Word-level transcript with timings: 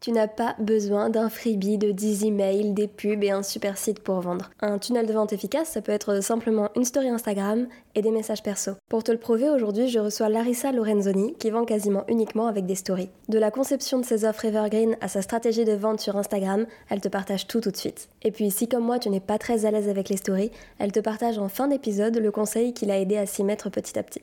Tu 0.00 0.12
n'as 0.12 0.28
pas 0.28 0.54
besoin 0.60 1.10
d'un 1.10 1.28
freebie 1.28 1.76
de 1.76 1.90
10 1.90 2.26
emails, 2.26 2.72
des 2.72 2.86
pubs 2.86 3.24
et 3.24 3.32
un 3.32 3.42
super 3.42 3.76
site 3.76 3.98
pour 3.98 4.20
vendre. 4.20 4.50
Un 4.60 4.78
tunnel 4.78 5.06
de 5.06 5.12
vente 5.12 5.32
efficace, 5.32 5.70
ça 5.70 5.82
peut 5.82 5.90
être 5.90 6.22
simplement 6.22 6.68
une 6.76 6.84
story 6.84 7.08
Instagram 7.08 7.66
et 7.96 8.02
des 8.02 8.12
messages 8.12 8.44
perso. 8.44 8.72
Pour 8.88 9.02
te 9.02 9.10
le 9.10 9.18
prouver, 9.18 9.50
aujourd'hui, 9.50 9.88
je 9.88 9.98
reçois 9.98 10.28
Larissa 10.28 10.70
Lorenzoni 10.70 11.34
qui 11.34 11.50
vend 11.50 11.64
quasiment 11.64 12.04
uniquement 12.06 12.46
avec 12.46 12.64
des 12.64 12.76
stories. 12.76 13.10
De 13.28 13.40
la 13.40 13.50
conception 13.50 13.98
de 13.98 14.04
ses 14.04 14.24
offres 14.24 14.44
Evergreen 14.44 14.96
à 15.00 15.08
sa 15.08 15.20
stratégie 15.20 15.64
de 15.64 15.72
vente 15.72 15.98
sur 15.98 16.16
Instagram, 16.16 16.66
elle 16.90 17.00
te 17.00 17.08
partage 17.08 17.48
tout 17.48 17.60
tout 17.60 17.72
de 17.72 17.76
suite. 17.76 18.08
Et 18.22 18.30
puis, 18.30 18.52
si 18.52 18.68
comme 18.68 18.84
moi, 18.84 19.00
tu 19.00 19.10
n'es 19.10 19.18
pas 19.18 19.38
très 19.38 19.66
à 19.66 19.72
l'aise 19.72 19.88
avec 19.88 20.10
les 20.10 20.16
stories, 20.16 20.52
elle 20.78 20.92
te 20.92 21.00
partage 21.00 21.38
en 21.38 21.48
fin 21.48 21.66
d'épisode 21.66 22.18
le 22.18 22.30
conseil 22.30 22.72
qui 22.72 22.86
l'a 22.86 23.00
aidé 23.00 23.16
à 23.16 23.26
s'y 23.26 23.42
mettre 23.42 23.68
petit 23.68 23.98
à 23.98 24.04
petit. 24.04 24.22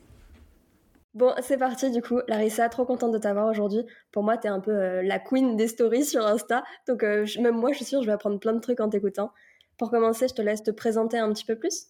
Bon, 1.16 1.32
c'est 1.40 1.56
parti 1.56 1.90
du 1.90 2.02
coup. 2.02 2.20
Larissa, 2.28 2.68
trop 2.68 2.84
contente 2.84 3.10
de 3.10 3.16
t'avoir 3.16 3.48
aujourd'hui. 3.48 3.86
Pour 4.12 4.22
moi, 4.22 4.36
t'es 4.36 4.48
un 4.48 4.60
peu 4.60 4.70
euh, 4.70 5.02
la 5.02 5.18
queen 5.18 5.56
des 5.56 5.66
stories 5.66 6.04
sur 6.04 6.26
Insta. 6.26 6.62
Donc 6.86 7.02
euh, 7.02 7.24
même 7.40 7.56
moi, 7.56 7.72
je 7.72 7.76
suis 7.76 7.86
sûre, 7.86 8.02
je 8.02 8.06
vais 8.06 8.12
apprendre 8.12 8.38
plein 8.38 8.52
de 8.52 8.60
trucs 8.60 8.80
en 8.80 8.90
t'écoutant. 8.90 9.32
Pour 9.78 9.90
commencer, 9.90 10.28
je 10.28 10.34
te 10.34 10.42
laisse 10.42 10.62
te 10.62 10.70
présenter 10.70 11.16
un 11.16 11.32
petit 11.32 11.46
peu 11.46 11.56
plus. 11.56 11.86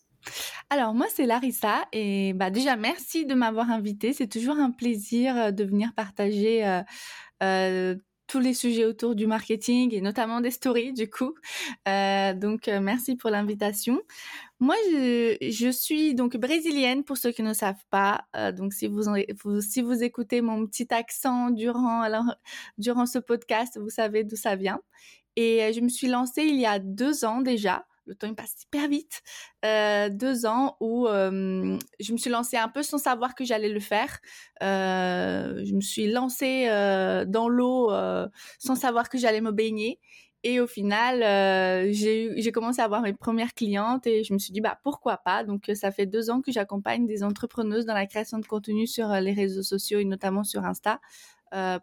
Alors 0.70 0.94
moi 0.94 1.06
c'est 1.12 1.26
Larissa 1.26 1.84
et 1.92 2.32
bah 2.34 2.50
déjà 2.50 2.76
merci 2.76 3.26
de 3.26 3.34
m'avoir 3.34 3.70
invitée. 3.70 4.12
C'est 4.12 4.28
toujours 4.28 4.58
un 4.58 4.70
plaisir 4.70 5.36
euh, 5.36 5.50
de 5.50 5.64
venir 5.64 5.90
partager 5.96 6.64
tous 8.26 8.40
les 8.40 8.54
sujets 8.54 8.84
autour 8.84 9.14
du 9.14 9.26
marketing 9.26 9.94
et 9.94 10.00
notamment 10.00 10.40
des 10.40 10.50
stories 10.50 10.92
du 10.92 11.08
coup. 11.08 11.34
Euh, 11.88 12.34
donc 12.34 12.68
euh, 12.68 12.80
merci 12.80 13.16
pour 13.16 13.30
l'invitation. 13.30 14.00
Moi 14.58 14.74
je, 14.90 15.70
suis 15.70 16.14
donc 16.14 16.36
brésilienne 16.36 17.04
pour 17.04 17.16
ceux 17.16 17.32
qui 17.32 17.42
ne 17.42 17.52
savent 17.52 17.84
pas. 17.90 18.22
Euh, 18.36 18.52
donc 18.52 18.72
si 18.72 18.86
vous, 18.86 19.02
si 19.60 19.82
vous 19.82 20.02
écoutez 20.02 20.40
mon 20.40 20.66
petit 20.66 20.92
accent 20.92 21.50
durant 21.50 22.02
durant 22.78 23.06
ce 23.06 23.18
podcast, 23.18 23.78
vous 23.80 23.90
savez 23.90 24.24
d'où 24.24 24.36
ça 24.36 24.56
vient. 24.56 24.80
Et 25.36 25.72
je 25.74 25.80
me 25.80 25.88
suis 25.88 26.08
lancée 26.08 26.44
il 26.44 26.56
y 26.56 26.66
a 26.66 26.78
deux 26.78 27.24
ans 27.24 27.42
déjà 27.42 27.84
le 28.06 28.14
temps 28.14 28.26
il 28.26 28.34
passe 28.34 28.54
hyper 28.62 28.88
vite. 28.88 29.22
Euh, 29.64 30.08
deux 30.08 30.46
ans 30.46 30.76
où 30.80 31.06
je 31.08 32.12
me 32.12 32.16
suis 32.16 32.30
lancée 32.30 32.56
un 32.56 32.68
peu 32.68 32.82
sans 32.82 32.98
savoir 32.98 33.34
que 33.34 33.44
j'allais 33.44 33.68
le 33.68 33.80
faire. 33.80 34.18
Euh, 34.62 35.64
je 35.64 35.74
me 35.74 35.80
suis 35.80 36.10
lancée 36.10 36.66
euh, 36.68 37.24
dans 37.24 37.48
l'eau 37.48 37.90
sans 38.58 38.76
savoir 38.76 39.08
que 39.08 39.18
j'allais 39.18 39.40
me 39.40 39.52
baigner. 39.52 39.98
Et 40.42 40.60
au 40.60 40.68
final, 40.68 41.22
j'ai 41.92 42.52
commencé 42.52 42.80
à 42.80 42.84
avoir 42.84 43.02
mes 43.02 43.12
premières 43.12 43.54
clientes 43.54 44.06
et 44.06 44.22
je 44.22 44.32
me 44.32 44.38
suis 44.38 44.52
dit 44.52 44.60
bah 44.60 44.78
pourquoi 44.84 45.16
pas? 45.16 45.42
Donc 45.42 45.70
ça 45.74 45.90
fait 45.90 46.06
deux 46.06 46.30
ans 46.30 46.40
que 46.40 46.52
j'accompagne 46.52 47.06
des 47.06 47.24
entrepreneuses 47.24 47.84
dans 47.84 47.94
la 47.94 48.06
création 48.06 48.38
de 48.38 48.46
contenu 48.46 48.86
sur 48.86 49.08
les 49.08 49.32
réseaux 49.32 49.64
sociaux 49.64 49.98
et 49.98 50.04
notamment 50.04 50.44
sur 50.44 50.64
Insta 50.64 51.00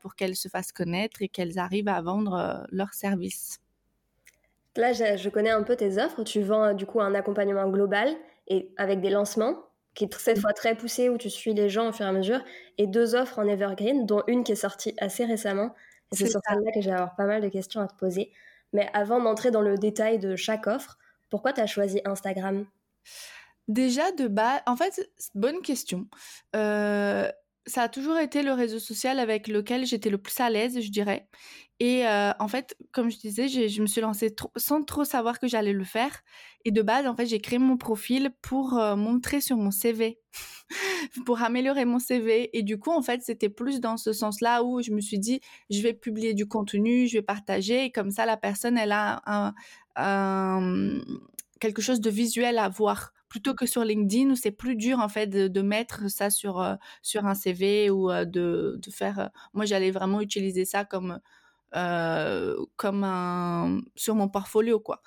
pour 0.01 0.15
qu'elles 0.15 0.37
se 0.37 0.47
fassent 0.47 0.71
connaître 0.71 1.21
et 1.21 1.27
qu'elles 1.27 1.59
arrivent 1.59 1.89
à 1.89 2.01
vendre 2.01 2.65
leurs 2.71 2.93
services. 2.93 3.62
Là, 4.75 4.93
je, 4.93 5.29
connais 5.29 5.51
un 5.51 5.63
peu 5.63 5.75
tes 5.75 5.97
offres. 5.97 6.23
Tu 6.23 6.41
vends 6.41 6.73
du 6.73 6.85
coup 6.85 7.01
un 7.01 7.13
accompagnement 7.13 7.69
global 7.69 8.09
et 8.47 8.71
avec 8.77 9.01
des 9.01 9.09
lancements 9.09 9.55
qui 9.93 10.05
est 10.05 10.13
cette 10.17 10.39
fois 10.39 10.53
très 10.53 10.75
poussé 10.75 11.09
où 11.09 11.17
tu 11.17 11.29
suis 11.29 11.53
les 11.53 11.69
gens 11.69 11.89
au 11.89 11.91
fur 11.91 12.05
et 12.05 12.09
à 12.09 12.11
mesure 12.11 12.43
et 12.79 12.87
deux 12.87 13.13
offres 13.13 13.37
en 13.37 13.47
evergreen 13.47 14.07
dont 14.07 14.23
une 14.25 14.43
qui 14.43 14.53
est 14.53 14.55
sortie 14.55 14.95
assez 14.99 15.23
récemment. 15.25 15.75
c'est 16.11 16.27
sur 16.27 16.39
celle-là 16.47 16.71
que 16.73 16.81
j'ai 16.81 16.91
avoir 16.91 17.15
pas 17.15 17.25
mal 17.25 17.41
de 17.41 17.49
questions 17.49 17.81
à 17.81 17.87
te 17.87 17.95
poser. 17.95 18.31
Mais 18.73 18.89
avant 18.93 19.21
d'entrer 19.21 19.51
dans 19.51 19.61
le 19.61 19.77
détail 19.77 20.17
de 20.17 20.35
chaque 20.35 20.65
offre, 20.65 20.97
pourquoi 21.29 21.53
tu 21.53 21.61
as 21.61 21.67
choisi 21.67 22.01
Instagram? 22.05 22.65
Déjà 23.67 24.11
de 24.11 24.27
bas, 24.27 24.61
en 24.65 24.75
fait, 24.75 25.09
bonne 25.35 25.61
question. 25.61 26.07
Euh, 26.55 27.31
ça 27.65 27.83
a 27.83 27.89
toujours 27.89 28.17
été 28.17 28.43
le 28.43 28.51
réseau 28.51 28.79
social 28.79 29.19
avec 29.19 29.47
lequel 29.47 29.85
j'étais 29.85 30.09
le 30.09 30.17
plus 30.17 30.37
à 30.39 30.49
l'aise, 30.49 30.81
je 30.81 30.89
dirais. 30.89 31.27
Et 31.79 32.05
euh, 32.07 32.31
en 32.39 32.47
fait, 32.47 32.77
comme 32.91 33.09
je 33.09 33.17
disais, 33.17 33.47
je 33.47 33.81
me 33.81 33.87
suis 33.87 34.01
lancée 34.01 34.35
sans 34.57 34.83
trop 34.83 35.03
savoir 35.03 35.39
que 35.39 35.47
j'allais 35.47 35.73
le 35.73 35.83
faire. 35.83 36.21
Et 36.65 36.71
de 36.71 36.81
base, 36.81 37.07
en 37.07 37.15
fait, 37.15 37.25
j'ai 37.25 37.39
créé 37.39 37.59
mon 37.59 37.77
profil 37.77 38.31
pour 38.41 38.77
euh, 38.77 38.95
montrer 38.95 39.41
sur 39.41 39.57
mon 39.57 39.71
CV, 39.71 40.19
pour 41.25 41.41
améliorer 41.41 41.85
mon 41.85 41.99
CV. 41.99 42.57
Et 42.57 42.63
du 42.63 42.77
coup, 42.77 42.91
en 42.91 43.01
fait, 43.01 43.21
c'était 43.21 43.49
plus 43.49 43.79
dans 43.79 43.97
ce 43.97 44.13
sens-là 44.13 44.63
où 44.63 44.81
je 44.81 44.91
me 44.91 45.01
suis 45.01 45.19
dit, 45.19 45.39
je 45.69 45.81
vais 45.81 45.93
publier 45.93 46.33
du 46.33 46.47
contenu, 46.47 47.07
je 47.07 47.17
vais 47.17 47.23
partager. 47.23 47.85
Et 47.85 47.91
comme 47.91 48.11
ça, 48.11 48.25
la 48.25 48.37
personne, 48.37 48.77
elle 48.77 48.91
a 48.93 49.53
quelque 51.59 51.81
chose 51.81 52.01
de 52.01 52.09
visuel 52.09 52.57
à 52.57 52.67
voir 52.67 53.13
plutôt 53.33 53.55
que 53.55 53.65
sur 53.65 53.83
LinkedIn 53.83 54.29
où 54.29 54.35
c'est 54.35 54.51
plus 54.51 54.75
dur 54.75 54.99
en 54.99 55.09
fait 55.09 55.25
de, 55.25 55.61
mettre 55.63 56.07
ça 56.07 56.29
sur 56.29 56.61
euh, 56.61 56.75
sur 57.01 57.25
un 57.25 57.33
CV 57.33 57.89
ou 57.89 58.11
euh, 58.11 58.25
de, 58.25 58.77
de 58.77 58.91
faire. 58.91 59.17
Euh, 59.17 59.27
moi, 59.53 59.65
j'allais 59.65 59.89
vraiment 59.89 60.21
utiliser 60.21 60.65
ça 60.65 60.85
comme 60.85 61.19
comme 62.75 63.03
un 63.03 63.81
sur 63.95 64.13
mon 64.13 64.29
portfolio 64.29 64.79
quoi. 64.79 65.01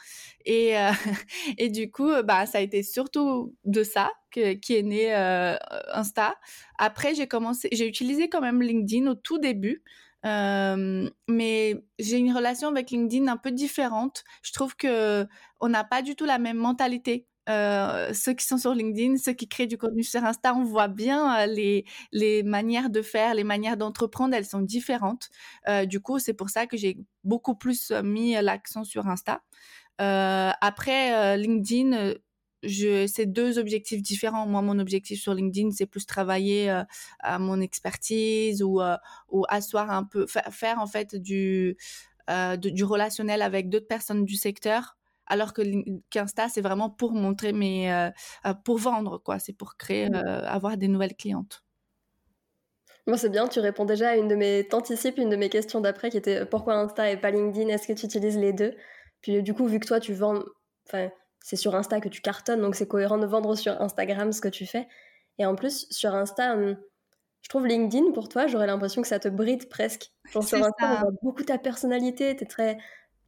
Et 0.45 0.73
et 1.59 1.69
du 1.69 1.93
coup, 1.93 2.11
bah 2.25 2.47
ça 2.47 2.59
a 2.59 2.61
été 2.61 2.83
surtout 2.83 3.55
de 3.65 3.85
ça 3.85 4.11
qui 4.33 4.75
est 4.75 4.83
né 4.83 5.15
Insta. 5.95 6.35
Après, 6.79 7.15
j'ai 7.15 7.29
commencé, 7.29 7.69
j'ai 7.71 7.87
utilisé 7.87 8.29
quand 8.29 8.41
même 8.41 8.61
LinkedIn 8.61 9.09
au 9.09 9.15
tout 9.15 9.39
début. 9.39 9.85
Mais 10.25 11.75
j'ai 12.01 12.19
une 12.19 12.33
relation 12.33 12.69
avec 12.69 12.91
LinkedIn 12.91 13.29
un 13.29 13.37
peu 13.37 13.53
différente. 13.53 14.25
Je 14.43 14.53
trouve 14.53 14.75
que 14.75 15.25
on 15.61 15.69
n'a 15.69 15.85
pas 15.85 16.03
du 16.03 16.17
tout 16.17 16.25
la 16.25 16.39
même 16.39 16.59
mentalité. 16.59 17.29
Euh, 17.49 18.13
ceux 18.13 18.33
qui 18.35 18.45
sont 18.45 18.59
sur 18.59 18.75
LinkedIn, 18.75 19.17
ceux 19.19 19.33
qui 19.33 19.49
créent 19.49 19.69
du 19.69 19.79
contenu 19.79 20.03
sur 20.03 20.25
Insta, 20.25 20.55
on 20.55 20.65
voit 20.65 20.89
bien 20.89 21.43
euh, 21.43 21.47
les, 21.47 21.85
les 22.13 22.43
manières 22.43 22.91
de 22.91 23.03
faire, 23.03 23.35
les 23.35 23.45
manières 23.45 23.77
d'entreprendre, 23.77 24.35
elles 24.35 24.47
sont 24.47 24.63
différentes. 24.63 25.31
Euh, 25.69 25.87
du 25.87 26.01
coup, 26.01 26.19
c'est 26.19 26.35
pour 26.35 26.51
ça 26.51 26.67
que 26.67 26.77
j'ai 26.77 26.99
beaucoup 27.25 27.55
plus 27.55 27.93
mis 28.03 28.33
l'accent 28.35 28.85
sur 28.85 29.07
Insta. 29.07 29.43
Euh, 30.01 30.51
après, 30.61 31.37
LinkedIn, 31.39 32.15
je, 32.63 33.07
c'est 33.07 33.27
deux 33.27 33.59
objectifs 33.59 34.03
différents. 34.03 34.47
Moi, 34.47 34.63
mon 34.63 34.79
objectif 34.81 35.21
sur 35.21 35.33
LinkedIn, 35.35 35.71
c'est 35.71 35.87
plus 35.87 36.05
travailler 36.07 36.83
à 37.21 37.39
mon 37.39 37.61
expertise 37.61 38.63
ou, 38.63 38.81
ou 39.29 39.45
asseoir 39.49 39.91
un 39.91 40.05
peu, 40.05 40.27
faire, 40.27 40.81
en 40.81 40.87
fait 40.87 41.15
du, 41.15 41.77
du 42.59 42.85
relationnel 42.85 43.43
avec 43.43 43.69
d'autres 43.69 43.87
personnes 43.87 44.25
du 44.25 44.35
secteur 44.35 44.96
alors 45.27 45.53
que 45.53 45.63
qu'Insta 46.11 46.49
c'est 46.49 46.61
vraiment 46.61 46.91
pour 46.91 47.13
montrer 47.13 47.53
mes 47.53 47.93
euh, 47.93 48.11
euh, 48.47 48.55
pour 48.65 48.79
vendre 48.79 49.19
quoi. 49.19 49.39
C'est 49.39 49.53
pour 49.53 49.77
créer 49.77 50.09
mmh. 50.09 50.15
euh, 50.15 50.47
avoir 50.47 50.77
des 50.77 50.89
nouvelles 50.89 51.17
clientes. 51.17 51.63
Moi 53.07 53.17
c'est 53.17 53.29
bien 53.29 53.49
tu 53.49 53.61
réponds 53.61 53.85
déjà 53.85 54.11
à 54.11 54.17
une 54.17 54.29
de 54.29 54.35
mes 54.35 54.67
t'anticipes 54.67 55.19
une 55.19 55.31
de 55.31 55.37
mes 55.37 55.49
questions 55.49 55.81
d'après 55.81 56.11
qui 56.11 56.17
était 56.17 56.45
pourquoi 56.47 56.75
Insta 56.75 57.11
et 57.11 57.17
pas 57.17 57.31
LinkedIn? 57.31 57.69
Est-ce 57.69 57.87
que 57.87 57.93
tu 57.93 58.07
utilises 58.07 58.39
les 58.39 58.53
deux? 58.53 58.75
Puis 59.21 59.43
du 59.43 59.55
coup 59.55 59.67
vu 59.67 59.79
que 59.81 59.87
toi 59.87 60.01
tu 60.01 60.15
vends 60.15 60.43
enfin 60.89 61.11
c'est 61.41 61.57
sur 61.57 61.75
Insta 61.75 62.01
que 62.01 62.09
tu 62.09 62.21
cartonnes 62.21 62.61
donc 62.61 62.75
c'est 62.75 62.89
cohérent 62.89 63.19
de 63.19 63.27
vendre 63.27 63.55
sur 63.57 63.81
Instagram 63.81 64.33
ce 64.33 64.41
que 64.41 64.49
tu 64.49 64.67
fais. 64.67 64.89
Et 65.39 65.47
en 65.47 65.55
plus 65.55 65.87
sur 65.91 66.15
Insta 66.15 66.55
hum, 66.55 66.77
je 67.43 67.49
trouve 67.49 67.67
LinkedIn 67.67 68.13
pour 68.13 68.29
toi 68.29 68.47
j'aurais 68.47 68.67
l'impression 68.67 69.03
que 69.03 69.09
ça 69.09 69.21
te 69.21 69.29
bride 69.29 69.69
presque. 69.69 70.13
Sur 70.31 70.43
Insta 70.43 70.71
on 70.81 71.01
voit 71.01 71.13
beaucoup 71.23 71.45
ta 71.45 71.59
personnalité 71.59 72.35
t'es 72.35 72.47
très 72.47 72.79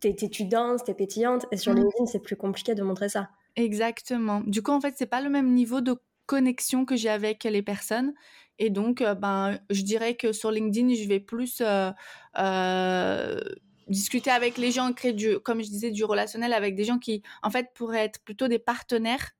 t'es, 0.01 0.15
tu 0.15 0.45
danses, 0.45 0.85
t'es 0.85 0.95
pétillante, 0.95 1.47
et 1.53 1.57
sur 1.57 1.73
mmh. 1.73 1.77
LinkedIn, 1.77 2.07
c'est 2.07 2.23
plus 2.23 2.37
compliqué 2.37 2.75
de 2.75 2.83
montrer 2.83 3.09
ça. 3.09 3.29
Exactement. 3.57 4.43
Du 4.47 4.63
coup, 4.63 4.71
en 4.73 4.81
fait, 4.81 4.95
c'est 4.97 5.07
pas 5.07 5.21
le 5.21 5.31
même 5.31 5.53
niveau 5.53 5.81
de 5.81 5.97
connexion 6.27 6.85
que 6.85 6.95
j'ai 6.97 7.09
avec 7.09 7.45
les 7.45 7.63
personnes. 7.63 8.15
Et 8.59 8.71
donc, 8.71 9.01
euh, 9.01 9.15
ben, 9.15 9.59
je 9.71 9.83
dirais 9.83 10.15
que 10.15 10.33
sur 10.33 10.51
LinkedIn, 10.51 10.95
je 10.95 11.09
vais 11.09 11.21
plus 11.21 11.61
euh, 11.61 11.91
euh, 12.39 13.41
discuter 13.89 14.31
avec 14.31 14.59
les 14.59 14.71
gens, 14.71 14.93
créer 14.93 15.13
du, 15.13 15.39
comme 15.41 15.63
je 15.63 15.69
disais, 15.69 15.91
du 15.91 16.05
relationnel 16.05 16.53
avec 16.53 16.75
des 16.75 16.85
gens 16.85 16.99
qui, 16.99 17.23
en 17.43 17.51
fait, 17.51 17.69
pourraient 17.75 18.05
être 18.05 18.21
plutôt 18.23 18.49
des 18.49 18.59
partenaires 18.59 19.31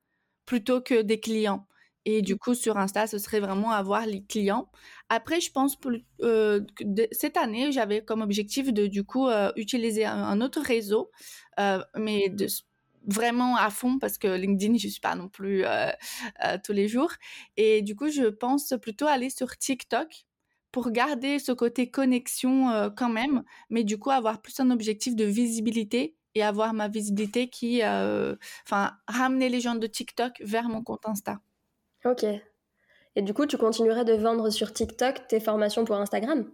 plutôt 0.47 0.81
que 0.81 1.03
des 1.03 1.21
clients. 1.21 1.67
Et 2.05 2.23
du 2.23 2.37
coup, 2.37 2.55
sur 2.55 2.77
Insta, 2.79 3.07
ce 3.07 3.19
serait 3.19 3.41
vraiment 3.41 3.71
avoir 3.71 4.07
les 4.07 4.23
clients. 4.25 4.71
Après, 5.09 5.41
je 5.41 5.51
pense 5.51 5.79
euh, 6.23 6.65
que 6.77 6.85
cette 7.13 7.37
année, 7.37 7.73
j'avais 7.73 8.03
comme 8.03 8.23
objectif 8.23 8.73
de 8.73 8.87
du 8.87 9.05
coup 9.05 9.29
euh, 9.29 9.53
utiliser 9.57 10.05
un, 10.05 10.41
autre 10.41 10.61
réseau, 10.61 11.11
euh, 11.61 11.83
mais 11.97 12.29
de 12.29 12.47
vraiment 13.07 13.57
à 13.57 13.71
fond 13.71 13.99
parce 13.99 14.19
que 14.19 14.29
LinkedIn, 14.29 14.77
je 14.79 14.89
suis 14.89 15.01
pas 15.01 15.15
non 15.15 15.29
plus 15.29 15.65
tous 16.65 16.73
les 16.73 16.89
jours. 16.89 17.13
Et 17.57 17.83
du 17.83 17.95
coup, 17.97 18.11
je 18.11 18.25
pense 18.25 18.75
plutôt 18.81 19.07
aller 19.07 19.31
sur 19.31 19.57
TikTok 19.57 20.27
pour 20.73 20.91
garder 20.91 21.39
ce 21.39 21.53
côté 21.53 21.91
connexion 21.91 22.91
quand 22.97 23.09
même, 23.09 23.45
mais 23.71 23.85
du 23.85 23.99
coup 23.99 24.11
avoir 24.11 24.43
plus 24.43 24.61
un 24.61 24.71
objectif 24.71 25.17
de 25.17 25.25
visibilité 25.25 26.17
et 26.35 26.43
avoir 26.43 26.75
ma 26.75 26.89
visibilité 26.89 27.49
qui, 27.49 27.83
enfin, 27.83 28.93
ramener 29.07 29.49
les 29.49 29.61
gens 29.61 29.77
de 29.77 29.87
TikTok 29.87 30.35
vers 30.41 30.69
mon 30.69 30.83
compte 30.83 31.07
Insta. 31.07 31.41
Ok. 32.05 32.25
Et 33.17 33.23
du 33.23 33.35
coup, 33.35 33.47
tu 33.47 33.59
continuerais 33.59 34.05
de 34.05 34.15
vendre 34.15 34.51
sur 34.51 34.73
TikTok 34.73 35.27
tes 35.29 35.41
formations 35.41 35.85
pour 35.85 35.97
Instagram? 35.97 36.51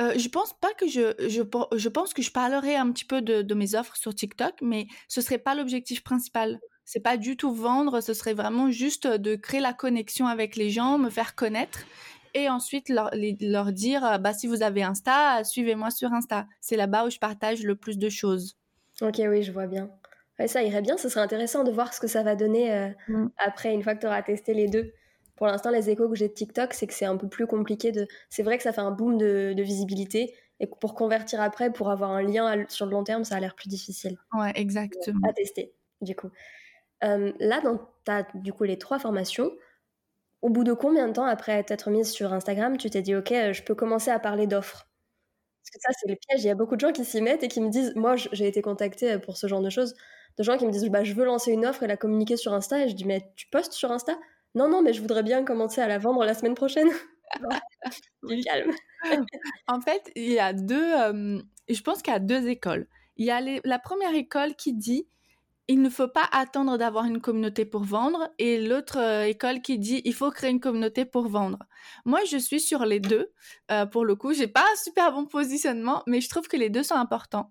Euh, 0.00 0.14
je 0.16 0.28
pense 0.28 0.58
pas 0.58 0.72
que 0.74 0.88
je, 0.88 1.12
je, 1.28 1.42
je 1.76 1.88
pense 1.88 2.14
que 2.14 2.22
je 2.22 2.30
parlerai 2.30 2.76
un 2.76 2.90
petit 2.90 3.04
peu 3.04 3.20
de, 3.20 3.42
de 3.42 3.54
mes 3.54 3.74
offres 3.74 3.96
sur 3.96 4.14
TikTok, 4.14 4.54
mais 4.62 4.86
ce 5.08 5.20
serait 5.20 5.38
pas 5.38 5.54
l'objectif 5.54 6.02
principal. 6.02 6.60
C'est 6.84 7.00
pas 7.00 7.16
du 7.16 7.36
tout 7.36 7.52
vendre, 7.52 8.00
ce 8.00 8.14
serait 8.14 8.34
vraiment 8.34 8.70
juste 8.70 9.06
de 9.06 9.36
créer 9.36 9.60
la 9.60 9.72
connexion 9.72 10.26
avec 10.26 10.56
les 10.56 10.70
gens, 10.70 10.98
me 10.98 11.10
faire 11.10 11.34
connaître 11.34 11.80
et 12.34 12.48
ensuite 12.48 12.88
leur, 12.88 13.10
leur 13.40 13.72
dire 13.72 14.18
bah 14.20 14.32
si 14.32 14.46
vous 14.46 14.62
avez 14.62 14.82
Insta, 14.82 15.44
suivez-moi 15.44 15.90
sur 15.90 16.12
Insta. 16.12 16.46
C'est 16.60 16.76
là-bas 16.76 17.06
où 17.06 17.10
je 17.10 17.18
partage 17.18 17.62
le 17.62 17.76
plus 17.76 17.98
de 17.98 18.08
choses. 18.08 18.56
Ok, 19.00 19.20
oui, 19.26 19.42
je 19.42 19.52
vois 19.52 19.66
bien. 19.66 19.90
Ça 20.46 20.62
irait 20.62 20.82
bien, 20.82 20.96
ce 20.96 21.08
serait 21.08 21.20
intéressant 21.20 21.64
de 21.64 21.70
voir 21.70 21.92
ce 21.94 22.00
que 22.00 22.06
ça 22.06 22.22
va 22.22 22.36
donner 22.36 22.72
euh, 22.72 22.88
mm. 23.08 23.28
après, 23.38 23.72
une 23.72 23.82
fois 23.82 23.94
que 23.94 24.00
tu 24.00 24.06
auras 24.06 24.22
testé 24.22 24.54
les 24.54 24.68
deux. 24.68 24.92
Pour 25.36 25.46
l'instant, 25.46 25.70
les 25.70 25.90
échos 25.90 26.08
que 26.08 26.14
j'ai 26.14 26.28
de 26.28 26.34
TikTok, 26.34 26.72
c'est 26.72 26.86
que 26.86 26.94
c'est 26.94 27.06
un 27.06 27.16
peu 27.16 27.28
plus 27.28 27.46
compliqué 27.46 27.90
de. 27.90 28.06
C'est 28.30 28.42
vrai 28.42 28.56
que 28.56 28.62
ça 28.62 28.72
fait 28.72 28.80
un 28.80 28.90
boom 28.90 29.18
de, 29.18 29.54
de 29.56 29.62
visibilité, 29.62 30.34
et 30.62 30.66
pour 30.66 30.94
convertir 30.94 31.40
après, 31.40 31.72
pour 31.72 31.90
avoir 31.90 32.12
un 32.12 32.22
lien 32.22 32.64
sur 32.68 32.86
le 32.86 32.92
long 32.92 33.02
terme, 33.02 33.24
ça 33.24 33.34
a 33.34 33.40
l'air 33.40 33.56
plus 33.56 33.68
difficile. 33.68 34.16
Ouais, 34.32 34.52
exactement. 34.54 35.28
À 35.28 35.32
tester, 35.32 35.74
du 36.00 36.14
coup. 36.14 36.30
Euh, 37.02 37.32
là, 37.40 37.60
dans 37.60 37.80
ta, 38.04 38.22
du 38.34 38.52
coup, 38.52 38.62
les 38.62 38.78
trois 38.78 39.00
formations, 39.00 39.50
au 40.40 40.50
bout 40.50 40.62
de 40.62 40.72
combien 40.72 41.08
de 41.08 41.14
temps 41.14 41.24
après 41.24 41.64
t'être 41.64 41.90
mise 41.90 42.12
sur 42.12 42.32
Instagram, 42.32 42.76
tu 42.76 42.90
t'es 42.90 43.02
dit, 43.02 43.16
OK, 43.16 43.32
euh, 43.32 43.52
je 43.52 43.64
peux 43.64 43.74
commencer 43.74 44.12
à 44.12 44.20
parler 44.20 44.46
d'offres? 44.46 44.88
Parce 45.62 45.70
que 45.70 45.80
ça, 45.80 45.98
c'est 45.98 46.08
le 46.08 46.14
piège. 46.14 46.44
Il 46.44 46.46
y 46.46 46.50
a 46.50 46.54
beaucoup 46.54 46.76
de 46.76 46.80
gens 46.80 46.92
qui 46.92 47.04
s'y 47.04 47.20
mettent 47.20 47.42
et 47.42 47.48
qui 47.48 47.60
me 47.60 47.68
disent, 47.68 47.92
moi, 47.96 48.14
j'ai 48.14 48.46
été 48.46 48.62
contactée 48.62 49.18
pour 49.18 49.36
ce 49.36 49.48
genre 49.48 49.62
de 49.62 49.70
choses, 49.70 49.96
de 50.38 50.42
gens 50.42 50.56
qui 50.56 50.66
me 50.66 50.72
disent, 50.72 50.88
bah, 50.88 51.04
je 51.04 51.14
veux 51.14 51.24
lancer 51.24 51.52
une 51.52 51.66
offre 51.66 51.82
et 51.82 51.86
la 51.86 51.96
communiquer 51.96 52.36
sur 52.36 52.52
Insta. 52.52 52.84
Et 52.84 52.88
je 52.88 52.94
dis, 52.94 53.04
mais 53.04 53.30
tu 53.36 53.46
postes 53.48 53.72
sur 53.72 53.90
Insta? 53.90 54.18
Non, 54.54 54.68
non, 54.68 54.82
mais 54.82 54.92
je 54.92 55.00
voudrais 55.00 55.22
bien 55.22 55.44
commencer 55.44 55.80
à 55.80 55.88
la 55.88 55.98
vendre 55.98 56.24
la 56.24 56.34
semaine 56.34 56.54
prochaine. 56.54 56.88
du 58.22 58.40
calme. 58.44 58.72
en 59.68 59.80
fait, 59.80 60.10
il 60.16 60.32
y 60.32 60.38
a 60.38 60.52
deux, 60.52 60.92
euh, 60.94 61.40
je 61.68 61.80
pense 61.82 62.02
qu'il 62.02 62.12
y 62.12 62.16
a 62.16 62.20
deux 62.20 62.48
écoles. 62.48 62.86
Il 63.16 63.26
y 63.26 63.30
a 63.30 63.40
la 63.40 63.78
première 63.78 64.14
école 64.14 64.54
qui 64.54 64.72
dit 64.72 65.06
il 65.68 65.80
ne 65.80 65.88
faut 65.88 66.08
pas 66.08 66.28
attendre 66.32 66.76
d'avoir 66.76 67.04
une 67.04 67.20
communauté 67.20 67.64
pour 67.64 67.84
vendre 67.84 68.28
et 68.38 68.60
l'autre 68.60 68.98
euh, 68.98 69.24
école 69.24 69.62
qui 69.62 69.78
dit 69.78 70.02
il 70.04 70.12
faut 70.12 70.30
créer 70.30 70.50
une 70.50 70.60
communauté 70.60 71.04
pour 71.04 71.28
vendre. 71.28 71.58
Moi, 72.04 72.20
je 72.28 72.36
suis 72.36 72.60
sur 72.60 72.84
les 72.84 73.00
deux. 73.00 73.32
Euh, 73.70 73.86
pour 73.86 74.04
le 74.04 74.16
coup, 74.16 74.32
j'ai 74.32 74.48
pas 74.48 74.62
un 74.62 74.76
super 74.76 75.12
bon 75.12 75.26
positionnement, 75.26 76.02
mais 76.06 76.20
je 76.20 76.28
trouve 76.28 76.48
que 76.48 76.56
les 76.56 76.68
deux 76.68 76.82
sont 76.82 76.96
importants. 76.96 77.50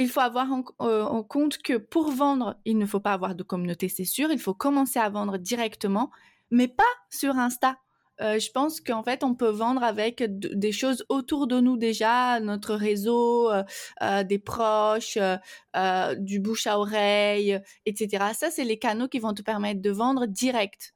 Il 0.00 0.08
faut 0.08 0.20
avoir 0.20 0.50
en, 0.50 0.64
en 0.78 1.22
compte 1.22 1.58
que 1.58 1.76
pour 1.76 2.10
vendre, 2.10 2.56
il 2.64 2.78
ne 2.78 2.86
faut 2.86 3.00
pas 3.00 3.12
avoir 3.12 3.34
de 3.34 3.42
communauté, 3.42 3.88
c'est 3.88 4.04
sûr. 4.04 4.32
Il 4.32 4.38
faut 4.38 4.54
commencer 4.54 4.98
à 4.98 5.08
vendre 5.08 5.38
directement, 5.38 6.10
mais 6.50 6.68
pas 6.68 6.82
sur 7.10 7.36
Insta. 7.36 7.76
Euh, 8.20 8.38
je 8.38 8.50
pense 8.50 8.80
qu'en 8.80 9.02
fait, 9.02 9.24
on 9.24 9.34
peut 9.34 9.48
vendre 9.48 9.82
avec 9.82 10.22
des 10.26 10.72
choses 10.72 11.04
autour 11.08 11.46
de 11.46 11.60
nous 11.60 11.76
déjà, 11.76 12.38
notre 12.40 12.74
réseau, 12.74 13.50
euh, 13.50 13.62
euh, 14.02 14.22
des 14.24 14.38
proches, 14.38 15.18
du 16.18 16.40
bouche 16.40 16.66
à 16.66 16.78
oreille, 16.78 17.60
etc. 17.86 18.32
Ça, 18.34 18.50
c'est 18.50 18.64
les 18.64 18.78
canaux 18.78 19.08
qui 19.08 19.18
vont 19.18 19.34
te 19.34 19.42
permettre 19.42 19.80
de 19.80 19.90
vendre 19.90 20.26
direct. 20.26 20.94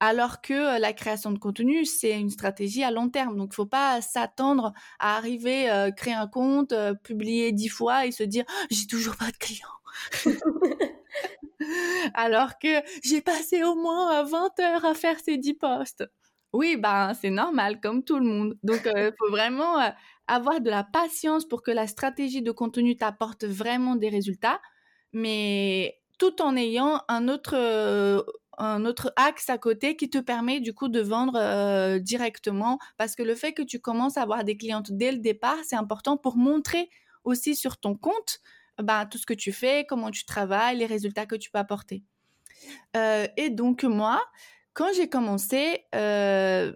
Alors 0.00 0.40
que 0.40 0.80
la 0.80 0.92
création 0.92 1.32
de 1.32 1.38
contenu, 1.38 1.84
c'est 1.84 2.18
une 2.18 2.30
stratégie 2.30 2.84
à 2.84 2.90
long 2.90 3.08
terme. 3.08 3.36
Donc, 3.36 3.48
il 3.48 3.50
ne 3.50 3.54
faut 3.54 3.66
pas 3.66 4.00
s'attendre 4.00 4.72
à 4.98 5.16
arriver, 5.16 5.90
créer 5.96 6.14
un 6.14 6.28
compte, 6.28 6.72
publier 7.02 7.52
dix 7.52 7.68
fois 7.68 8.06
et 8.06 8.12
se 8.12 8.22
dire 8.22 8.44
«Oh, 8.48 8.66
j'ai 8.70 8.86
toujours 8.86 9.16
pas 9.16 9.30
de 9.30 9.36
clients. 9.36 9.66
Alors 12.14 12.58
que 12.58 12.80
j'ai 13.02 13.20
passé 13.20 13.64
au 13.64 13.74
moins 13.74 14.22
20 14.22 14.60
heures 14.60 14.84
à 14.84 14.94
faire 14.94 15.18
ces 15.18 15.36
10 15.36 15.54
posts. 15.54 16.04
Oui, 16.52 16.76
ben, 16.76 17.12
c'est 17.14 17.30
normal, 17.30 17.80
comme 17.80 18.02
tout 18.04 18.18
le 18.18 18.24
monde. 18.24 18.56
Donc, 18.62 18.82
il 18.84 19.12
faut 19.18 19.30
vraiment 19.30 19.76
avoir 20.26 20.60
de 20.60 20.70
la 20.70 20.84
patience 20.84 21.46
pour 21.46 21.62
que 21.62 21.70
la 21.70 21.86
stratégie 21.86 22.42
de 22.42 22.52
contenu 22.52 22.96
t'apporte 22.96 23.44
vraiment 23.44 23.96
des 23.96 24.08
résultats, 24.08 24.60
mais 25.12 25.98
tout 26.18 26.40
en 26.42 26.56
ayant 26.56 27.02
un 27.08 27.28
autre, 27.28 27.54
un 28.58 28.84
autre 28.84 29.12
axe 29.16 29.48
à 29.50 29.58
côté 29.58 29.96
qui 29.96 30.10
te 30.10 30.18
permet 30.18 30.60
du 30.60 30.74
coup 30.74 30.88
de 30.88 31.00
vendre 31.00 31.98
directement. 31.98 32.78
Parce 32.96 33.14
que 33.14 33.22
le 33.22 33.34
fait 33.34 33.52
que 33.52 33.62
tu 33.62 33.80
commences 33.80 34.16
à 34.16 34.22
avoir 34.22 34.44
des 34.44 34.56
clientes 34.56 34.92
dès 34.92 35.12
le 35.12 35.18
départ, 35.18 35.58
c'est 35.64 35.76
important 35.76 36.16
pour 36.16 36.36
montrer 36.36 36.90
aussi 37.24 37.54
sur 37.54 37.78
ton 37.78 37.94
compte 37.94 38.40
ben, 38.82 39.06
tout 39.06 39.18
ce 39.18 39.26
que 39.26 39.34
tu 39.34 39.52
fais, 39.52 39.84
comment 39.88 40.10
tu 40.10 40.24
travailles, 40.24 40.78
les 40.78 40.86
résultats 40.86 41.26
que 41.26 41.36
tu 41.36 41.50
peux 41.50 41.58
apporter. 41.58 42.02
et 42.94 43.50
donc, 43.50 43.84
moi, 43.84 44.22
quand 44.78 44.92
j'ai 44.94 45.08
commencé, 45.08 45.86
euh, 45.96 46.72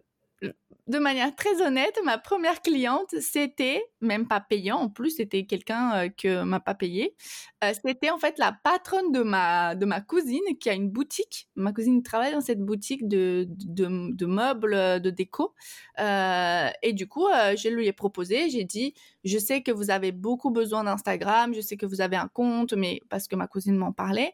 de 0.88 0.98
manière 0.98 1.34
très 1.36 1.62
honnête, 1.62 1.96
ma 2.04 2.18
première 2.18 2.60
cliente, 2.60 3.14
c'était, 3.20 3.84
même 4.00 4.26
pas 4.26 4.40
payant 4.40 4.78
en 4.78 4.88
plus, 4.88 5.10
c'était 5.10 5.46
quelqu'un 5.46 5.92
euh, 5.94 6.08
que 6.08 6.42
m'a 6.42 6.58
pas 6.58 6.74
payé. 6.74 7.14
Euh, 7.62 7.72
c'était 7.84 8.10
en 8.10 8.18
fait 8.18 8.38
la 8.38 8.52
patronne 8.64 9.12
de 9.12 9.22
ma, 9.22 9.76
de 9.76 9.86
ma 9.86 10.00
cousine 10.00 10.42
qui 10.60 10.68
a 10.70 10.74
une 10.74 10.90
boutique. 10.90 11.48
Ma 11.54 11.72
cousine 11.72 12.02
travaille 12.02 12.32
dans 12.32 12.40
cette 12.40 12.60
boutique 12.64 13.06
de, 13.06 13.46
de, 13.48 14.26
meubles, 14.26 15.00
de 15.00 15.10
déco. 15.10 15.54
et 15.98 16.92
du 16.92 17.06
coup, 17.06 17.28
je 17.56 17.68
lui 17.68 17.86
ai 17.86 17.92
proposé, 17.92 18.50
j'ai 18.50 18.64
dit, 18.64 18.94
je 19.24 19.38
sais 19.38 19.62
que 19.62 19.70
vous 19.70 19.90
avez 19.90 20.10
beaucoup 20.10 20.50
besoin 20.50 20.84
d'Instagram, 20.84 21.54
je 21.54 21.60
sais 21.60 21.76
que 21.76 21.86
vous 21.86 22.00
avez 22.00 22.16
un 22.16 22.28
compte, 22.28 22.72
mais 22.72 23.00
parce 23.08 23.28
que 23.28 23.36
ma 23.36 23.46
cousine 23.46 23.76
m'en 23.76 23.92
parlait, 23.92 24.32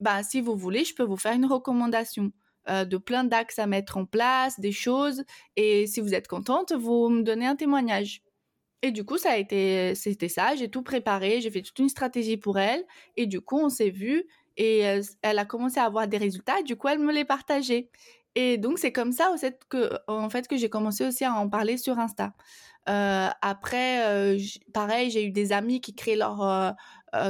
bah, 0.00 0.22
si 0.22 0.40
vous 0.40 0.56
voulez, 0.56 0.84
je 0.84 0.94
peux 0.94 1.02
vous 1.02 1.16
faire 1.16 1.32
une 1.32 1.46
recommandation. 1.46 2.32
Euh, 2.68 2.84
de 2.84 2.98
plein 2.98 3.24
d'axes 3.24 3.58
à 3.58 3.66
mettre 3.66 3.96
en 3.96 4.04
place, 4.04 4.60
des 4.60 4.72
choses. 4.72 5.24
Et 5.56 5.86
si 5.86 6.00
vous 6.00 6.14
êtes 6.14 6.28
contente, 6.28 6.72
vous 6.72 7.08
me 7.08 7.22
donnez 7.22 7.46
un 7.46 7.56
témoignage. 7.56 8.20
Et 8.82 8.90
du 8.90 9.04
coup, 9.04 9.16
ça 9.16 9.32
a 9.32 9.36
été, 9.38 9.94
c'était 9.94 10.28
ça. 10.28 10.54
J'ai 10.54 10.68
tout 10.68 10.82
préparé, 10.82 11.40
j'ai 11.40 11.50
fait 11.50 11.62
toute 11.62 11.78
une 11.78 11.88
stratégie 11.88 12.36
pour 12.36 12.58
elle. 12.58 12.84
Et 13.16 13.26
du 13.26 13.40
coup, 13.40 13.58
on 13.58 13.70
s'est 13.70 13.90
vu 13.90 14.24
et 14.58 14.86
euh, 14.86 15.02
elle 15.22 15.38
a 15.38 15.46
commencé 15.46 15.80
à 15.80 15.84
avoir 15.84 16.08
des 16.08 16.18
résultats. 16.18 16.62
du 16.62 16.76
coup, 16.76 16.88
elle 16.88 16.98
me 16.98 17.12
les 17.12 17.24
partageait. 17.24 17.88
Et 18.34 18.58
donc, 18.58 18.78
c'est 18.78 18.92
comme 18.92 19.12
ça, 19.12 19.32
que, 19.70 19.90
en 20.06 20.28
fait, 20.28 20.46
que 20.46 20.56
j'ai 20.56 20.68
commencé 20.68 21.06
aussi 21.06 21.24
à 21.24 21.34
en 21.34 21.48
parler 21.48 21.78
sur 21.78 21.98
Insta. 21.98 22.34
Euh, 22.88 23.28
après, 23.42 24.36
pareil, 24.74 25.10
j'ai 25.10 25.24
eu 25.24 25.30
des 25.30 25.52
amis 25.52 25.80
qui 25.80 25.94
créaient 25.94 26.16
leur, 26.16 26.74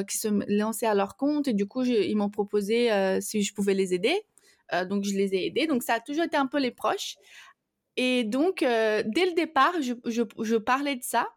qui 0.08 0.19
se 0.19 0.29
lançaient 0.58 0.87
à 0.87 0.94
leur 0.94 1.17
compte 1.17 1.49
et 1.49 1.55
du 1.55 1.67
coup, 1.67 1.85
ils 1.85 2.17
m'ont 2.17 2.31
proposé 2.31 2.90
si 3.20 3.43
je 3.43 3.55
pouvais 3.55 3.75
les 3.75 3.94
aider. 3.94 4.23
Euh, 4.73 4.85
donc, 4.85 5.05
je 5.05 5.15
les 5.15 5.35
ai 5.35 5.47
aidés. 5.47 5.67
Donc, 5.67 5.82
ça 5.82 5.94
a 5.94 6.00
toujours 6.00 6.25
été 6.25 6.37
un 6.37 6.47
peu 6.47 6.59
les 6.59 6.70
proches. 6.70 7.17
Et 7.97 8.25
donc, 8.25 8.62
euh, 8.62 9.03
dès 9.06 9.26
le 9.26 9.32
départ, 9.32 9.73
je, 9.81 10.56
parlais 10.56 10.97
de 10.97 11.03
ça. 11.03 11.29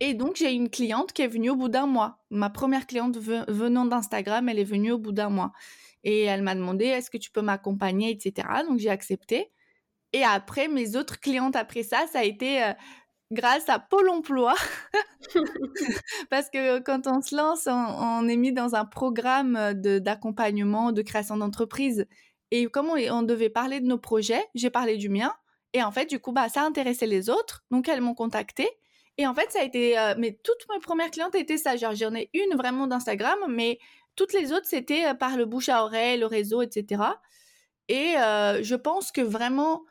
Et 0.00 0.14
donc, 0.14 0.36
j'ai 0.36 0.52
une 0.52 0.70
cliente 0.70 1.12
qui 1.12 1.22
est 1.22 1.28
venue 1.28 1.50
au 1.50 1.56
bout 1.56 1.68
d'un 1.68 1.86
mois. 1.86 2.18
Ma 2.30 2.48
première 2.48 2.86
cliente 2.86 3.18
venant 3.18 3.84
d'Instagram, 3.84 4.48
elle 4.48 4.58
est 4.58 4.64
venue 4.64 4.92
au 4.92 4.98
bout 4.98 5.12
d'un 5.12 5.28
mois. 5.28 5.52
Et 6.02 6.22
elle 6.22 6.42
m'a 6.42 6.54
demandé, 6.54 6.86
est-ce 6.86 7.10
que 7.10 7.18
tu 7.18 7.30
peux 7.30 7.42
m'accompagner, 7.42 8.10
etc. 8.10 8.48
Donc, 8.66 8.78
j'ai 8.78 8.88
accepté. 8.88 9.50
Et 10.12 10.24
après, 10.24 10.68
mes 10.68 10.96
autres 10.96 11.20
clientes 11.20 11.56
après 11.56 11.82
ça, 11.82 12.06
ça 12.10 12.20
a 12.20 12.24
été 12.24 12.62
euh, 12.64 12.72
grâce 13.30 13.68
à 13.68 13.78
Pôle 13.78 14.08
emploi. 14.08 14.54
Parce 16.30 16.50
que 16.50 16.80
quand 16.80 17.06
on 17.06 17.20
se 17.20 17.36
lance, 17.36 17.68
on, 17.68 18.26
est 18.28 18.36
mis 18.36 18.52
dans 18.52 18.74
un 18.74 18.84
programme 18.84 19.74
d'accompagnement, 19.74 20.92
de, 20.92 21.02
création 21.02 21.36
d'entreprise. 21.36 22.06
Et 22.50 22.66
comme 22.66 22.88
on, 22.88 23.22
devait 23.22 23.50
parler 23.50 23.80
de 23.80 23.86
nos 23.86 23.98
projets, 23.98 24.44
j'ai 24.54 24.70
parlé 24.70 24.96
du 24.96 25.08
mien. 25.08 25.32
Et 25.72 25.82
en 25.82 25.92
fait, 25.92 26.06
du 26.06 26.18
coup, 26.18 26.32
bah, 26.32 26.48
ça 26.48 26.62
intéressait 26.62 27.06
les 27.06 27.30
autres. 27.30 27.64
Donc, 27.70 27.88
elles 27.88 28.00
m'ont 28.00 28.14
contacté. 28.14 28.68
Et 29.18 29.26
en 29.26 29.34
fait, 29.34 29.50
ça 29.52 29.60
a 29.60 29.64
été. 29.64 29.98
Euh, 29.98 30.14
mais 30.18 30.38
toutes 30.42 30.66
mes 30.72 30.80
premières 30.80 31.10
clientes 31.10 31.34
étaient 31.34 31.58
ça. 31.58 31.76
J'en 31.76 32.14
ai 32.14 32.30
une 32.34 32.56
vraiment 32.56 32.86
d'Instagram, 32.86 33.38
mais 33.48 33.78
toutes 34.16 34.32
les 34.32 34.52
autres, 34.52 34.66
c'était 34.66 35.06
euh, 35.06 35.14
par 35.14 35.36
le 35.36 35.44
bouche 35.44 35.68
à 35.68 35.84
oreille, 35.84 36.18
le 36.18 36.26
réseau, 36.26 36.62
etc. 36.62 37.02
Et 37.88 38.16
euh, 38.16 38.62
je 38.62 38.74
pense 38.74 39.12
que 39.12 39.20
vraiment, 39.20 39.82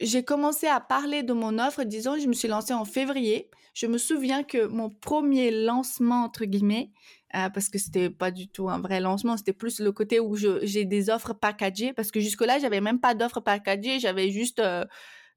j'ai 0.00 0.24
commencé 0.24 0.66
à 0.66 0.80
parler 0.80 1.22
de 1.22 1.32
mon 1.32 1.58
offre, 1.58 1.84
disons, 1.84 2.18
je 2.18 2.26
me 2.26 2.32
suis 2.32 2.48
lancée 2.48 2.74
en 2.74 2.84
février. 2.84 3.50
Je 3.74 3.86
me 3.86 3.98
souviens 3.98 4.42
que 4.42 4.66
mon 4.66 4.90
premier 4.90 5.50
lancement, 5.50 6.24
entre 6.24 6.44
guillemets, 6.44 6.90
euh, 7.34 7.50
parce 7.50 7.68
que 7.68 7.78
c'était 7.78 8.10
pas 8.10 8.30
du 8.30 8.48
tout 8.48 8.68
un 8.70 8.80
vrai 8.80 9.00
lancement, 9.00 9.36
c'était 9.36 9.52
plus 9.52 9.80
le 9.80 9.92
côté 9.92 10.20
où 10.20 10.34
j'ai 10.36 10.84
des 10.84 11.10
offres 11.10 11.34
packagées, 11.34 11.92
parce 11.92 12.10
que 12.10 12.20
jusque-là, 12.20 12.58
j'avais 12.58 12.80
même 12.80 13.00
pas 13.00 13.14
d'offres 13.14 13.40
packagées, 13.40 14.00
j'avais 14.00 14.30
juste, 14.30 14.60
euh, 14.60 14.84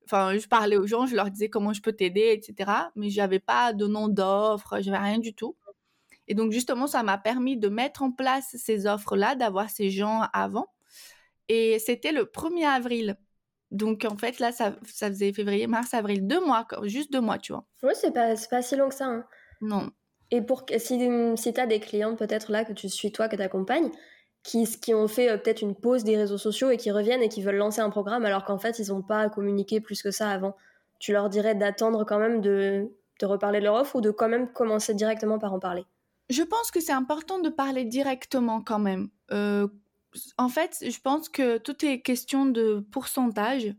enfin, 0.06 0.38
je 0.38 0.48
parlais 0.48 0.78
aux 0.78 0.88
gens, 0.88 1.06
je 1.06 1.16
leur 1.16 1.30
disais 1.30 1.50
comment 1.50 1.74
je 1.74 1.82
peux 1.82 1.94
t'aider, 1.94 2.32
etc. 2.32 2.72
Mais 2.96 3.10
j'avais 3.10 3.40
pas 3.40 3.74
de 3.74 3.88
nom 3.88 4.08
d'offre, 4.08 4.78
j'avais 4.82 4.98
rien 4.98 5.20
du 5.20 5.34
tout. 5.34 5.58
Et 6.28 6.34
donc, 6.34 6.54
justement, 6.54 6.88
ça 6.88 7.04
m'a 7.04 7.18
permis 7.18 7.58
de 7.58 7.68
mettre 7.68 8.04
en 8.04 8.12
place 8.12 8.56
ces 8.58 8.88
offres-là, 8.88 9.36
d'avoir 9.36 9.70
ces 9.70 9.90
gens 9.90 10.22
avant. 10.32 10.68
Et 11.50 11.78
c'était 11.80 12.14
le 12.14 12.24
1er 12.24 12.66
avril. 12.66 13.18
Donc 13.72 14.06
en 14.10 14.18
fait, 14.18 14.40
là, 14.40 14.52
ça, 14.52 14.76
ça 14.86 15.08
faisait 15.08 15.34
février, 15.34 15.66
mars, 15.68 15.94
avril, 15.94 16.28
deux 16.28 16.46
mois, 16.46 16.68
juste 16.84 17.12
deux 17.12 17.22
mois, 17.22 17.38
tu 17.38 17.54
vois. 17.54 17.66
Oui, 17.84 17.94
c'est 17.96 18.12
pas, 18.14 18.34
pas 18.50 18.62
si 18.62 18.76
long 18.76 18.90
que 18.90 18.96
ça. 18.96 19.08
Hein. 19.08 19.26
Non. 19.62 19.92
Et 20.32 20.42
pour 20.42 20.66
si, 20.78 21.10
si 21.36 21.54
tu 21.54 21.60
as 21.60 21.68
des 21.68 21.80
clientes 21.80 22.18
peut-être 22.18 22.52
là 22.52 22.64
que 22.64 22.74
tu 22.74 22.90
suis 22.90 23.12
toi, 23.12 23.28
que 23.28 23.36
tu 23.36 23.42
accompagnes, 23.42 23.92
qui, 24.44 24.66
qui 24.80 24.94
ont 24.94 25.08
fait 25.08 25.30
euh, 25.30 25.38
peut-être 25.38 25.62
une 25.62 25.76
pause 25.76 26.04
des 26.04 26.18
réseaux 26.18 26.38
sociaux 26.38 26.72
et 26.72 26.78
qui 26.78 26.92
reviennent 26.92 27.22
et 27.22 27.30
qui 27.30 27.42
veulent 27.42 27.58
lancer 27.58 27.82
un 27.82 27.90
programme 27.90 28.26
alors 28.26 28.46
qu'en 28.46 28.58
fait, 28.58 28.80
ils 28.80 28.90
n'ont 28.90 29.02
pas 29.02 29.30
communiqué 29.30 29.82
plus 29.82 30.02
que 30.02 30.12
ça 30.12 30.30
avant, 30.30 30.56
tu 31.00 31.12
leur 31.14 31.30
dirais 31.30 31.56
d'attendre 31.56 32.06
quand 32.06 32.20
même 32.20 32.42
de, 32.42 32.90
de 33.20 33.26
reparler 33.26 33.60
de 33.60 33.66
leur 33.66 33.76
offre 33.76 33.98
ou 33.98 34.02
de 34.02 34.12
quand 34.12 34.30
même 34.30 34.52
commencer 34.52 34.94
directement 34.94 35.40
par 35.40 35.54
en 35.54 35.60
parler? 35.60 35.86
Je 36.30 36.44
pense 36.44 36.72
que 36.72 36.80
c'est 36.80 36.94
important 36.94 37.40
de 37.40 37.50
parler 37.50 37.86
directement 37.86 38.62
quand 38.62 38.80
même. 38.80 39.10
Euh, 39.32 39.68
en 40.38 40.50
fait, 40.50 40.78
je 40.82 41.00
pense 41.02 41.30
que 41.30 41.58
tout 41.58 41.86
est 41.86 42.02
question 42.02 42.46
de 42.46 42.86
pourcentage. 42.92 43.74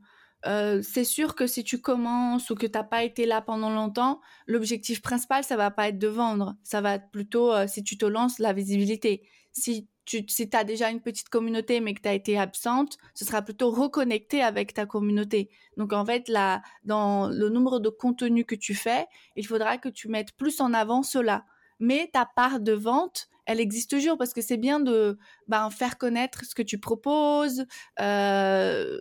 C'est 0.45 1.05
sûr 1.05 1.35
que 1.35 1.47
si 1.47 1.65
tu 1.65 1.81
commences 1.81 2.51
ou 2.51 2.55
que 2.55 2.67
tu 2.67 2.73
n'as 2.73 2.85
pas 2.85 3.05
été 3.05 3.27
là 3.27 3.41
pendant 3.41 3.71
longtemps, 3.71 4.21
l'objectif 4.47 5.03
principal, 5.03 5.45
ça 5.45 5.57
va 5.57 5.71
pas 5.71 5.89
être 5.89 5.99
de 5.99 6.09
vendre. 6.09 6.57
Ça 6.63 6.81
va 6.81 6.95
être 6.95 7.11
plutôt, 7.11 7.53
si 7.67 7.83
tu 7.85 7.97
te 7.97 8.07
lances, 8.07 8.39
la 8.39 8.53
visibilité. 8.53 9.29
Si 9.53 9.89
tu 10.05 10.25
si 10.29 10.49
as 10.53 10.65
déjà 10.65 10.91
une 10.91 11.01
petite 11.01 11.29
communauté 11.29 11.81
mais 11.81 11.95
que 11.95 12.01
tu 12.01 12.09
as 12.09 12.15
été 12.15 12.39
absente, 12.39 12.99
ce 13.15 13.25
sera 13.25 13.43
plutôt 13.43 13.71
reconnecter 13.71 14.43
avec 14.43 14.75
ta 14.75 14.87
communauté. 14.87 15.51
Donc 15.77 15.93
en 15.93 16.05
fait, 16.05 16.29
là, 16.29 16.63
dans 16.85 17.29
le 17.29 17.49
nombre 17.49 17.79
de 17.79 17.89
contenus 17.89 18.45
que 18.47 18.55
tu 18.55 18.75
fais, 18.75 19.07
il 19.37 19.47
faudra 19.47 19.79
que 19.79 19.89
tu 19.89 20.09
mettes 20.09 20.33
plus 20.33 20.61
en 20.61 20.75
avant 20.75 21.03
cela. 21.03 21.45
Mais 21.79 22.11
ta 22.13 22.27
part 22.27 22.61
de 22.61 22.73
vente, 22.73 23.29
elle 23.47 23.61
existe 23.61 23.91
toujours 23.91 24.19
parce 24.19 24.33
que 24.33 24.41
c'est 24.41 24.57
bien 24.57 24.81
de 24.81 25.19
ben, 25.49 25.71
faire 25.71 25.99
connaître 25.99 26.45
ce 26.45 26.55
que 26.55 26.63
tu 26.63 26.79
proposes. 26.79 27.65
Euh, 28.01 28.99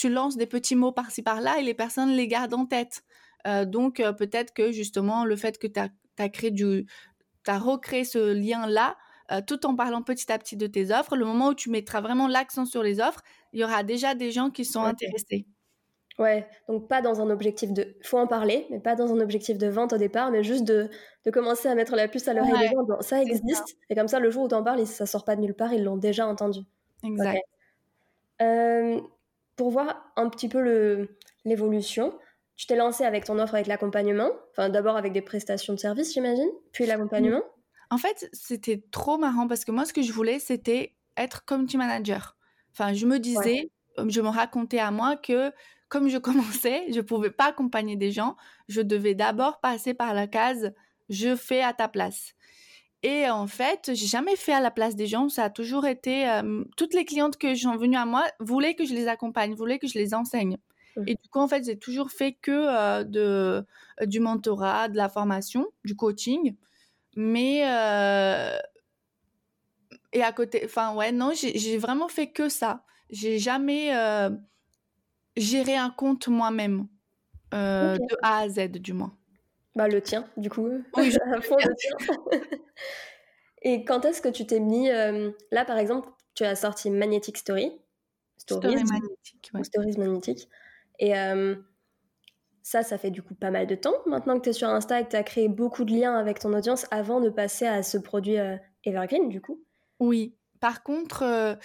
tu 0.00 0.08
lances 0.08 0.36
des 0.36 0.46
petits 0.46 0.76
mots 0.76 0.92
par-ci 0.92 1.22
par-là 1.22 1.58
et 1.58 1.62
les 1.62 1.74
personnes 1.74 2.10
les 2.10 2.26
gardent 2.26 2.54
en 2.54 2.66
tête. 2.66 3.02
Euh, 3.46 3.64
donc 3.64 4.00
euh, 4.00 4.12
peut-être 4.12 4.54
que 4.54 4.72
justement 4.72 5.24
le 5.24 5.36
fait 5.36 5.58
que 5.58 5.66
tu 5.66 5.78
as, 5.78 6.28
créé 6.28 6.50
du, 6.50 6.86
as 7.46 7.58
recréé 7.58 8.04
ce 8.04 8.32
lien-là, 8.32 8.96
tout 9.46 9.64
en 9.64 9.76
parlant 9.76 10.02
petit 10.02 10.32
à 10.32 10.38
petit 10.38 10.56
de 10.56 10.66
tes 10.66 10.90
offres, 10.90 11.14
le 11.14 11.24
moment 11.24 11.48
où 11.48 11.54
tu 11.54 11.70
mettras 11.70 12.00
vraiment 12.00 12.26
l'accent 12.26 12.64
sur 12.64 12.82
les 12.82 12.98
offres, 12.98 13.22
il 13.52 13.60
y 13.60 13.64
aura 13.64 13.84
déjà 13.84 14.16
des 14.16 14.32
gens 14.32 14.50
qui 14.50 14.64
sont 14.64 14.82
intéressés. 14.82 15.46
Ouais, 16.18 16.46
donc 16.68 16.88
pas 16.88 17.00
dans 17.00 17.20
un 17.20 17.30
objectif 17.30 17.72
de... 17.72 17.96
faut 18.02 18.18
en 18.18 18.26
parler, 18.26 18.66
mais 18.70 18.80
pas 18.80 18.96
dans 18.96 19.12
un 19.14 19.20
objectif 19.20 19.56
de 19.56 19.68
vente 19.68 19.92
au 19.92 19.98
départ, 19.98 20.30
mais 20.30 20.42
juste 20.42 20.64
de, 20.64 20.90
de 21.24 21.30
commencer 21.30 21.68
à 21.68 21.74
mettre 21.74 21.94
la 21.94 22.08
puce 22.08 22.26
à 22.28 22.34
l'oreille 22.34 22.58
des 22.58 22.66
gens. 22.66 23.00
ça 23.00 23.22
existe, 23.22 23.76
et 23.88 23.94
comme 23.94 24.08
ça, 24.08 24.18
le 24.18 24.30
jour 24.30 24.42
où 24.42 24.48
tu 24.48 24.54
en 24.54 24.62
parles, 24.62 24.84
ça 24.86 25.06
sort 25.06 25.24
pas 25.24 25.36
de 25.36 25.40
nulle 25.40 25.54
part, 25.54 25.72
ils 25.72 25.84
l'ont 25.84 25.96
déjà 25.96 26.26
entendu. 26.26 26.60
Exact. 27.04 27.40
Euh, 28.42 29.00
pour 29.60 29.68
voir 29.68 30.10
un 30.16 30.30
petit 30.30 30.48
peu 30.48 31.06
l'évolution, 31.44 32.18
tu 32.56 32.66
t'es 32.66 32.76
lancé 32.76 33.04
avec 33.04 33.26
ton 33.26 33.38
offre 33.38 33.56
avec 33.56 33.66
l'accompagnement, 33.66 34.30
enfin 34.52 34.70
d'abord 34.70 34.96
avec 34.96 35.12
des 35.12 35.20
prestations 35.20 35.74
de 35.74 35.78
services, 35.78 36.14
j'imagine, 36.14 36.48
puis 36.72 36.86
l'accompagnement. 36.86 37.42
En 37.90 37.98
fait, 37.98 38.30
c'était 38.32 38.82
trop 38.90 39.18
marrant 39.18 39.46
parce 39.48 39.66
que 39.66 39.70
moi, 39.70 39.84
ce 39.84 39.92
que 39.92 40.00
je 40.00 40.14
voulais, 40.14 40.38
c'était 40.38 40.94
être 41.18 41.44
community 41.44 41.76
manager. 41.76 42.38
Enfin, 42.72 42.94
je 42.94 43.04
me 43.04 43.18
disais, 43.18 43.70
je 43.98 44.22
me 44.22 44.28
racontais 44.28 44.78
à 44.78 44.90
moi 44.90 45.16
que 45.16 45.52
comme 45.90 46.08
je 46.08 46.16
commençais, 46.56 46.90
je 46.90 47.02
pouvais 47.02 47.30
pas 47.30 47.48
accompagner 47.48 47.96
des 47.96 48.12
gens. 48.12 48.36
Je 48.66 48.80
devais 48.80 49.14
d'abord 49.14 49.60
passer 49.60 49.92
par 49.92 50.14
la 50.14 50.26
case 50.26 50.72
je 51.10 51.36
fais 51.36 51.60
à 51.60 51.74
ta 51.74 51.88
place. 51.88 52.32
Et 53.02 53.28
en 53.30 53.46
fait, 53.46 53.92
j'ai 53.94 54.06
jamais 54.06 54.36
fait 54.36 54.52
à 54.52 54.60
la 54.60 54.70
place 54.70 54.94
des 54.94 55.06
gens. 55.06 55.28
Ça 55.30 55.44
a 55.44 55.50
toujours 55.50 55.86
été 55.86 56.28
euh, 56.28 56.64
toutes 56.76 56.92
les 56.92 57.06
clientes 57.06 57.38
que 57.38 57.54
sont 57.54 57.76
venues 57.76 57.96
à 57.96 58.04
moi 58.04 58.24
voulaient 58.40 58.74
que 58.74 58.84
je 58.84 58.92
les 58.92 59.08
accompagne, 59.08 59.54
voulaient 59.54 59.78
que 59.78 59.86
je 59.86 59.98
les 59.98 60.12
enseigne. 60.12 60.58
Mmh. 60.96 61.04
Et 61.06 61.14
du 61.14 61.28
coup, 61.30 61.38
en 61.38 61.48
fait, 61.48 61.64
j'ai 61.64 61.78
toujours 61.78 62.10
fait 62.10 62.32
que 62.32 62.50
euh, 62.50 63.04
de 63.04 63.64
euh, 64.00 64.06
du 64.06 64.20
mentorat, 64.20 64.88
de 64.88 64.96
la 64.96 65.08
formation, 65.08 65.66
du 65.84 65.96
coaching. 65.96 66.56
Mais 67.16 67.60
et 70.12 70.22
à 70.22 70.32
côté, 70.32 70.62
enfin 70.64 70.94
ouais, 70.94 71.12
non, 71.12 71.32
j'ai 71.34 71.78
vraiment 71.78 72.08
fait 72.08 72.30
que 72.30 72.48
ça. 72.48 72.84
J'ai 73.10 73.38
jamais 73.38 73.92
gérer 75.36 75.76
un 75.76 75.90
compte 75.90 76.28
moi-même, 76.28 76.86
de 77.52 78.16
A 78.22 78.38
à 78.38 78.48
Z 78.48 78.70
du 78.72 78.92
moins. 78.92 79.16
Bah, 79.76 79.88
le 79.88 80.00
tien, 80.00 80.28
du 80.36 80.50
coup. 80.50 80.68
Oui, 80.96 81.16
à 81.32 81.40
fond 81.40 81.56
le 81.56 81.74
tien. 81.74 82.16
Et 83.62 83.84
quand 83.84 84.04
est-ce 84.04 84.22
que 84.22 84.28
tu 84.28 84.46
t'es 84.46 84.60
mis. 84.60 84.90
Euh, 84.90 85.30
là, 85.50 85.64
par 85.64 85.78
exemple, 85.78 86.08
tu 86.34 86.44
as 86.44 86.56
sorti 86.56 86.90
Magnetic 86.90 87.36
Story. 87.36 87.70
Stories, 88.36 88.78
Story 88.78 88.84
magnétique. 88.84 89.50
Ouais. 89.54 89.64
Stories 89.64 89.98
magnétiques. 89.98 90.48
Et 90.98 91.16
euh, 91.16 91.54
ça, 92.62 92.82
ça 92.82 92.98
fait 92.98 93.10
du 93.10 93.22
coup 93.22 93.34
pas 93.34 93.50
mal 93.50 93.66
de 93.66 93.74
temps 93.74 93.94
maintenant 94.06 94.38
que 94.38 94.44
tu 94.44 94.50
es 94.50 94.52
sur 94.52 94.68
Insta 94.68 95.00
et 95.00 95.04
que 95.04 95.10
tu 95.10 95.16
as 95.16 95.22
créé 95.22 95.48
beaucoup 95.48 95.84
de 95.84 95.92
liens 95.92 96.16
avec 96.16 96.38
ton 96.38 96.52
audience 96.52 96.86
avant 96.90 97.20
de 97.20 97.28
passer 97.28 97.66
à 97.66 97.82
ce 97.82 97.98
produit 97.98 98.36
Evergreen, 98.84 99.28
du 99.28 99.40
coup. 99.40 99.62
Oui. 99.98 100.36
Par 100.60 100.82
contre, 100.82 101.58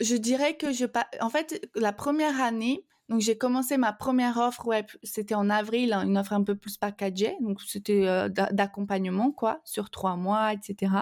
je 0.00 0.16
dirais 0.16 0.56
que 0.56 0.72
je 0.72 0.86
en 1.20 1.30
fait 1.30 1.68
la 1.74 1.92
première 1.92 2.40
année 2.40 2.86
donc 3.10 3.20
j'ai 3.20 3.36
commencé 3.36 3.76
ma 3.76 3.92
première 3.92 4.38
offre 4.38 4.66
web 4.66 4.86
c'était 5.02 5.34
en 5.34 5.50
avril 5.50 5.92
hein, 5.92 6.06
une 6.06 6.16
offre 6.16 6.32
un 6.32 6.42
peu 6.42 6.54
plus 6.54 6.78
packagée. 6.78 7.36
Donc 7.40 7.60
c'était 7.62 8.06
euh, 8.06 8.28
d'accompagnement 8.28 9.30
quoi 9.30 9.60
sur 9.64 9.90
trois 9.90 10.16
mois 10.16 10.52
etc 10.54 10.92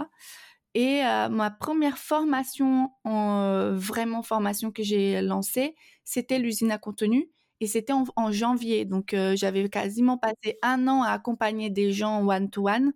et 0.74 1.04
euh, 1.04 1.28
ma 1.28 1.50
première 1.50 1.98
formation 1.98 2.90
euh, 3.06 3.76
vraiment 3.76 4.22
formation 4.22 4.72
que 4.72 4.82
j'ai 4.82 5.20
lancée 5.22 5.76
c'était 6.04 6.38
l'usine 6.38 6.72
à 6.72 6.78
contenu. 6.78 7.30
Et 7.60 7.68
c'était 7.68 7.92
en, 7.92 8.32
janvier. 8.32 8.84
Donc 8.84 9.14
j'avais 9.34 9.68
quasiment 9.68 10.18
passé 10.18 10.58
un 10.62 10.88
an 10.88 11.04
à 11.04 11.10
accompagner 11.10 11.70
des 11.70 11.92
gens 11.92 12.26
one 12.26 12.50
to 12.50 12.68
one 12.68 12.92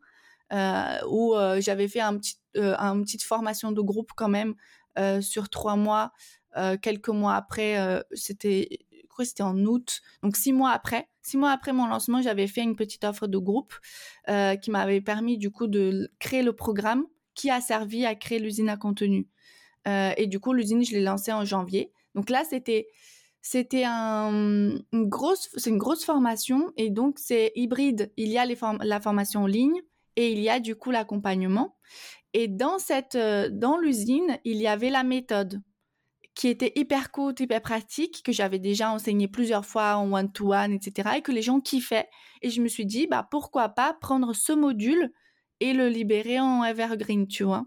où 1.09 1.35
j'avais 1.61 1.87
fait 1.87 2.01
un 2.01 2.19
une 2.57 3.05
petite 3.05 3.23
formation 3.23 3.71
de 3.71 3.81
groupe 3.81 4.11
quand 4.17 4.29
même 4.29 4.57
sur 5.21 5.49
trois 5.51 5.77
mois. 5.77 6.11
Quelques 6.83 7.11
mois 7.11 7.35
après, 7.35 8.03
c'était, 8.13 8.86
c'était 9.25 9.43
en 9.43 9.59
août, 9.65 10.01
donc 10.23 10.37
six 10.37 10.53
mois 10.53 10.71
après. 10.71 11.09
Six 11.23 11.37
mois 11.37 11.51
après 11.51 11.73
mon 11.73 11.87
lancement, 11.87 12.23
j'avais 12.23 12.47
fait 12.47 12.63
une 12.63 12.77
petite 12.77 13.05
offre 13.05 13.27
de 13.27 13.39
groupe 13.39 13.75
qui 14.63 14.71
m'avait 14.71 15.01
permis 15.01 15.39
du 15.39 15.51
coup 15.51 15.67
de 15.67 16.09
créer 16.21 16.43
le 16.43 16.53
programme 16.53 17.05
qui 17.35 17.51
a 17.51 17.61
servi 17.61 18.07
à 18.07 18.15
créer 18.15 18.39
l'usine 18.39 18.69
à 18.69 18.77
contenu. 18.77 19.27
et 19.87 20.27
du 20.29 20.39
coup, 20.39 20.53
l'usine, 20.53 20.85
je 20.85 20.93
l'ai 20.93 21.03
lancée 21.03 21.33
en 21.33 21.45
janvier. 21.45 21.91
Donc 22.15 22.31
là, 22.31 22.45
c'était 22.49 22.87
c'était 23.49 23.85
un, 23.87 24.77
une 24.93 25.09
grosse, 25.09 25.49
formation 26.05 26.73
et 26.77 26.91
donc 26.91 27.21
c'est 27.21 27.53
hybride. 27.55 28.13
Il 28.17 28.27
y 28.27 28.39
a 28.39 28.45
la 28.45 29.01
formation 29.01 29.45
en 29.45 29.47
ligne 29.47 29.81
et 30.17 30.33
il 30.33 30.41
y 30.41 30.49
a 30.49 30.59
du 30.59 30.75
coup 30.75 30.91
l'accompagnement. 30.91 31.77
Et 32.33 32.49
dans 32.49 32.81
cette, 32.81 33.15
euh, 33.15 33.49
dans 33.53 33.79
l'usine, 33.79 34.39
il 34.45 34.57
y 34.57 34.67
avait 34.67 34.91
la 34.91 35.05
méthode 35.05 35.63
qui 36.37 36.49
était 36.49 36.73
hyper 36.77 37.11
courte, 37.11 37.41
hyper 37.41 37.63
pratique, 37.63 38.23
que 38.23 38.31
j'avais 38.31 38.59
déjà 38.59 38.93
enseigné 38.93 39.27
plusieurs 39.27 39.65
fois 39.65 39.97
en 39.97 40.13
one-to-one, 40.13 40.75
etc., 40.75 41.09
et 41.17 41.23
que 41.23 41.33
les 41.33 41.41
gens 41.41 41.61
kiffaient. 41.61 42.09
Et 42.43 42.51
je 42.51 42.61
me 42.61 42.69
suis 42.69 42.85
dit, 42.85 43.07
bah, 43.07 43.27
pourquoi 43.31 43.71
pas 43.71 43.95
prendre 43.95 44.35
ce 44.35 44.53
module 44.53 45.13
et 45.61 45.73
le 45.73 45.89
libérer 45.89 46.39
en 46.39 46.63
evergreen, 46.63 47.27
tu 47.27 47.43
vois. 47.43 47.65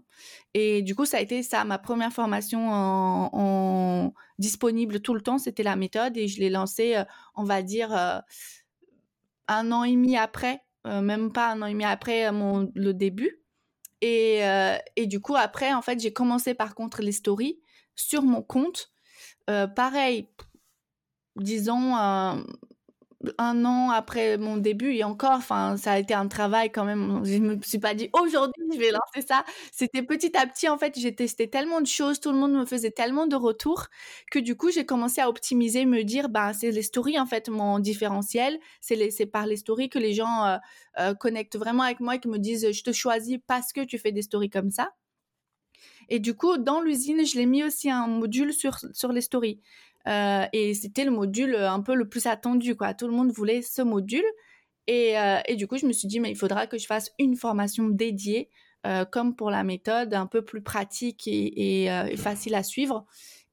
Et 0.54 0.82
du 0.82 0.94
coup, 0.94 1.04
ça 1.04 1.16
a 1.16 1.20
été 1.20 1.42
ça, 1.42 1.64
ma 1.64 1.78
première 1.78 2.12
formation 2.12 2.68
en, 2.70 4.14
disponible 4.38 5.00
tout 5.00 5.14
le 5.14 5.20
temps, 5.20 5.38
c'était 5.38 5.64
la 5.64 5.74
méthode, 5.74 6.16
et 6.16 6.28
je 6.28 6.38
l'ai 6.38 6.48
lancée, 6.48 6.94
euh, 6.94 7.04
on 7.34 7.42
va 7.42 7.62
dire, 7.62 7.92
euh, 7.92 8.20
un 9.48 9.72
an 9.72 9.82
et 9.82 9.90
demi 9.90 10.16
après, 10.16 10.62
même 10.84 11.32
pas 11.32 11.50
un 11.50 11.60
an 11.60 11.66
et 11.66 11.72
demi 11.72 11.84
après 11.84 12.30
mon, 12.30 12.70
le 12.76 12.94
début. 12.94 13.42
Et, 14.00 14.44
euh, 14.44 14.76
et 14.94 15.06
du 15.06 15.20
coup, 15.20 15.34
après, 15.34 15.74
en 15.74 15.82
fait, 15.82 15.98
j'ai 16.00 16.12
commencé 16.12 16.54
par 16.54 16.76
contre 16.76 17.02
les 17.02 17.12
stories 17.12 17.58
sur 18.00 18.22
mon 18.22 18.42
compte. 18.42 18.90
Euh, 19.48 19.66
pareil, 19.66 20.28
disons 21.36 21.96
euh, 21.96 22.36
un 23.38 23.64
an 23.66 23.90
après 23.90 24.38
mon 24.38 24.56
début 24.56 24.94
et 24.94 25.04
encore, 25.04 25.32
enfin, 25.32 25.76
ça 25.76 25.92
a 25.92 25.98
été 25.98 26.14
un 26.14 26.28
travail 26.28 26.72
quand 26.72 26.84
même. 26.84 27.20
Je 27.24 27.38
me 27.38 27.60
suis 27.62 27.78
pas 27.78 27.94
dit 27.94 28.08
aujourd'hui 28.12 28.64
je 28.72 28.78
vais 28.78 28.90
lancer 28.90 29.26
ça. 29.26 29.44
C'était 29.72 30.02
petit 30.02 30.36
à 30.36 30.46
petit 30.46 30.68
en 30.68 30.78
fait. 30.78 30.98
J'ai 30.98 31.14
testé 31.14 31.48
tellement 31.50 31.80
de 31.80 31.86
choses, 31.86 32.20
tout 32.20 32.32
le 32.32 32.38
monde 32.38 32.52
me 32.52 32.64
faisait 32.64 32.90
tellement 32.90 33.26
de 33.26 33.36
retours 33.36 33.86
que 34.30 34.38
du 34.38 34.56
coup 34.56 34.70
j'ai 34.70 34.86
commencé 34.86 35.20
à 35.20 35.28
optimiser, 35.28 35.84
me 35.84 36.02
dire 36.04 36.28
bah 36.28 36.52
c'est 36.54 36.70
les 36.70 36.82
stories 36.82 37.18
en 37.18 37.26
fait 37.26 37.48
mon 37.48 37.78
différentiel. 37.78 38.58
C'est 38.80 39.10
c'est 39.10 39.26
par 39.26 39.46
les 39.46 39.56
stories 39.56 39.90
que 39.90 39.98
les 39.98 40.14
gens 40.14 40.58
euh, 40.98 41.14
connectent 41.14 41.56
vraiment 41.56 41.82
avec 41.82 42.00
moi 42.00 42.16
et 42.16 42.20
qui 42.20 42.28
me 42.28 42.38
disent 42.38 42.70
je 42.72 42.82
te 42.82 42.92
choisis 42.92 43.38
parce 43.46 43.72
que 43.72 43.82
tu 43.84 43.98
fais 43.98 44.12
des 44.12 44.22
stories 44.22 44.50
comme 44.50 44.70
ça. 44.70 44.90
Et 46.10 46.18
du 46.18 46.34
coup, 46.34 46.58
dans 46.58 46.80
l'usine, 46.80 47.24
je 47.24 47.38
l'ai 47.38 47.46
mis 47.46 47.62
aussi 47.62 47.88
un 47.88 48.08
module 48.08 48.52
sur, 48.52 48.76
sur 48.92 49.12
les 49.12 49.20
stories. 49.20 49.60
Euh, 50.08 50.44
et 50.52 50.74
c'était 50.74 51.04
le 51.04 51.12
module 51.12 51.54
euh, 51.54 51.70
un 51.70 51.80
peu 51.80 51.94
le 51.94 52.08
plus 52.08 52.26
attendu, 52.26 52.74
quoi. 52.74 52.94
Tout 52.94 53.06
le 53.06 53.12
monde 53.14 53.30
voulait 53.30 53.62
ce 53.62 53.80
module. 53.80 54.24
Et, 54.88 55.18
euh, 55.18 55.38
et, 55.46 55.54
du 55.54 55.68
coup, 55.68 55.78
je 55.78 55.86
me 55.86 55.92
suis 55.92 56.08
dit, 56.08 56.18
mais 56.18 56.30
il 56.30 56.36
faudra 56.36 56.66
que 56.66 56.78
je 56.78 56.86
fasse 56.86 57.12
une 57.18 57.36
formation 57.36 57.88
dédiée, 57.88 58.50
comme 59.10 59.36
pour 59.36 59.50
la 59.50 59.62
méthode, 59.62 60.14
un 60.14 60.26
peu 60.26 60.42
plus 60.42 60.62
pratique 60.62 61.28
et, 61.28 61.88
facile 62.16 62.54
à 62.54 62.62
suivre. 62.62 63.04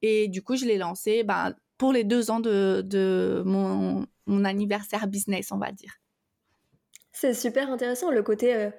Et 0.02 0.30
du 0.30 0.42
coup, 0.42 0.56
je 0.56 0.66
l'ai 0.66 0.78
lancé 0.78 1.24
ben, 1.24 1.54
pour 1.78 1.92
les 1.92 2.06
deux 2.06 2.32
ans 2.32 2.40
de, 2.40 2.82
de 2.84 3.44
mon, 3.46 4.08
mon, 4.26 4.46
anniversaire 4.46 5.06
business, 5.08 5.52
on 5.52 5.58
va 5.58 5.72
dire. 5.72 5.92
C'est 7.12 7.34
super 7.34 7.70
intéressant 7.70 8.10
le 8.10 8.24
côté 8.24 8.70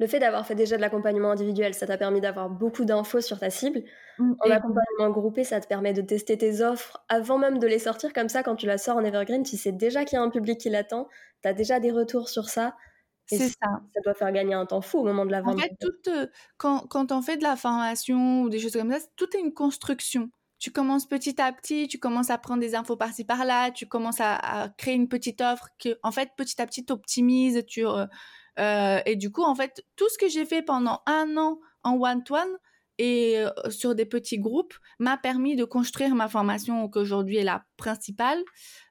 le 0.00 0.06
fait 0.06 0.18
d'avoir 0.18 0.46
fait 0.46 0.54
déjà 0.54 0.76
de 0.76 0.80
l'accompagnement 0.80 1.30
individuel, 1.30 1.74
ça 1.74 1.86
t'a 1.86 1.98
permis 1.98 2.22
d'avoir 2.22 2.48
beaucoup 2.48 2.86
d'infos 2.86 3.20
sur 3.20 3.38
ta 3.38 3.50
cible. 3.50 3.82
Mm, 4.18 4.32
en 4.40 4.50
accompagnement 4.50 5.10
groupé, 5.10 5.44
ça 5.44 5.60
te 5.60 5.68
permet 5.68 5.92
de 5.92 6.00
tester 6.00 6.38
tes 6.38 6.62
offres 6.62 7.04
avant 7.10 7.36
même 7.36 7.58
de 7.58 7.66
les 7.66 7.78
sortir. 7.78 8.14
Comme 8.14 8.30
ça, 8.30 8.42
quand 8.42 8.56
tu 8.56 8.64
la 8.64 8.78
sors 8.78 8.96
en 8.96 9.04
Evergreen, 9.04 9.42
tu 9.42 9.58
sais 9.58 9.72
déjà 9.72 10.06
qu'il 10.06 10.16
y 10.16 10.18
a 10.18 10.22
un 10.22 10.30
public 10.30 10.58
qui 10.58 10.70
l'attend. 10.70 11.06
Tu 11.42 11.48
as 11.50 11.52
déjà 11.52 11.80
des 11.80 11.90
retours 11.90 12.30
sur 12.30 12.48
ça. 12.48 12.74
C'est 13.26 13.48
ça. 13.48 13.82
Ça 13.94 14.00
doit 14.02 14.14
faire 14.14 14.32
gagner 14.32 14.54
un 14.54 14.64
temps 14.64 14.80
fou 14.80 15.00
au 15.00 15.04
moment 15.04 15.26
de 15.26 15.32
la 15.32 15.42
vente. 15.42 15.56
En 15.56 15.58
fait, 15.58 16.08
euh, 16.08 16.26
quand, 16.56 16.86
quand 16.88 17.12
on 17.12 17.20
fait 17.20 17.36
de 17.36 17.42
la 17.42 17.54
formation 17.54 18.40
ou 18.40 18.48
des 18.48 18.58
choses 18.58 18.72
comme 18.72 18.90
ça, 18.90 18.98
tout 19.16 19.28
est 19.36 19.40
une 19.40 19.52
construction. 19.52 20.30
tu 20.58 20.72
commences 20.72 21.06
petit 21.06 21.40
à 21.42 21.52
petit, 21.52 21.88
tu 21.88 21.98
commences 21.98 22.30
à 22.30 22.38
prendre 22.38 22.60
des 22.60 22.74
infos 22.74 22.96
par-ci 22.96 23.24
par-là, 23.24 23.70
tu 23.70 23.86
commences 23.86 24.20
à, 24.20 24.72
créer 24.78 24.94
une 24.94 25.08
petite 25.08 25.42
offre 25.42 25.68
que, 25.78 25.98
en 26.02 26.10
fait, 26.10 26.30
petit 26.36 26.60
à 26.60 26.66
petit, 26.66 26.86
tu 26.86 27.86
euh, 27.86 28.06
et 28.58 29.16
du 29.16 29.30
coup, 29.30 29.42
en 29.42 29.54
fait, 29.54 29.84
tout 29.96 30.08
ce 30.08 30.18
que 30.18 30.28
j'ai 30.28 30.44
fait 30.44 30.62
pendant 30.62 31.02
un 31.06 31.36
an 31.36 31.58
en 31.82 31.96
one-to-one 31.98 32.58
et 33.00 33.38
euh, 33.38 33.48
sur 33.70 33.94
des 33.94 34.04
petits 34.04 34.38
groupes 34.38 34.74
m'a 34.98 35.16
permis 35.16 35.56
de 35.56 35.64
construire 35.64 36.14
ma 36.14 36.28
formation 36.28 36.86
qu'aujourd'hui 36.90 37.38
est 37.38 37.44
la 37.44 37.64
principale, 37.78 38.42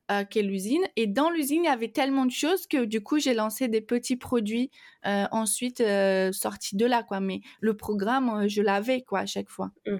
euh, 0.09 0.23
qui 0.23 0.39
est 0.39 0.41
l'usine. 0.41 0.81
Et 0.95 1.05
dans 1.05 1.29
l'usine, 1.29 1.63
il 1.63 1.67
y 1.67 1.69
avait 1.69 1.91
tellement 1.91 2.25
de 2.25 2.31
choses 2.31 2.65
que 2.65 2.85
du 2.85 3.03
coup, 3.03 3.19
j'ai 3.19 3.35
lancé 3.35 3.67
des 3.67 3.81
petits 3.81 4.17
produits 4.17 4.71
ensuite 5.03 5.83
sortis 6.31 6.75
de 6.75 6.85
là, 6.87 7.03
quoi. 7.03 7.19
Mais 7.19 7.41
le 7.61 7.77
programme, 7.77 8.47
je 8.47 8.63
l'avais, 8.63 9.03
quoi, 9.03 9.19
à 9.19 9.25
chaque 9.27 9.49
fois. 9.49 9.69
Mmh. 9.85 9.97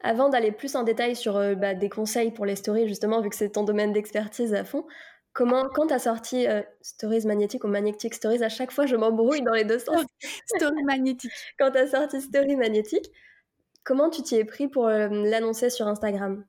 Avant 0.00 0.28
d'aller 0.30 0.52
plus 0.52 0.74
en 0.74 0.82
détail 0.82 1.14
sur 1.14 1.34
bah, 1.56 1.74
des 1.74 1.88
conseils 1.90 2.30
pour 2.30 2.46
les 2.46 2.56
stories, 2.56 2.88
justement, 2.88 3.20
vu 3.20 3.28
que 3.28 3.36
c'est 3.36 3.50
ton 3.50 3.64
domaine 3.64 3.92
d'expertise 3.92 4.54
à 4.54 4.64
fond, 4.64 4.86
Comment, 5.34 5.68
quand 5.68 5.88
tu 5.88 5.92
as 5.94 5.98
sorti 5.98 6.46
euh, 6.46 6.62
Stories 6.80 7.26
Magnétique 7.26 7.64
ou 7.64 7.66
Magnetic 7.66 8.14
Stories, 8.14 8.44
à 8.44 8.48
chaque 8.48 8.70
fois 8.70 8.86
je 8.86 8.94
m'embrouille 8.94 9.42
dans 9.42 9.52
les 9.52 9.64
deux 9.64 9.80
sens. 9.80 10.04
Story 10.46 10.84
Magnétique. 10.84 11.32
quand 11.58 11.72
tu 11.72 11.78
as 11.78 11.88
sorti 11.88 12.20
Story 12.20 12.54
Magnétique, 12.54 13.10
comment 13.82 14.10
tu 14.10 14.22
t'y 14.22 14.36
es 14.36 14.44
pris 14.44 14.68
pour 14.68 14.86
euh, 14.86 15.08
l'annoncer 15.08 15.70
sur 15.70 15.88
Instagram? 15.88 16.44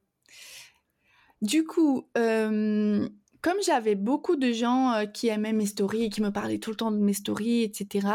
Du 1.42 1.66
coup, 1.66 2.08
euh, 2.16 3.10
comme 3.42 3.62
j'avais 3.66 3.96
beaucoup 3.96 4.36
de 4.36 4.52
gens 4.52 5.04
qui 5.12 5.30
aimaient 5.30 5.54
mes 5.54 5.66
stories 5.66 6.06
et 6.06 6.10
qui 6.10 6.22
me 6.22 6.30
parlaient 6.30 6.60
tout 6.60 6.70
le 6.70 6.76
temps 6.76 6.92
de 6.92 6.98
mes 6.98 7.14
stories, 7.14 7.64
etc., 7.64 8.08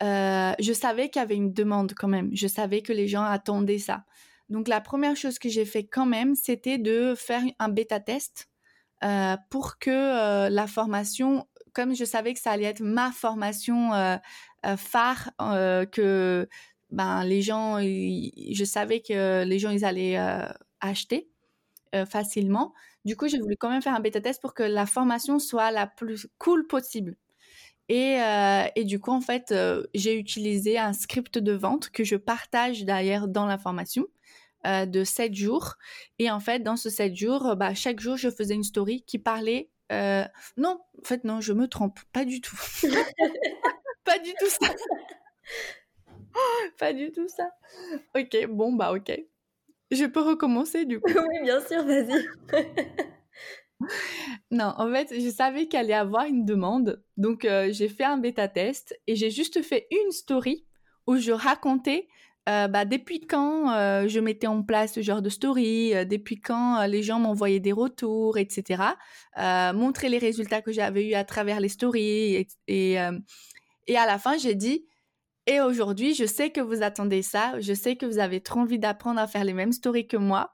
je 0.00 0.72
savais 0.74 1.08
qu'il 1.08 1.20
y 1.20 1.22
avait 1.22 1.36
une 1.36 1.52
demande 1.52 1.94
quand 1.96 2.08
même. 2.08 2.30
Je 2.34 2.46
savais 2.46 2.82
que 2.82 2.92
les 2.92 3.08
gens 3.08 3.24
attendaient 3.24 3.78
ça. 3.78 4.04
Donc 4.48 4.68
la 4.68 4.80
première 4.80 5.16
chose 5.16 5.38
que 5.38 5.48
j'ai 5.48 5.64
fait 5.64 5.84
quand 5.84 6.06
même, 6.06 6.34
c'était 6.34 6.78
de 6.78 7.14
faire 7.16 7.42
un 7.58 7.68
bêta 7.68 7.98
test 7.98 8.51
euh, 9.04 9.36
pour 9.50 9.78
que 9.78 9.90
euh, 9.90 10.48
la 10.48 10.66
formation, 10.66 11.48
comme 11.72 11.94
je 11.94 12.04
savais 12.04 12.34
que 12.34 12.40
ça 12.40 12.52
allait 12.52 12.64
être 12.64 12.82
ma 12.82 13.10
formation 13.10 13.92
euh, 13.94 14.16
phare, 14.76 15.30
que 15.90 16.48
ben, 16.90 17.24
les 17.24 17.42
gens, 17.42 17.80
je 17.80 18.64
savais 18.64 19.00
que 19.00 19.44
les 19.44 19.58
gens, 19.58 19.70
ils 19.70 19.84
allaient 19.84 20.18
acheter 20.80 21.28
facilement. 22.08 22.72
Du 23.04 23.16
coup, 23.16 23.26
j'ai 23.26 23.40
voulu 23.40 23.56
quand 23.56 23.70
même 23.70 23.82
faire 23.82 23.94
un 23.94 24.00
bêta 24.00 24.20
test 24.20 24.40
pour 24.40 24.54
que 24.54 24.62
la 24.62 24.86
formation 24.86 25.38
soit 25.38 25.72
la 25.72 25.86
plus 25.86 26.28
cool 26.38 26.66
possible. 26.66 27.16
Et, 27.88 28.18
du 28.84 29.00
coup, 29.00 29.10
en 29.10 29.20
fait, 29.20 29.52
j'ai 29.94 30.16
utilisé 30.16 30.78
un 30.78 30.92
script 30.92 31.38
de 31.38 31.52
vente 31.52 31.90
que 31.90 32.04
je 32.04 32.16
partage 32.16 32.84
d'ailleurs 32.84 33.26
dans 33.26 33.46
la 33.46 33.58
formation. 33.58 34.06
Euh, 34.64 34.86
de 34.86 35.02
7 35.02 35.34
jours. 35.34 35.74
Et 36.20 36.30
en 36.30 36.38
fait, 36.38 36.60
dans 36.60 36.76
ce 36.76 36.88
7 36.88 37.16
jours, 37.16 37.56
bah, 37.56 37.74
chaque 37.74 37.98
jour, 37.98 38.16
je 38.16 38.30
faisais 38.30 38.54
une 38.54 38.62
story 38.62 39.02
qui 39.02 39.18
parlait... 39.18 39.70
Euh, 39.90 40.24
non, 40.56 40.80
en 40.98 41.04
fait, 41.04 41.24
non, 41.24 41.40
je 41.40 41.52
me 41.52 41.66
trompe. 41.66 41.98
Pas 42.12 42.24
du 42.24 42.40
tout. 42.40 42.56
pas 44.04 44.18
du 44.20 44.32
tout 44.38 44.48
ça. 44.48 44.72
pas 46.78 46.92
du 46.92 47.12
tout 47.12 47.28
ça. 47.28 47.50
Ok, 48.14 48.46
bon, 48.48 48.72
bah 48.72 48.92
ok. 48.92 49.12
Je 49.90 50.04
peux 50.06 50.20
recommencer 50.20 50.86
du 50.86 51.00
coup. 51.00 51.12
oui, 51.28 51.42
bien 51.42 51.60
sûr, 51.60 51.84
vas-y. 51.84 52.26
non, 54.50 54.72
en 54.78 54.90
fait, 54.92 55.20
je 55.20 55.28
savais 55.28 55.66
qu'il 55.66 55.78
allait 55.78 55.92
avoir 55.92 56.24
une 56.24 56.46
demande. 56.46 57.04
Donc, 57.16 57.44
euh, 57.44 57.68
j'ai 57.72 57.88
fait 57.88 58.04
un 58.04 58.16
bêta 58.16 58.48
test 58.48 58.98
et 59.06 59.16
j'ai 59.16 59.30
juste 59.30 59.62
fait 59.62 59.86
une 59.90 60.12
story 60.12 60.66
où 61.06 61.16
je 61.16 61.32
racontais 61.32 62.08
euh, 62.48 62.66
bah, 62.66 62.84
depuis 62.84 63.20
quand 63.20 63.72
euh, 63.72 64.08
je 64.08 64.18
mettais 64.18 64.48
en 64.48 64.62
place 64.64 64.94
ce 64.94 65.00
genre 65.00 65.22
de 65.22 65.28
story, 65.28 65.94
euh, 65.94 66.04
depuis 66.04 66.40
quand 66.40 66.84
les 66.86 67.02
gens 67.02 67.20
m'envoyaient 67.20 67.60
des 67.60 67.72
retours, 67.72 68.36
etc. 68.36 68.82
montrer 69.74 70.08
les 70.08 70.18
résultats 70.18 70.60
que 70.60 70.72
j'avais 70.72 71.08
eu 71.08 71.14
à 71.14 71.24
travers 71.24 71.60
les 71.60 71.68
stories. 71.68 72.46
Et, 72.66 72.96
et, 73.86 73.96
à 73.96 74.06
la 74.06 74.18
fin, 74.18 74.38
j'ai 74.38 74.54
dit, 74.54 74.86
et 75.46 75.60
aujourd'hui, 75.60 76.14
je 76.14 76.24
sais 76.24 76.50
que 76.50 76.60
vous 76.60 76.82
attendez 76.82 77.22
ça, 77.22 77.60
je 77.60 77.74
sais 77.74 77.96
que 77.96 78.06
vous 78.06 78.18
avez 78.18 78.40
trop 78.40 78.60
envie 78.60 78.78
d'apprendre 78.78 79.20
à 79.20 79.26
faire 79.26 79.44
les 79.44 79.52
mêmes 79.52 79.72
stories 79.72 80.08
que 80.08 80.16
moi. 80.16 80.52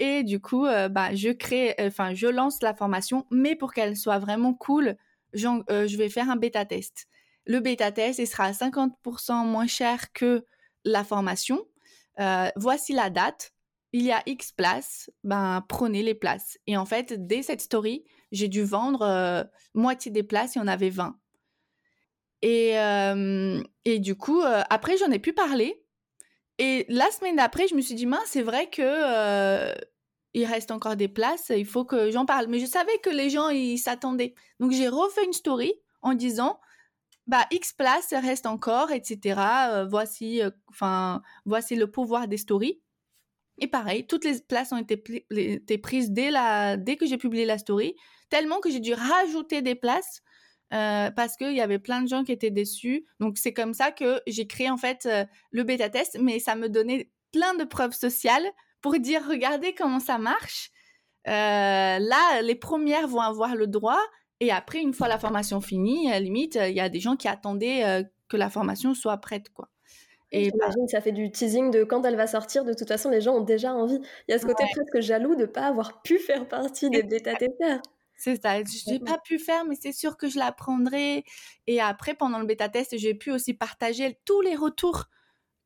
et 0.00 0.22
du 0.22 0.40
coup, 0.40 0.66
bah, 0.90 1.14
je 1.14 1.30
crée, 1.30 1.74
enfin, 1.80 2.14
je 2.14 2.28
lance 2.28 2.62
la 2.62 2.74
formation, 2.74 3.26
mais 3.30 3.56
pour 3.56 3.72
qu'elle 3.72 3.96
soit 3.96 4.18
vraiment 4.18 4.54
cool, 4.54 4.96
je 5.34 5.96
vais 5.96 6.08
faire 6.08 6.30
un 6.30 6.36
bêta 6.36 6.64
test. 6.64 7.06
Le 7.46 7.60
bêta 7.60 7.90
test, 7.90 8.18
il 8.18 8.26
sera 8.26 8.44
à 8.44 8.52
50% 8.52 9.46
moins 9.46 9.66
cher 9.66 10.12
que 10.12 10.44
la 10.84 11.04
formation. 11.04 11.66
Euh, 12.20 12.50
voici 12.56 12.92
la 12.92 13.10
date. 13.10 13.52
Il 13.92 14.02
y 14.02 14.12
a 14.12 14.22
X 14.26 14.52
places. 14.52 15.10
Ben, 15.24 15.64
prenez 15.68 16.02
les 16.02 16.14
places. 16.14 16.58
Et 16.66 16.76
en 16.76 16.84
fait, 16.84 17.26
dès 17.26 17.42
cette 17.42 17.60
story, 17.60 18.04
j'ai 18.32 18.48
dû 18.48 18.62
vendre 18.62 19.02
euh, 19.02 19.44
moitié 19.74 20.10
des 20.10 20.22
places 20.22 20.56
et 20.56 20.60
on 20.60 20.66
avait 20.66 20.90
20. 20.90 21.18
Et, 22.42 22.78
euh, 22.78 23.62
et 23.84 23.98
du 23.98 24.14
coup, 24.14 24.42
après, 24.42 24.96
j'en 24.96 25.10
ai 25.10 25.18
pu 25.18 25.32
parler. 25.32 25.82
Et 26.58 26.86
la 26.88 27.10
semaine 27.10 27.36
d'après, 27.36 27.68
je 27.68 27.74
me 27.74 27.80
suis 27.80 27.94
dit, 27.94 28.06
c'est 28.26 28.42
vrai 28.42 28.68
que 28.68 29.74
il 30.34 30.44
reste 30.44 30.70
encore 30.70 30.94
des 30.94 31.08
places, 31.08 31.50
il 31.56 31.66
faut 31.66 31.84
que 31.84 32.10
j'en 32.10 32.26
parle. 32.26 32.46
Mais 32.48 32.60
je 32.60 32.66
savais 32.66 32.96
que 32.98 33.10
les 33.10 33.30
gens, 33.30 33.48
ils 33.48 33.78
s'attendaient. 33.78 34.34
Donc, 34.60 34.72
j'ai 34.72 34.88
refait 34.88 35.24
une 35.24 35.32
story 35.32 35.72
en 36.02 36.14
disant, 36.14 36.60
bah, 37.28 37.46
X 37.50 37.74
place 37.74 38.14
reste 38.14 38.46
encore, 38.46 38.90
etc. 38.90 39.40
Euh, 39.70 39.86
voici, 39.86 40.42
euh, 40.42 40.50
enfin, 40.70 41.22
voici 41.44 41.76
le 41.76 41.90
pouvoir 41.90 42.26
des 42.26 42.38
stories. 42.38 42.80
Et 43.58 43.68
pareil, 43.68 44.06
toutes 44.06 44.24
les 44.24 44.40
places 44.40 44.72
ont 44.72 44.78
été, 44.78 44.96
prises 45.78 46.10
dès, 46.10 46.30
la, 46.30 46.76
dès 46.76 46.96
que 46.96 47.06
j'ai 47.06 47.18
publié 47.18 47.44
la 47.44 47.58
story, 47.58 47.94
tellement 48.30 48.60
que 48.60 48.70
j'ai 48.70 48.80
dû 48.80 48.94
rajouter 48.94 49.62
des 49.62 49.74
places 49.74 50.22
euh, 50.72 51.10
parce 51.10 51.36
qu'il 51.36 51.52
y 51.52 51.60
avait 51.60 51.78
plein 51.78 52.02
de 52.02 52.08
gens 52.08 52.24
qui 52.24 52.32
étaient 52.32 52.50
déçus. 52.50 53.04
Donc 53.20 53.36
c'est 53.36 53.52
comme 53.52 53.74
ça 53.74 53.90
que 53.90 54.22
j'ai 54.26 54.46
créé 54.46 54.70
en 54.70 54.76
fait 54.76 55.08
le 55.50 55.62
bêta 55.64 55.90
test, 55.90 56.18
mais 56.20 56.38
ça 56.38 56.54
me 56.54 56.68
donnait 56.68 57.10
plein 57.32 57.54
de 57.54 57.64
preuves 57.64 57.94
sociales 57.94 58.46
pour 58.80 58.98
dire 58.98 59.22
regardez 59.28 59.74
comment 59.74 60.00
ça 60.00 60.18
marche. 60.18 60.70
là, 61.26 62.42
les 62.42 62.54
premières 62.54 63.08
vont 63.08 63.20
avoir 63.20 63.56
le 63.56 63.66
droit 63.66 64.00
et 64.40 64.52
après, 64.52 64.80
une 64.80 64.94
fois 64.94 65.08
la 65.08 65.18
formation 65.18 65.60
finie, 65.60 66.10
limite, 66.20 66.58
il 66.60 66.74
y 66.74 66.80
a 66.80 66.88
des 66.88 67.00
gens 67.00 67.16
qui 67.16 67.28
attendaient 67.28 67.84
euh, 67.84 68.02
que 68.28 68.36
la 68.36 68.50
formation 68.50 68.94
soit 68.94 69.16
prête, 69.18 69.50
quoi. 69.50 69.68
Et 70.30 70.50
j'imagine 70.50 70.84
que 70.84 70.90
ça 70.90 71.00
fait 71.00 71.12
du 71.12 71.30
teasing 71.30 71.70
de 71.70 71.84
quand 71.84 72.04
elle 72.04 72.16
va 72.16 72.26
sortir. 72.26 72.64
De 72.64 72.74
toute 72.74 72.88
façon, 72.88 73.08
les 73.08 73.22
gens 73.22 73.36
ont 73.36 73.44
déjà 73.44 73.72
envie. 73.72 73.98
Il 74.28 74.32
y 74.32 74.34
a 74.34 74.38
ce 74.38 74.44
côté 74.44 74.64
presque 74.70 75.00
jaloux 75.00 75.34
de 75.34 75.42
ne 75.42 75.46
pas 75.46 75.66
avoir 75.66 76.02
pu 76.02 76.18
faire 76.18 76.46
partie 76.46 76.90
des 76.90 77.02
bêta-testeurs. 77.02 77.80
C'est 78.14 78.42
ça. 78.42 78.62
Je 78.62 78.90
n'ai 78.90 78.98
pas 78.98 79.16
pu 79.24 79.38
faire, 79.38 79.64
mais 79.64 79.76
c'est 79.80 79.92
sûr 79.92 80.18
que 80.18 80.28
je 80.28 80.38
l'apprendrai. 80.38 81.24
Et 81.66 81.80
après, 81.80 82.14
pendant 82.14 82.38
le 82.40 82.44
bêta-test, 82.44 82.98
j'ai 82.98 83.14
pu 83.14 83.30
aussi 83.30 83.54
partager 83.54 84.18
tous 84.26 84.42
les 84.42 84.54
retours 84.54 85.04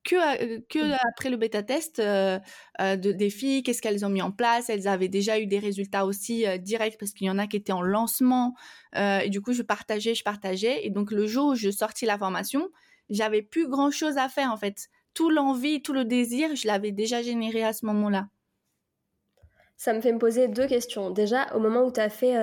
que, 0.05 0.17
euh, 0.17 0.61
que 0.69 0.79
mmh. 0.79 0.97
après 1.09 1.31
le 1.31 1.37
bêta 1.37 1.63
test 1.63 1.99
euh, 1.99 2.39
euh, 2.81 2.97
de, 2.97 3.13
des 3.13 3.31
filles, 3.31 3.63
qu'est-ce 3.63 3.81
qu'elles 3.81 4.05
ont 4.05 4.09
mis 4.09 4.23
en 4.23 4.33
place? 4.33 4.69
Elles 4.69 4.89
avaient 4.89 5.09
déjà 5.09 5.39
eu 5.39 5.47
des 5.47 5.59
résultats 5.59 6.07
aussi 6.07 6.45
directs 6.59 6.97
parce 6.99 7.13
qu'il 7.13 7.27
y 7.27 7.31
en 7.31 7.39
a 7.39 7.47
qui 7.47 7.57
étaient 7.57 7.73
en 7.73 7.83
lancement. 7.83 8.55
et 8.95 9.29
du 9.29 9.41
coup, 9.41 9.53
je 9.53 9.63
partageais, 9.63 10.15
je 10.15 10.25
partageais. 10.25 10.87
Et 10.87 10.91
donc, 10.91 11.11
le 11.11 11.27
jour 11.27 11.51
où 11.51 11.55
je 11.55 11.71
sortis 11.71 12.07
la 12.07 12.19
formation, 12.19 12.69
j'avais 13.11 13.43
plus 13.43 13.69
grand 13.69 13.91
chose 13.91 14.17
à 14.17 14.29
faire 14.29 14.51
en 14.53 14.57
fait. 14.57 14.89
Tout 15.15 15.31
l'envie, 15.31 15.83
tout 15.83 15.93
le 15.93 16.05
désir, 16.05 16.55
je 16.57 16.67
l'avais 16.67 16.91
déjà 16.91 17.23
généré 17.23 17.63
à 17.63 17.73
ce 17.73 17.85
moment-là. 17.87 18.29
Ça 19.77 19.93
me 19.93 20.01
fait 20.01 20.13
me 20.13 20.19
poser 20.19 20.49
deux 20.49 20.67
questions. 20.67 21.11
Déjà, 21.11 21.55
au 21.55 21.59
moment 21.59 21.83
où 21.83 21.93
tu 21.93 22.01
as 22.01 22.09
fait 22.09 22.35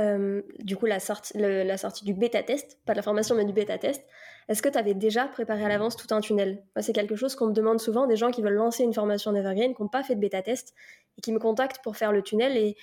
du 0.60 0.76
coup 0.76 0.86
la 0.86 1.00
sortie, 1.00 1.34
la 1.38 1.78
sortie 1.78 2.06
du 2.06 2.13
bêta 2.13 2.43
test, 2.43 2.78
pas 2.86 2.93
de 2.93 2.98
la 2.98 3.04
formation 3.04 3.36
mais 3.36 3.45
du 3.45 3.54
bêta 3.54 3.78
test, 3.78 4.06
est-ce 4.49 4.63
que 4.63 4.69
tu 4.69 4.79
avais 4.79 4.95
déjà 4.95 5.27
préparé 5.27 5.63
à 5.63 5.69
l'avance 5.69 5.95
tout 5.95 6.13
un 6.13 6.21
tunnel? 6.21 6.63
C'est 6.81 6.91
quelque 6.91 7.15
chose 7.15 7.35
qu'on 7.35 7.47
me 7.47 7.53
demande 7.53 7.79
souvent, 7.79 8.07
des 8.07 8.15
gens 8.15 8.31
qui 8.31 8.41
veulent 8.41 8.55
lancer 8.55 8.83
une 8.83 8.95
formation 8.95 9.31
d'Evergreen, 9.31 9.75
qui 9.75 9.81
n'ont 9.81 9.88
pas 9.88 10.01
fait 10.01 10.15
de 10.15 10.19
bêta 10.19 10.41
test 10.41 10.73
et 11.17 11.21
qui 11.21 11.31
me 11.31 11.38
contactent 11.38 11.83
pour 11.83 11.95
faire 11.95 12.12
le 12.12 12.23
tunnel. 12.23 12.57
Et 12.57 12.75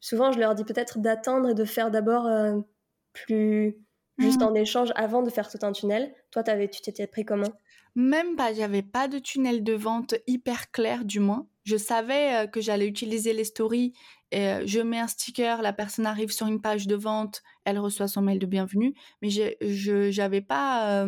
souvent, 0.00 0.32
je 0.32 0.40
leur 0.40 0.56
dis 0.56 0.64
peut-être 0.64 0.98
d'attendre 0.98 1.50
et 1.50 1.54
de 1.54 1.64
faire 1.64 1.92
d'abord 1.92 2.26
euh, 2.26 2.58
plus 3.12 3.78
juste 4.22 4.40
mmh. 4.40 4.44
en 4.44 4.54
échange 4.54 4.92
avant 4.94 5.22
de 5.22 5.30
faire 5.30 5.50
tout 5.50 5.58
un 5.62 5.72
tunnel. 5.72 6.14
Toi, 6.30 6.42
avais, 6.48 6.68
tu 6.68 6.80
t'étais 6.80 7.06
pris 7.06 7.24
comment? 7.24 7.52
Même 7.94 8.36
pas, 8.36 8.54
j'avais 8.54 8.82
pas 8.82 9.08
de 9.08 9.18
tunnel 9.18 9.62
de 9.62 9.74
vente 9.74 10.14
hyper 10.26 10.70
clair 10.70 11.04
du 11.04 11.20
moins. 11.20 11.46
Je 11.64 11.76
savais 11.76 12.34
euh, 12.34 12.46
que 12.46 12.60
j'allais 12.60 12.86
utiliser 12.86 13.32
les 13.32 13.44
stories 13.44 13.92
euh, 14.34 14.62
je 14.64 14.80
mets 14.80 14.98
un 14.98 15.08
sticker, 15.08 15.60
la 15.60 15.74
personne 15.74 16.06
arrive 16.06 16.30
sur 16.30 16.46
une 16.46 16.62
page 16.62 16.86
de 16.86 16.94
vente, 16.94 17.42
elle 17.66 17.78
reçoit 17.78 18.08
son 18.08 18.22
mail 18.22 18.38
de 18.38 18.46
bienvenue, 18.46 18.94
mais 19.20 19.28
je 19.28 20.16
n'avais 20.16 20.40
pas 20.40 21.04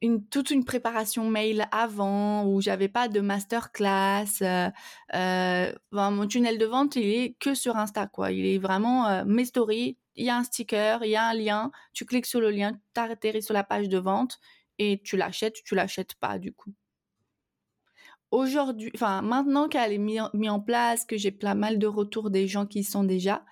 une, 0.00 0.24
toute 0.26 0.50
une 0.50 0.64
préparation 0.64 1.28
mail 1.28 1.66
avant 1.72 2.46
ou 2.46 2.60
j'avais 2.60 2.88
pas 2.88 3.08
de 3.08 3.20
masterclass. 3.20 4.42
Euh, 4.42 4.68
euh 5.14 5.72
mon 5.92 6.26
tunnel 6.26 6.58
de 6.58 6.66
vente, 6.66 6.96
il 6.96 7.06
est 7.06 7.36
que 7.38 7.54
sur 7.54 7.76
Insta, 7.76 8.06
quoi. 8.06 8.32
Il 8.32 8.46
est 8.46 8.58
vraiment 8.58 9.06
euh, 9.08 9.24
mes 9.26 9.44
stories, 9.44 9.96
il 10.18 10.26
y 10.26 10.30
a 10.30 10.36
un 10.36 10.44
sticker, 10.44 11.02
il 11.04 11.10
y 11.10 11.16
a 11.16 11.24
un 11.26 11.34
lien, 11.34 11.70
tu 11.94 12.04
cliques 12.04 12.26
sur 12.26 12.40
le 12.40 12.50
lien, 12.50 12.72
tu 12.94 13.00
atterris 13.00 13.42
sur 13.42 13.54
la 13.54 13.64
page 13.64 13.88
de 13.88 13.98
vente 13.98 14.38
et 14.78 15.00
tu 15.02 15.16
l'achètes, 15.16 15.62
tu 15.64 15.74
l'achètes 15.74 16.14
pas 16.16 16.38
du 16.38 16.52
coup. 16.52 16.74
aujourd'hui, 18.30 18.90
enfin 18.94 19.22
maintenant 19.22 19.68
qu'elle 19.68 19.92
est 19.92 19.98
mise 19.98 20.22
mis 20.34 20.50
en 20.50 20.60
place, 20.60 21.04
que 21.04 21.16
j'ai 21.16 21.30
pas 21.30 21.54
mal 21.54 21.78
de 21.78 21.86
retours 21.86 22.30
des 22.30 22.46
gens 22.46 22.66
qui 22.66 22.80
y 22.80 22.84
sont 22.84 23.04
déjà, 23.04 23.44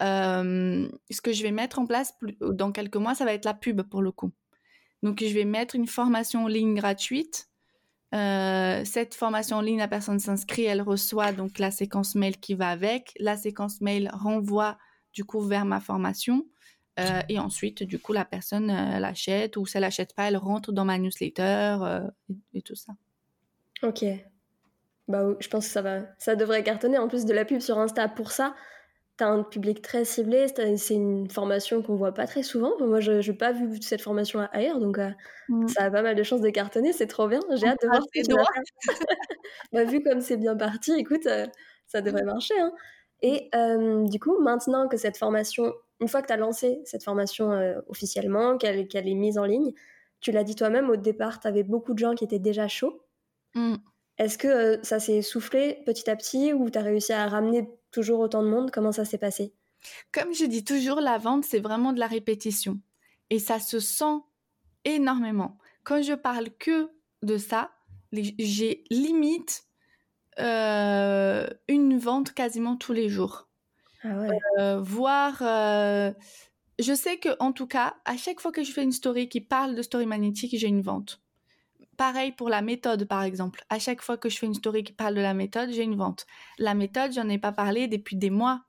ce 0.00 1.20
que 1.22 1.32
je 1.32 1.42
vais 1.42 1.50
mettre 1.50 1.78
en 1.78 1.86
place 1.86 2.14
dans 2.40 2.72
quelques 2.72 2.96
mois, 2.96 3.14
ça 3.14 3.24
va 3.24 3.32
être 3.32 3.44
la 3.44 3.54
pub 3.54 3.82
pour 3.82 4.02
le 4.02 4.12
coup. 4.12 4.32
Donc 5.02 5.22
je 5.22 5.32
vais 5.32 5.44
mettre 5.44 5.74
une 5.76 5.86
formation 5.86 6.44
en 6.44 6.48
ligne 6.48 6.74
gratuite. 6.74 7.48
cette 8.12 9.14
formation 9.14 9.58
en 9.58 9.60
ligne, 9.60 9.78
la 9.78 9.88
personne 9.88 10.18
s'inscrit, 10.18 10.64
elle 10.64 10.82
reçoit 10.82 11.32
donc 11.32 11.58
la 11.58 11.70
séquence 11.70 12.14
mail 12.14 12.38
qui 12.38 12.54
va 12.54 12.68
avec. 12.68 13.12
La 13.18 13.36
séquence 13.36 13.80
mail 13.80 14.10
renvoie 14.12 14.78
du 15.18 15.24
coup 15.24 15.40
vers 15.40 15.64
ma 15.64 15.80
formation. 15.80 16.46
et 17.28 17.40
ensuite, 17.40 17.82
du 17.82 17.98
coup, 17.98 18.12
la 18.12 18.24
personne 18.24 18.68
l'achète 19.00 19.56
ou 19.56 19.66
si 19.66 19.76
elle 19.76 19.82
l'achète 19.82 20.14
pas, 20.14 20.28
elle 20.28 20.36
rentre 20.36 20.70
dans 20.70 20.84
ma 20.84 20.96
newsletter 20.96 21.76
et, 22.54 22.62
tout 22.62 22.76
ça. 22.76 22.92
Ok. 23.82 24.04
Bah, 25.08 25.24
je 25.40 25.48
pense 25.48 25.66
que 25.66 25.72
ça 25.72 25.82
va, 25.82 26.02
ça 26.18 26.36
devrait 26.36 26.62
cartonner. 26.62 26.98
En 26.98 27.08
plus 27.08 27.24
de 27.24 27.32
la 27.32 27.44
pub 27.44 27.60
sur 27.60 27.78
Insta 27.78 28.08
pour 28.08 28.30
ça, 28.30 28.54
tu 29.18 29.24
as 29.24 29.28
un 29.28 29.42
public 29.42 29.82
très 29.82 30.04
ciblé. 30.04 30.46
C'est 30.48 30.94
une 30.94 31.28
formation 31.28 31.82
qu'on 31.82 31.96
voit 31.96 32.14
pas 32.14 32.28
très 32.28 32.44
souvent. 32.44 32.72
Moi, 32.78 33.00
je 33.00 33.28
n'ai 33.28 33.36
pas 33.36 33.50
vu 33.50 33.82
cette 33.82 34.02
formation 34.02 34.46
ailleurs, 34.52 34.78
donc 34.78 34.98
euh, 34.98 35.10
mmh. 35.48 35.66
ça 35.66 35.84
a 35.84 35.90
pas 35.90 36.02
mal 36.02 36.14
de 36.14 36.22
chances 36.22 36.42
de 36.42 36.50
cartonner. 36.50 36.92
C'est 36.92 37.08
trop 37.08 37.26
bien. 37.26 37.40
J'ai 37.56 37.66
hâte 37.66 37.82
de 37.82 37.88
voir 37.88 38.02
ce 38.02 38.20
que 38.20 38.24
tu 38.24 38.32
vas 38.32 38.44
bah, 39.72 39.84
vu 39.84 40.00
comme 40.02 40.20
c'est 40.20 40.36
bien 40.36 40.56
parti, 40.56 40.92
écoute, 40.92 41.26
euh, 41.26 41.46
ça 41.88 42.00
devrait 42.00 42.24
marcher. 42.24 42.58
Hein. 42.60 42.72
Et 43.22 43.48
euh, 43.54 44.04
du 44.04 44.20
coup, 44.20 44.38
maintenant 44.40 44.88
que 44.88 44.96
cette 44.96 45.16
formation, 45.16 45.74
une 46.00 46.08
fois 46.08 46.22
que 46.22 46.28
tu 46.28 46.32
as 46.32 46.36
lancé 46.36 46.80
cette 46.84 47.02
formation 47.02 47.50
officiellement, 47.88 48.56
qu'elle 48.58 48.88
est 48.92 49.14
mise 49.14 49.38
en 49.38 49.44
ligne, 49.44 49.72
tu 50.20 50.32
l'as 50.32 50.44
dit 50.44 50.54
toi-même, 50.54 50.90
au 50.90 50.96
départ, 50.96 51.40
tu 51.40 51.48
avais 51.48 51.62
beaucoup 51.62 51.94
de 51.94 51.98
gens 51.98 52.14
qui 52.14 52.24
étaient 52.24 52.38
déjà 52.38 52.68
chauds. 52.68 53.02
Mmh. 53.54 53.76
Est-ce 54.18 54.36
que 54.36 54.48
euh, 54.48 54.82
ça 54.82 54.98
s'est 54.98 55.22
soufflé 55.22 55.82
petit 55.86 56.10
à 56.10 56.16
petit 56.16 56.52
ou 56.52 56.70
tu 56.70 56.78
as 56.78 56.82
réussi 56.82 57.12
à 57.12 57.26
ramener 57.28 57.68
toujours 57.92 58.20
autant 58.20 58.42
de 58.42 58.48
monde? 58.48 58.70
Comment 58.70 58.92
ça 58.92 59.04
s'est 59.04 59.18
passé? 59.18 59.54
Comme 60.12 60.34
je 60.34 60.44
dis 60.44 60.64
toujours, 60.64 61.00
la 61.00 61.18
vente, 61.18 61.44
c'est 61.44 61.60
vraiment 61.60 61.92
de 61.92 62.00
la 62.00 62.08
répétition. 62.08 62.80
Et 63.30 63.38
ça 63.38 63.60
se 63.60 63.78
sent 63.78 64.18
énormément. 64.84 65.56
Quand 65.84 66.02
je 66.02 66.14
parle 66.14 66.48
que 66.58 66.90
de 67.22 67.38
ça, 67.38 67.70
j'ai 68.12 68.84
limite 68.90 69.64
euh, 70.40 71.48
une 71.68 71.98
vente 71.98 72.32
quasiment 72.32 72.76
tous 72.76 72.92
les 72.92 73.08
jours. 73.08 73.48
Ah 74.02 74.18
ouais. 74.18 74.38
Euh, 74.58 74.80
voire, 74.80 75.38
je 76.78 76.94
sais 76.94 77.18
que 77.18 77.30
en 77.40 77.52
tout 77.52 77.66
cas, 77.66 77.96
à 78.04 78.16
chaque 78.16 78.40
fois 78.40 78.52
que 78.52 78.62
je 78.62 78.72
fais 78.72 78.82
une 78.82 78.92
story 78.92 79.28
qui 79.28 79.40
parle 79.40 79.74
de 79.74 79.82
story 79.82 80.06
magnétique, 80.06 80.56
j'ai 80.56 80.68
une 80.68 80.82
vente. 80.82 81.20
Pareil 81.96 82.30
pour 82.30 82.48
la 82.48 82.62
méthode, 82.62 83.06
par 83.06 83.24
exemple. 83.24 83.64
À 83.70 83.80
chaque 83.80 84.02
fois 84.02 84.16
que 84.16 84.28
je 84.28 84.38
fais 84.38 84.46
une 84.46 84.54
story 84.54 84.84
qui 84.84 84.92
parle 84.92 85.16
de 85.16 85.20
la 85.20 85.34
méthode, 85.34 85.70
j'ai 85.72 85.82
une 85.82 85.96
vente. 85.96 86.26
La 86.58 86.74
méthode, 86.74 87.12
j'en 87.12 87.28
ai 87.28 87.38
pas 87.38 87.50
parlé 87.50 87.88
depuis 87.88 88.14
des 88.14 88.30
mois. 88.30 88.62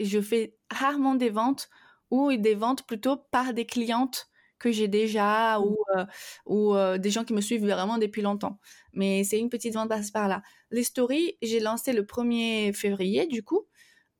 Je 0.00 0.20
fais 0.20 0.56
rarement 0.68 1.14
des 1.14 1.30
ventes 1.30 1.68
ou 2.10 2.34
des 2.36 2.56
ventes 2.56 2.84
plutôt 2.84 3.16
par 3.16 3.54
des 3.54 3.66
clientes 3.66 4.28
que 4.62 4.70
j'ai 4.70 4.86
déjà 4.86 5.60
ou, 5.60 5.76
euh, 5.96 6.06
ou 6.46 6.74
euh, 6.74 6.96
des 6.96 7.10
gens 7.10 7.24
qui 7.24 7.34
me 7.34 7.40
suivent 7.40 7.66
vraiment 7.66 7.98
depuis 7.98 8.22
longtemps. 8.22 8.58
Mais 8.92 9.24
c'est 9.24 9.38
une 9.38 9.50
petite 9.50 9.74
vente 9.74 9.90
par 10.12 10.28
là. 10.28 10.42
Les 10.70 10.84
stories, 10.84 11.36
j'ai 11.42 11.58
lancé 11.58 11.92
le 11.92 12.04
1er 12.04 12.72
février, 12.72 13.26
du 13.26 13.42
coup. 13.42 13.66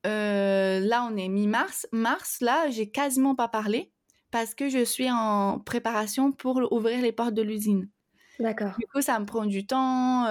Euh, 0.05 0.79
là, 0.81 1.07
on 1.09 1.15
est 1.15 1.29
mi-mars. 1.29 1.87
Mars, 1.93 2.41
là, 2.41 2.69
j'ai 2.69 2.91
quasiment 2.91 3.35
pas 3.35 3.47
parlé 3.47 3.93
parce 4.31 4.53
que 4.53 4.67
je 4.67 4.83
suis 4.83 5.09
en 5.09 5.59
préparation 5.59 6.33
pour 6.33 6.61
ouvrir 6.71 7.01
les 7.01 7.13
portes 7.13 7.33
de 7.33 7.41
l'usine. 7.41 7.89
D'accord. 8.39 8.73
Du 8.77 8.85
coup, 8.87 9.01
ça 9.01 9.17
me 9.19 9.25
prend 9.25 9.45
du 9.45 9.65
temps 9.65 10.27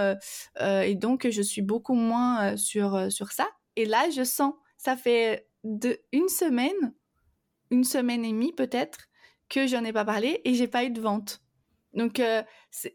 et 0.60 0.94
donc 0.96 1.28
je 1.30 1.40
suis 1.40 1.62
beaucoup 1.62 1.94
moins 1.94 2.56
sur, 2.56 3.10
sur 3.10 3.30
ça. 3.30 3.46
Et 3.76 3.86
là, 3.86 4.10
je 4.10 4.24
sens, 4.24 4.52
ça 4.76 4.96
fait 4.96 5.46
de, 5.64 5.98
une 6.10 6.28
semaine, 6.28 6.92
une 7.70 7.84
semaine 7.84 8.24
et 8.24 8.32
demie 8.32 8.52
peut-être, 8.52 9.08
que 9.52 9.66
j'en 9.66 9.84
ai 9.84 9.92
pas 9.92 10.04
parlé 10.04 10.40
et 10.44 10.54
j'ai 10.54 10.66
pas 10.66 10.84
eu 10.84 10.90
de 10.90 11.00
vente. 11.00 11.42
Donc, 11.94 12.22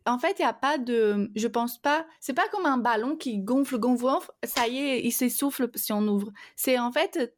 en 0.06 0.20
fait, 0.20 0.40
il 0.40 0.42
n'y 0.42 0.48
a 0.48 0.54
pas 0.54 0.80
de. 0.80 1.30
Je 1.36 1.48
pense 1.48 1.80
pas. 1.80 2.08
C'est 2.20 2.34
pas 2.34 2.48
comme 2.50 2.66
un 2.66 2.80
ballon 2.80 3.16
qui 3.16 3.38
gonfle, 3.38 3.78
gonfle. 3.78 4.32
Ça 4.44 4.68
y 4.68 4.78
est, 4.78 5.04
il 5.04 5.12
s'essouffle 5.12 5.70
si 5.76 5.94
on 5.94 6.02
ouvre. 6.08 6.32
C'est 6.56 6.80
en 6.80 6.92
fait, 6.92 7.36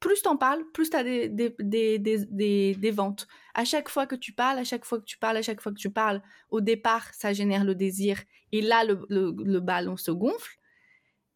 plus 0.00 0.20
t'en 0.22 0.36
parles, 0.36 0.62
plus 0.74 0.90
t'as 0.90 1.02
des, 1.02 1.30
des, 1.30 1.54
des, 1.58 1.98
des, 1.98 2.74
des 2.74 2.90
ventes. 2.90 3.26
À 3.54 3.64
chaque 3.64 3.88
fois 3.88 4.06
que 4.06 4.16
tu 4.16 4.32
parles, 4.32 4.58
à 4.58 4.64
chaque 4.64 4.84
fois 4.84 4.98
que 4.98 5.04
tu 5.04 5.18
parles, 5.18 5.38
à 5.38 5.42
chaque 5.42 5.62
fois 5.62 5.72
que 5.72 5.78
tu 5.78 5.90
parles, 5.90 6.22
au 6.50 6.60
départ, 6.60 7.12
ça 7.14 7.32
génère 7.32 7.64
le 7.64 7.74
désir. 7.74 8.20
Et 8.52 8.60
là, 8.60 8.84
le, 8.84 9.06
le, 9.08 9.60
ballon 9.60 9.96
se 9.96 10.10
gonfle. 10.10 10.58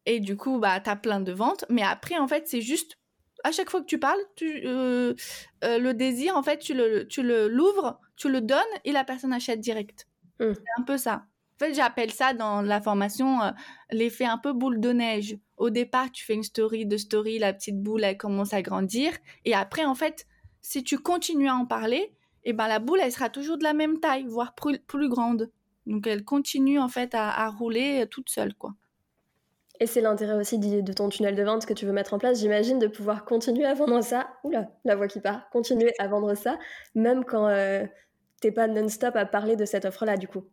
Et 0.05 0.19
du 0.19 0.37
coup, 0.37 0.59
bah, 0.59 0.79
t'as 0.79 0.95
plein 0.95 1.19
de 1.19 1.31
ventes. 1.31 1.65
Mais 1.69 1.81
après, 1.81 2.17
en 2.17 2.27
fait, 2.27 2.47
c'est 2.47 2.61
juste, 2.61 2.96
à 3.43 3.51
chaque 3.51 3.69
fois 3.69 3.81
que 3.81 3.85
tu 3.85 3.99
parles, 3.99 4.19
tu, 4.35 4.61
euh, 4.65 5.13
euh, 5.63 5.77
le 5.77 5.93
désir, 5.93 6.35
en 6.35 6.43
fait, 6.43 6.59
tu 6.59 6.73
le, 6.73 7.07
tu 7.07 7.23
le 7.23 7.47
l'ouvres, 7.47 7.99
tu 8.15 8.29
le 8.29 8.41
donnes 8.41 8.61
et 8.83 8.91
la 8.91 9.03
personne 9.03 9.33
achète 9.33 9.59
direct. 9.59 10.07
Mmh. 10.39 10.53
C'est 10.53 10.81
un 10.81 10.83
peu 10.83 10.97
ça. 10.97 11.25
En 11.55 11.65
fait, 11.65 11.73
j'appelle 11.73 12.11
ça 12.11 12.33
dans 12.33 12.61
la 12.61 12.81
formation 12.81 13.41
euh, 13.41 13.51
l'effet 13.89 14.25
un 14.25 14.37
peu 14.37 14.53
boule 14.53 14.79
de 14.79 14.91
neige. 14.91 15.37
Au 15.57 15.71
départ, 15.71 16.11
tu 16.11 16.23
fais 16.23 16.35
une 16.35 16.43
story 16.43 16.85
de 16.85 16.97
story, 16.97 17.39
la 17.39 17.51
petite 17.53 17.81
boule, 17.81 18.03
elle 18.03 18.17
commence 18.17 18.53
à 18.53 18.61
grandir. 18.61 19.13
Et 19.43 19.55
après, 19.55 19.83
en 19.83 19.95
fait, 19.95 20.27
si 20.61 20.83
tu 20.83 20.99
continues 20.99 21.49
à 21.49 21.55
en 21.55 21.65
parler, 21.65 22.13
et 22.43 22.51
eh 22.51 22.53
ben, 22.53 22.67
la 22.67 22.79
boule, 22.79 22.99
elle 23.01 23.11
sera 23.11 23.29
toujours 23.29 23.57
de 23.57 23.63
la 23.63 23.73
même 23.73 23.99
taille, 23.99 24.25
voire 24.25 24.53
plus, 24.55 25.09
grande. 25.09 25.51
Donc, 25.85 26.07
elle 26.07 26.23
continue, 26.23 26.79
en 26.79 26.87
fait, 26.87 27.13
à, 27.13 27.49
rouler 27.49 28.05
toute 28.09 28.29
seule, 28.29 28.53
quoi. 28.53 28.73
Et 29.79 29.85
c'est 29.85 30.01
l'intérêt 30.01 30.33
aussi 30.33 30.57
de 30.57 30.93
ton 30.93 31.09
tunnel 31.09 31.35
de 31.35 31.43
vente 31.43 31.65
que 31.65 31.73
tu 31.73 31.85
veux 31.85 31.91
mettre 31.91 32.13
en 32.13 32.17
place, 32.17 32.39
j'imagine, 32.39 32.79
de 32.79 32.87
pouvoir 32.87 33.25
continuer 33.25 33.65
à 33.65 33.73
vendre 33.73 34.01
ça. 34.01 34.27
Oula, 34.43 34.69
la 34.85 34.95
voix 34.95 35.07
qui 35.07 35.19
part. 35.19 35.49
Continuer 35.51 35.93
à 35.99 36.07
vendre 36.07 36.33
ça, 36.35 36.57
même 36.95 37.23
quand 37.23 37.47
tu 37.47 37.53
euh, 37.53 37.85
t'es 38.41 38.51
pas 38.51 38.67
non-stop 38.67 39.15
à 39.15 39.25
parler 39.25 39.55
de 39.55 39.65
cette 39.65 39.85
offre-là, 39.85 40.17
du 40.17 40.27
coup. 40.27 40.43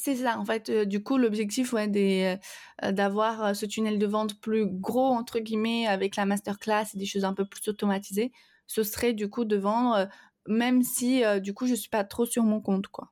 C'est 0.00 0.16
ça, 0.16 0.38
en 0.38 0.46
fait, 0.46 0.70
euh, 0.70 0.84
du 0.86 1.02
coup, 1.02 1.18
l'objectif 1.18 1.74
ouais, 1.74 1.90
euh, 1.94 2.92
d'avoir 2.92 3.44
euh, 3.44 3.54
ce 3.54 3.66
tunnel 3.66 3.98
de 3.98 4.06
vente 4.06 4.40
plus 4.40 4.66
gros, 4.66 5.08
entre 5.08 5.40
guillemets, 5.40 5.86
avec 5.86 6.16
la 6.16 6.24
masterclass 6.24 6.86
et 6.94 6.98
des 6.98 7.04
choses 7.04 7.24
un 7.24 7.34
peu 7.34 7.44
plus 7.44 7.68
automatisées, 7.68 8.32
ce 8.66 8.82
serait 8.82 9.12
du 9.12 9.28
coup 9.28 9.44
de 9.44 9.56
vendre, 9.56 10.08
même 10.46 10.82
si 10.82 11.22
du 11.42 11.52
coup, 11.52 11.66
je 11.66 11.74
suis 11.74 11.90
pas 11.90 12.04
trop 12.04 12.24
sur 12.24 12.44
mon 12.44 12.60
compte, 12.60 12.86
quoi. 12.86 13.10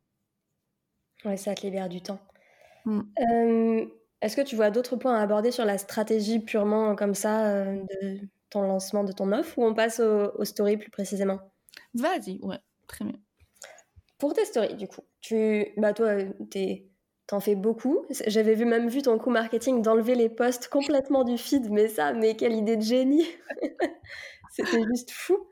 Ouais, 1.25 1.37
ça 1.37 1.55
te 1.55 1.63
libère 1.63 1.89
du 1.89 2.01
temps. 2.01 2.21
Mmh. 2.85 3.03
Est-ce 4.21 4.37
que 4.37 4.43
tu 4.43 4.57
vois 4.57 4.71
d'autres 4.71 4.97
points 4.97 5.15
à 5.15 5.23
aborder 5.23 5.51
sur 5.51 5.65
la 5.65 5.79
stratégie 5.79 6.41
purement 6.41 6.97
comme 6.97 7.15
ça 7.15 7.65
de 7.65 8.21
ton 8.51 8.63
lancement 8.63 9.05
de 9.05 9.13
ton 9.13 9.31
offre 9.33 9.59
ou 9.59 9.65
on 9.65 9.75
passe 9.75 10.01
au, 10.01 10.33
au 10.37 10.45
story 10.45 10.77
plus 10.77 10.91
précisément? 10.91 11.39
Vas-y, 11.95 12.39
ouais, 12.43 12.59
très 12.87 13.05
bien. 13.05 13.15
Pour 14.19 14.35
tes 14.35 14.45
stories, 14.45 14.75
du 14.75 14.89
coup, 14.89 15.03
tu, 15.21 15.69
bah 15.77 15.93
toi, 15.93 16.15
t'en 17.29 17.41
fais 17.41 17.55
beaucoup. 17.55 18.05
J'avais 18.27 18.55
vu 18.55 18.65
même 18.65 18.89
vu 18.89 19.03
ton 19.03 19.17
coup 19.19 19.31
marketing 19.31 19.81
d'enlever 19.81 20.17
les 20.17 20.29
posts 20.29 20.69
complètement 20.69 21.23
du 21.23 21.39
feed, 21.39 21.71
mais 21.71 21.89
ça, 21.89 22.13
mais 22.13 22.35
quelle 22.35 22.55
idée 22.55 22.77
de 22.77 22.83
génie 22.83 23.27
C'était 24.51 24.83
juste 24.85 25.13
fou. 25.13 25.47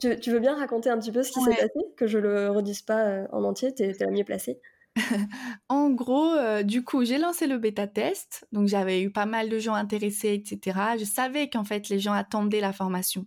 Tu, 0.00 0.30
veux 0.30 0.40
bien 0.40 0.56
raconter 0.56 0.90
un 0.90 0.98
petit 0.98 1.12
peu 1.12 1.22
ce 1.22 1.30
qui 1.30 1.40
s'est 1.40 1.54
passé, 1.54 1.78
que 1.96 2.06
je 2.06 2.18
le 2.18 2.50
redise 2.50 2.82
pas 2.82 3.06
euh, 3.06 3.26
en 3.32 3.44
entier, 3.44 3.72
t'es 3.72 3.90
es 3.90 4.04
la 4.04 4.10
mieux 4.10 4.24
placée. 4.24 4.60
en 5.68 5.90
gros, 5.90 6.32
euh, 6.32 6.62
du 6.62 6.84
coup, 6.84 7.04
j'ai 7.04 7.18
lancé 7.18 7.46
le 7.46 7.58
bêta 7.58 7.86
test, 7.86 8.46
donc 8.52 8.68
j'avais 8.68 9.02
eu 9.02 9.10
pas 9.10 9.26
mal 9.26 9.48
de 9.48 9.58
gens 9.58 9.74
intéressés, 9.74 10.34
etc. 10.34 10.96
Je 10.98 11.04
savais 11.04 11.50
qu'en 11.50 11.64
fait 11.64 11.88
les 11.88 11.98
gens 11.98 12.12
attendaient 12.12 12.60
la 12.60 12.72
formation. 12.72 13.26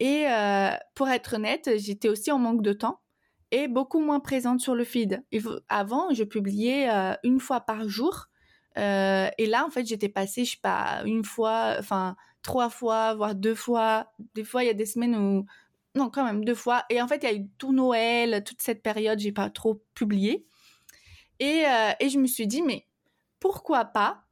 Et 0.00 0.24
euh, 0.28 0.70
pour 0.94 1.08
être 1.08 1.34
honnête, 1.34 1.70
j'étais 1.76 2.08
aussi 2.08 2.30
en 2.30 2.38
manque 2.38 2.62
de 2.62 2.72
temps 2.72 3.00
est 3.52 3.68
beaucoup 3.68 4.00
moins 4.00 4.18
présente 4.18 4.60
sur 4.60 4.74
le 4.74 4.82
feed. 4.82 5.24
Avant, 5.68 6.12
je 6.12 6.24
publiais 6.24 6.90
euh, 6.90 7.14
une 7.22 7.38
fois 7.38 7.60
par 7.60 7.88
jour. 7.88 8.26
Et 8.76 9.46
là, 9.46 9.64
en 9.64 9.70
fait, 9.70 9.86
j'étais 9.86 10.08
passée, 10.08 10.44
je 10.44 10.52
sais 10.52 10.58
pas, 10.60 11.02
une 11.04 11.24
fois, 11.24 11.76
enfin, 11.78 12.16
trois 12.42 12.68
fois, 12.68 13.14
voire 13.14 13.34
deux 13.34 13.54
fois. 13.54 14.12
Des 14.34 14.44
fois, 14.44 14.64
il 14.64 14.66
y 14.66 14.70
a 14.70 14.74
des 14.74 14.84
semaines 14.84 15.16
où. 15.16 15.46
Non, 15.94 16.10
quand 16.10 16.24
même, 16.24 16.44
deux 16.44 16.54
fois. 16.54 16.84
Et 16.90 17.00
en 17.00 17.08
fait, 17.08 17.22
il 17.22 17.24
y 17.24 17.32
a 17.32 17.34
eu 17.34 17.46
tout 17.56 17.72
Noël, 17.72 18.42
toute 18.44 18.60
cette 18.60 18.82
période, 18.82 19.18
j'ai 19.18 19.32
pas 19.32 19.48
trop 19.48 19.82
publié. 19.94 20.46
Et, 21.40 21.64
euh, 21.66 21.92
et, 22.00 22.08
je 22.08 22.18
me 22.18 22.26
suis 22.26 22.46
dit, 22.46 22.62
mais 22.62 22.86
pourquoi 23.40 23.84
pas 23.84 24.22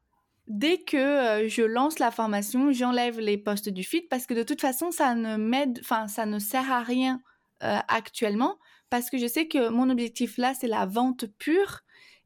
Dès 0.47 0.79
que 0.79 1.47
je 1.49 1.63
lance 1.63 1.99
la 1.99 2.11
formation, 2.11 2.71
j'enlève 2.71 3.19
les 3.19 3.39
posts 3.39 3.71
du 3.71 3.83
feed 3.83 4.09
parce 4.11 4.27
que 4.27 4.35
de 4.35 4.43
toute 4.43 4.61
façon, 4.61 4.91
ça 4.91 5.15
ne 5.15 5.37
m'aide, 5.37 5.79
enfin, 5.81 6.07
ça 6.07 6.27
ne 6.27 6.39
sert 6.39 6.71
à 6.71 6.83
rien 6.83 7.23
actuellement 7.61 8.59
parce 8.91 9.09
que 9.09 9.19
je 9.19 9.27
sais 9.27 9.49
que 9.49 9.71
mon 9.71 9.91
objectif 9.91 10.39
là, 10.39 10.55
c'est 10.55 10.69
la 10.69 10.87
vente 10.87 11.27
pure. 11.39 11.81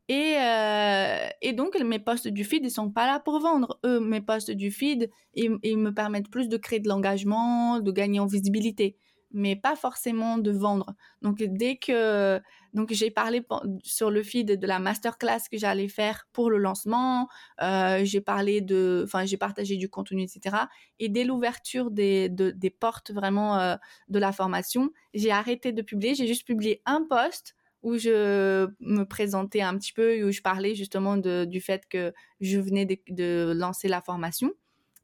Et, 0.08 0.36
euh, 0.38 1.28
et, 1.42 1.52
donc, 1.52 1.78
mes 1.78 1.98
postes 1.98 2.28
du 2.28 2.44
feed, 2.44 2.64
ils 2.64 2.70
sont 2.70 2.90
pas 2.90 3.06
là 3.06 3.20
pour 3.20 3.40
vendre. 3.40 3.78
Eux, 3.84 4.00
mes 4.00 4.22
postes 4.22 4.50
du 4.50 4.70
feed, 4.70 5.10
ils, 5.34 5.78
me 5.78 5.90
permettent 5.90 6.30
plus 6.30 6.48
de 6.48 6.56
créer 6.56 6.80
de 6.80 6.88
l'engagement, 6.88 7.80
de 7.80 7.90
gagner 7.92 8.18
en 8.20 8.26
visibilité. 8.26 8.96
Mais 9.30 9.56
pas 9.56 9.76
forcément 9.76 10.38
de 10.38 10.50
vendre. 10.50 10.94
Donc 11.22 11.42
dès 11.42 11.76
que 11.76 12.40
donc 12.74 12.92
j'ai 12.92 13.10
parlé 13.10 13.42
sur 13.82 14.10
le 14.10 14.22
feed 14.22 14.58
de 14.58 14.66
la 14.66 14.78
masterclass 14.78 15.40
que 15.50 15.58
j'allais 15.58 15.88
faire 15.88 16.26
pour 16.32 16.50
le 16.50 16.58
lancement, 16.58 17.28
euh, 17.62 18.00
j'ai 18.04 18.20
parlé 18.20 18.60
de, 18.60 19.02
enfin 19.04 19.24
j'ai 19.24 19.36
partagé 19.36 19.76
du 19.76 19.88
contenu, 19.88 20.22
etc. 20.22 20.56
Et 20.98 21.08
dès 21.08 21.24
l'ouverture 21.24 21.90
des, 21.90 22.28
des 22.28 22.70
portes 22.70 23.10
vraiment 23.10 23.58
euh, 23.58 23.76
de 24.08 24.18
la 24.18 24.32
formation, 24.32 24.90
j'ai 25.14 25.30
arrêté 25.30 25.72
de 25.72 25.82
publier. 25.82 26.14
J'ai 26.14 26.26
juste 26.26 26.46
publié 26.46 26.82
un 26.84 27.02
post 27.08 27.54
où 27.82 27.96
je 27.96 28.68
me 28.80 29.04
présentais 29.04 29.60
un 29.60 29.76
petit 29.78 29.92
peu, 29.92 30.22
où 30.24 30.32
je 30.32 30.42
parlais 30.42 30.74
justement 30.74 31.16
de, 31.16 31.44
du 31.44 31.60
fait 31.60 31.86
que 31.88 32.12
je 32.40 32.58
venais 32.58 32.84
de, 32.86 32.96
de 33.08 33.52
lancer 33.54 33.88
la 33.88 34.02
formation. 34.02 34.52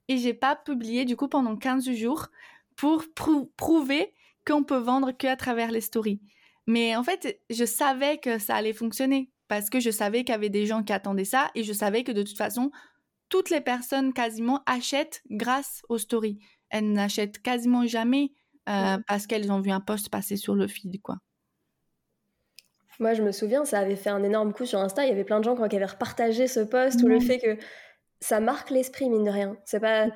Et 0.09 0.19
j'ai 0.19 0.35
pas 0.35 0.55
publié 0.55 1.05
du 1.07 1.17
coup 1.17 1.29
pendant 1.29 1.57
15 1.57 1.91
jours 1.93 2.29
pour 2.77 3.05
prouver 3.57 4.13
qu'on 4.47 4.65
peut 4.65 4.79
vendre 4.79 5.13
qu'à 5.13 5.37
travers 5.37 5.71
les 5.71 5.81
stories. 5.81 6.21
Mais 6.67 6.97
en 6.97 7.03
fait, 7.03 7.41
je 7.51 7.65
savais 7.65 8.19
que 8.19 8.39
ça 8.39 8.57
allait 8.57 8.73
fonctionner 8.73 9.31
parce 9.49 9.71
que 9.71 9.81
je 9.81 9.91
savais 9.91 10.25
qu'il 10.25 10.33
y 10.33 10.37
avait 10.37 10.51
des 10.51 10.67
gens 10.67 10.83
qui 10.83 10.93
attendaient 10.93 11.25
ça 11.25 11.51
et 11.55 11.63
je 11.63 11.73
savais 11.73 12.05
que 12.05 12.13
de 12.13 12.23
toute 12.23 12.39
façon, 12.39 12.71
toutes 13.29 13.51
les 13.51 13.61
personnes 13.61 14.13
quasiment 14.13 14.63
achètent 14.67 15.23
grâce 15.31 15.83
aux 15.89 15.99
stories. 15.99 16.39
Elles 16.71 16.91
n'achètent 16.91 17.43
quasiment 17.43 17.87
jamais 17.87 18.33
euh, 18.69 18.97
parce 19.07 19.27
qu'elles 19.27 19.53
ont 19.53 19.61
vu 19.61 19.71
un 19.71 19.81
post 19.81 20.09
passer 20.09 20.37
sur 20.37 20.55
le 20.55 20.67
feed, 20.67 21.01
quoi. 21.03 21.19
Moi, 23.01 23.13
je 23.15 23.23
me 23.23 23.33
souviens, 23.33 23.65
ça 23.65 23.81
avait 23.81 23.97
fait 23.97 24.11
un 24.11 24.23
énorme 24.23 24.53
coup 24.53 24.67
sur 24.67 24.79
Insta. 24.79 25.05
Il 25.05 25.09
y 25.09 25.13
avait 25.13 25.25
plein 25.25 25.41
de 25.41 25.45
gens 25.45 25.57
qui 25.57 25.63
avaient 25.63 25.85
repartagé 25.85 26.47
ce 26.47 26.61
post 26.61 27.03
ou 27.03 27.09
le 27.09 27.19
fait 27.19 27.39
que 27.39 27.59
ça 28.25 28.41
marque 28.41 28.71
l'esprit, 28.71 29.11
mine 29.11 29.25
de 29.25 29.31
rien. 29.31 29.55
C'est 29.67 29.81
pas 29.81 30.07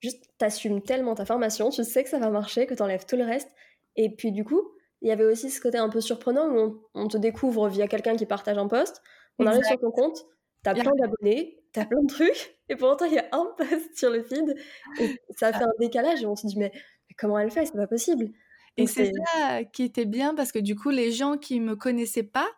juste, 0.00 0.30
t'assumes 0.38 0.82
tellement 0.82 1.16
ta 1.16 1.24
formation, 1.24 1.70
tu 1.70 1.82
sais 1.82 2.04
que 2.04 2.08
ça 2.08 2.20
va 2.20 2.30
marcher, 2.30 2.64
que 2.64 2.74
t'enlèves 2.74 3.06
tout 3.06 3.16
le 3.16 3.24
reste. 3.24 3.50
Et 3.96 4.08
puis, 4.08 4.30
du 4.30 4.44
coup, 4.44 4.62
il 5.02 5.08
y 5.08 5.10
avait 5.10 5.24
aussi 5.24 5.50
ce 5.50 5.60
côté 5.60 5.76
un 5.76 5.88
peu 5.88 6.00
surprenant 6.00 6.48
où 6.48 6.80
on, 6.94 7.08
te 7.08 7.16
découvre 7.16 7.68
via 7.68 7.88
quelqu'un 7.88 8.14
qui 8.14 8.24
partage 8.24 8.56
un 8.56 8.68
post. 8.68 9.02
On 9.40 9.46
arrive 9.46 9.64
sur 9.64 9.80
ton 9.80 9.90
compte, 9.90 10.16
t'as 10.62 10.74
plein 10.74 10.92
d'abonnés, 10.96 11.58
t'as 11.72 11.86
plein 11.86 12.02
de 12.02 12.06
trucs, 12.06 12.56
et 12.68 12.76
pourtant 12.76 13.04
il 13.06 13.14
y 13.14 13.18
a 13.18 13.26
un 13.32 13.46
post 13.58 13.98
sur 13.98 14.10
le 14.10 14.22
feed, 14.22 14.56
et 15.00 15.20
ça 15.36 15.52
fait 15.52 15.64
un 15.64 15.74
décalage, 15.80 16.22
et 16.22 16.26
on 16.26 16.36
se 16.36 16.46
dit, 16.46 16.56
mais, 16.56 16.70
comment 17.18 17.36
elle 17.36 17.50
fait? 17.50 17.66
C'est 17.66 17.76
pas 17.76 17.88
possible. 17.88 18.28
Et 18.76 18.86
c'est 18.86 19.10
ça 19.34 19.64
qui 19.64 19.82
était 19.82 20.06
bien, 20.06 20.36
parce 20.36 20.52
que 20.52 20.60
du 20.60 20.76
coup, 20.76 20.90
les 20.90 21.10
gens 21.10 21.36
qui 21.36 21.58
me 21.58 21.74
connaissaient 21.74 22.22
pas, 22.22 22.48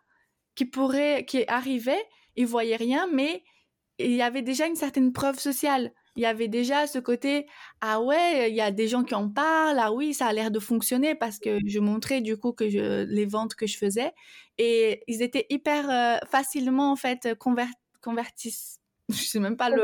qui 0.53 0.65
pourraient, 0.65 1.25
qui 1.25 1.45
arrivaient, 1.47 2.05
ils 2.35 2.45
voyaient 2.45 2.75
rien, 2.75 3.07
mais 3.11 3.41
il 3.99 4.13
y 4.13 4.21
avait 4.21 4.41
déjà 4.41 4.67
une 4.67 4.75
certaine 4.75 5.11
preuve 5.13 5.39
sociale. 5.39 5.91
Il 6.15 6.23
y 6.23 6.25
avait 6.25 6.47
déjà 6.47 6.87
ce 6.87 6.99
côté 6.99 7.45
ah 7.81 8.01
ouais 8.01 8.49
il 8.49 8.55
y 8.55 8.61
a 8.61 8.71
des 8.71 8.87
gens 8.87 9.03
qui 9.03 9.15
en 9.15 9.29
parlent 9.29 9.79
ah 9.79 9.93
oui 9.93 10.13
ça 10.13 10.27
a 10.27 10.33
l'air 10.33 10.51
de 10.51 10.59
fonctionner 10.59 11.15
parce 11.15 11.39
que 11.39 11.59
je 11.65 11.79
montrais 11.79 12.19
du 12.19 12.35
coup 12.35 12.51
que 12.51 12.67
je, 12.69 13.03
les 13.03 13.25
ventes 13.25 13.55
que 13.55 13.67
je 13.67 13.77
faisais. 13.77 14.11
Et 14.57 15.03
ils 15.07 15.21
étaient 15.21 15.45
hyper 15.49 15.89
euh, 15.89 16.17
facilement 16.29 16.91
en 16.91 16.95
fait 16.95 17.29
convertis 17.37 18.79
je 19.09 19.23
sais 19.23 19.39
même 19.39 19.57
pas 19.57 19.69
le 19.69 19.81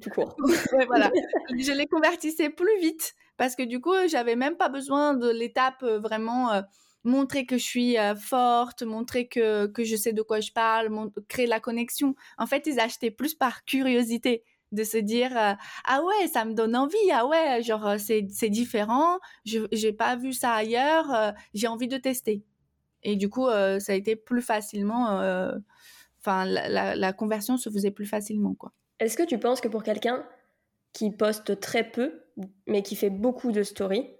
tout 0.00 0.10
court. 0.10 0.36
Voilà. 0.86 1.10
Je 1.50 1.72
les 1.72 1.86
convertissais 1.86 2.50
plus 2.50 2.78
vite 2.80 3.14
parce 3.36 3.56
que 3.56 3.62
du 3.62 3.80
coup 3.80 3.94
j'avais 4.08 4.36
même 4.36 4.56
pas 4.56 4.68
besoin 4.68 5.14
de 5.14 5.28
l'étape 5.28 5.82
euh, 5.82 5.98
vraiment 5.98 6.52
euh, 6.52 6.62
montrer 7.08 7.46
que 7.46 7.58
je 7.58 7.64
suis 7.64 7.96
forte, 8.20 8.82
montrer 8.82 9.26
que, 9.26 9.66
que 9.66 9.84
je 9.84 9.96
sais 9.96 10.12
de 10.12 10.22
quoi 10.22 10.40
je 10.40 10.52
parle, 10.52 10.90
créer 11.28 11.46
la 11.46 11.60
connexion. 11.60 12.14
En 12.36 12.46
fait, 12.46 12.66
ils 12.66 12.78
achetaient 12.78 13.10
plus 13.10 13.34
par 13.34 13.64
curiosité 13.64 14.44
de 14.72 14.84
se 14.84 14.98
dire 14.98 15.36
euh, 15.36 15.54
ah 15.84 16.02
ouais 16.02 16.28
ça 16.28 16.44
me 16.44 16.52
donne 16.52 16.76
envie 16.76 16.96
ah 17.12 17.26
ouais 17.26 17.62
genre 17.62 17.86
euh, 17.86 17.96
c'est 17.98 18.50
différent 18.50 19.18
je 19.44 19.60
j'ai 19.72 19.92
pas 19.92 20.16
vu 20.16 20.32
ça 20.32 20.52
ailleurs 20.52 21.12
euh, 21.14 21.30
j'ai 21.54 21.66
envie 21.66 21.88
de 21.88 21.96
tester 21.96 22.44
et 23.02 23.16
du 23.16 23.28
coup 23.28 23.46
ça 23.46 23.92
a 23.92 23.94
été 23.94 24.16
plus 24.16 24.42
facilement 24.42 25.20
enfin 26.20 26.44
la, 26.44 26.96
la, 26.96 27.12
conversion 27.12 27.56
se 27.56 27.70
faisait 27.70 27.92
plus 27.92 28.06
facilement 28.06 28.54
quoi 28.54 28.72
est-ce 28.98 29.16
que 29.16 29.22
tu 29.22 29.38
penses 29.38 29.60
que 29.60 29.68
pour 29.68 29.84
quelqu'un 29.84 30.26
qui 30.92 31.10
poste 31.12 31.60
très 31.60 31.84
peu 31.84 32.24
mais 32.66 32.82
qui 32.82 32.96
fait 32.96 33.10
beaucoup 33.10 33.52
de 33.52 33.62
stories 33.62 34.10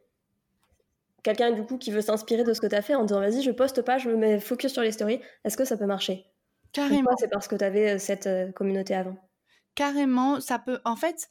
quelqu'un 1.22 1.52
du 1.52 1.64
coup 1.64 1.78
qui 1.78 1.90
veut 1.90 2.00
s'inspirer 2.00 2.44
de 2.44 2.52
ce 2.52 2.60
que 2.60 2.66
tu 2.66 2.74
as 2.74 2.82
fait 2.82 2.94
en 2.94 3.04
disant 3.04 3.20
vas-y 3.20 3.42
je 3.42 3.50
poste 3.50 3.82
pas 3.82 3.98
je 3.98 4.08
me 4.08 4.16
mets 4.16 4.40
focus 4.40 4.72
sur 4.72 4.82
les 4.82 4.92
stories 4.92 5.20
est-ce 5.44 5.56
que 5.56 5.64
ça 5.64 5.76
peut 5.76 5.86
marcher? 5.86 6.26
Carrément 6.72 7.10
c'est 7.18 7.28
parce 7.28 7.48
que 7.48 7.56
tu 7.56 7.64
avais 7.64 7.98
cette 7.98 8.28
communauté 8.54 8.94
avant? 8.94 9.16
Carrément, 9.78 10.40
ça 10.40 10.58
peut. 10.58 10.80
En 10.84 10.96
fait, 10.96 11.28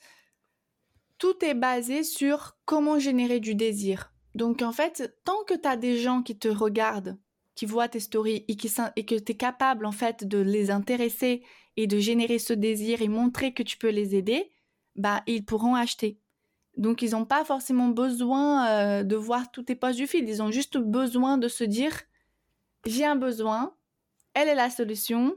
tout 1.17 1.43
est 1.43 1.53
basé 1.53 2.03
sur 2.03 2.57
comment 2.63 2.97
générer 2.97 3.41
du 3.41 3.55
désir. 3.55 4.13
Donc, 4.35 4.61
en 4.61 4.71
fait, 4.71 5.19
tant 5.25 5.43
que 5.43 5.53
tu 5.53 5.67
as 5.67 5.75
des 5.75 5.97
gens 5.97 6.21
qui 6.21 6.39
te 6.39 6.47
regardent, 6.47 7.17
qui 7.55 7.65
voient 7.65 7.89
tes 7.89 7.99
stories 7.99 8.45
et, 8.47 8.55
qui, 8.55 8.73
et 8.95 9.05
que 9.05 9.15
tu 9.15 9.33
es 9.33 9.35
capable, 9.35 9.85
en 9.85 9.91
fait, 9.91 10.25
de 10.25 10.37
les 10.37 10.71
intéresser 10.71 11.43
et 11.75 11.87
de 11.87 11.99
générer 11.99 12.39
ce 12.39 12.53
désir 12.53 13.01
et 13.01 13.09
montrer 13.09 13.53
que 13.53 13.63
tu 13.63 13.77
peux 13.77 13.89
les 13.89 14.15
aider, 14.15 14.49
bah, 14.95 15.23
ils 15.27 15.43
pourront 15.43 15.75
acheter. 15.75 16.21
Donc, 16.77 17.01
ils 17.01 17.11
n'ont 17.11 17.25
pas 17.25 17.43
forcément 17.43 17.89
besoin 17.89 18.67
euh, 18.67 19.03
de 19.03 19.15
voir 19.15 19.51
tous 19.51 19.63
tes 19.63 19.75
posts 19.75 19.97
du 19.97 20.07
feed. 20.07 20.29
Ils 20.29 20.41
ont 20.41 20.51
juste 20.51 20.77
besoin 20.77 21.37
de 21.37 21.47
se 21.47 21.63
dire 21.63 21.93
j'ai 22.85 23.05
un 23.05 23.15
besoin, 23.15 23.73
elle 24.33 24.47
est 24.47 24.55
la 24.55 24.69
solution, 24.69 25.35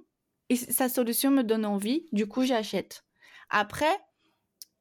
et 0.48 0.56
sa 0.56 0.88
solution 0.88 1.30
me 1.30 1.42
donne 1.42 1.64
envie, 1.64 2.06
du 2.12 2.26
coup 2.26 2.44
j'achète. 2.44 3.04
Après, 3.48 3.98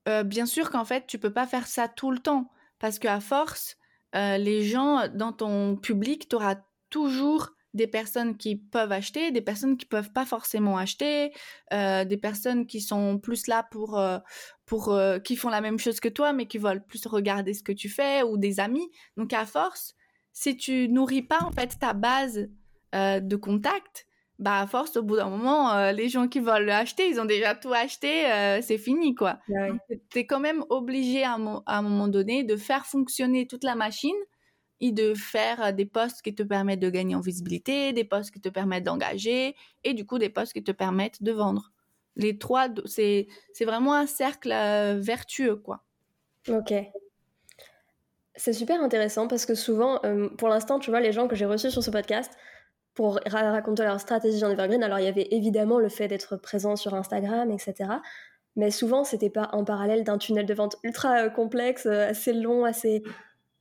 euh, 0.08 0.24
bien 0.24 0.46
sûr 0.46 0.70
qu'en 0.70 0.86
fait 0.86 1.06
tu 1.08 1.20
peux 1.20 1.34
pas 1.34 1.48
faire 1.48 1.68
ça 1.68 1.88
tout 1.88 2.12
le 2.12 2.20
temps 2.20 2.52
parce 2.80 3.00
qu'à 3.00 3.20
force, 3.20 3.78
euh, 4.16 4.38
les 4.38 4.64
gens 4.64 5.08
dans 5.14 5.34
ton 5.34 5.76
public, 5.76 6.30
tu 6.30 6.36
auras 6.36 6.56
toujours 6.90 7.52
des 7.74 7.88
personnes 7.88 8.38
qui 8.38 8.56
peuvent 8.56 8.92
acheter, 8.92 9.32
des 9.32 9.42
personnes 9.42 9.78
qui 9.78 9.86
peuvent 9.86 10.12
pas 10.12 10.26
forcément 10.26 10.78
acheter, 10.78 11.32
euh, 11.74 12.04
des 12.04 12.18
personnes 12.18 12.66
qui 12.66 12.82
sont 12.82 13.20
plus 13.20 13.48
là 13.48 13.68
pour 13.72 14.02
pour 14.66 14.98
qui 15.24 15.36
font 15.36 15.50
la 15.50 15.62
même 15.62 15.80
chose 15.80 16.00
que 16.00 16.10
toi 16.10 16.34
mais 16.34 16.48
qui 16.48 16.58
veulent 16.58 16.84
plus 16.84 17.06
regarder 17.06 17.54
ce 17.54 17.64
que 17.64 17.72
tu 17.72 17.90
fais 17.90 18.24
ou 18.24 18.38
des 18.38 18.60
amis. 18.60 18.90
Donc 19.18 19.34
à 19.34 19.46
force, 19.46 19.96
si 20.34 20.58
tu 20.58 20.90
nourris 20.90 21.22
pas 21.22 21.42
en 21.44 21.52
fait 21.52 21.78
ta 21.80 21.94
base 21.94 22.48
de 22.94 23.36
contact, 23.36 24.08
bah 24.40 24.62
à 24.62 24.68
force 24.68 24.96
au 24.96 25.04
bout 25.04 25.18
d'un 25.18 25.30
moment 25.30 25.74
euh, 25.74 25.92
les 25.92 26.08
gens 26.08 26.28
qui 26.28 26.40
veulent 26.40 26.66
l'acheter 26.66 27.10
ils 27.10 27.20
ont 27.20 27.26
déjà 27.26 27.56
tout 27.56 27.74
acheté 27.74 28.26
euh, 28.32 28.62
c'est 28.62 28.78
fini 28.78 29.14
quoi 29.14 29.38
tu 30.10 30.20
es 30.20 30.26
quand 30.26 30.40
même 30.40 30.64
obligé 30.70 31.24
à, 31.24 31.34
un 31.34 31.82
moment 31.82 32.08
donné 32.08 32.44
de 32.44 32.56
faire 32.56 32.86
fonctionner 32.86 33.48
toute 33.48 33.66
la 33.66 33.76
machine 33.76 34.16
et 34.82 34.92
de 34.92 35.14
faire 35.14 35.64
euh, 35.64 35.72
des 35.72 35.86
postes 35.86 36.22
qui 36.22 36.34
te 36.34 36.44
permettent 36.44 36.80
de 36.80 36.90
gagner 36.90 37.16
en 37.16 37.22
visibilité 37.22 37.94
des 37.94 38.04
postes 38.04 38.32
qui 38.32 38.42
te 38.42 38.50
permettent 38.50 38.86
d'engager 38.86 39.56
et 39.84 39.94
du 39.94 40.06
coup 40.06 40.20
des 40.20 40.30
postes 40.30 40.54
qui 40.54 40.64
te 40.64 40.72
permettent 40.72 41.24
de 41.24 41.32
vendre 41.32 41.72
les 42.16 42.38
trois 42.38 42.68
c'est 42.86 43.28
c'est 43.54 43.66
vraiment 43.66 43.94
un 43.94 44.08
cercle 44.08 44.50
vertueux 44.98 45.56
quoi 45.56 45.84
ok 46.50 46.74
c'est 48.36 48.54
super 48.54 48.82
intéressant 48.82 49.28
parce 49.28 49.46
que 49.46 49.56
souvent 49.56 50.02
pour 50.38 50.50
l'instant 50.50 50.80
tu 50.80 50.90
vois 50.90 51.00
les 51.00 51.12
gens 51.12 51.28
que 51.28 51.36
j'ai 51.36 51.46
reçus 51.46 51.72
sur 51.72 51.84
ce 51.84 51.92
podcast 51.92 52.32
pour 53.00 53.18
raconter 53.26 53.84
leur 53.84 53.98
stratégie 54.02 54.44
en 54.44 54.50
evergreen. 54.50 54.84
Alors 54.84 55.00
il 55.00 55.06
y 55.06 55.08
avait 55.08 55.30
évidemment 55.32 55.80
le 55.80 55.88
fait 55.88 56.10
d'être 56.10 56.36
présent 56.36 56.76
sur 56.76 56.94
Instagram, 56.94 57.50
etc. 57.50 57.92
Mais 58.58 58.72
souvent 58.72 59.06
c'était 59.06 59.30
pas 59.30 59.48
en 59.54 59.64
parallèle 59.64 60.04
d'un 60.04 60.18
tunnel 60.18 60.46
de 60.46 60.54
vente 60.54 60.76
ultra 60.84 61.24
euh, 61.24 61.30
complexe, 61.30 61.86
euh, 61.86 62.10
assez 62.10 62.34
long, 62.34 62.66
assez 62.66 63.04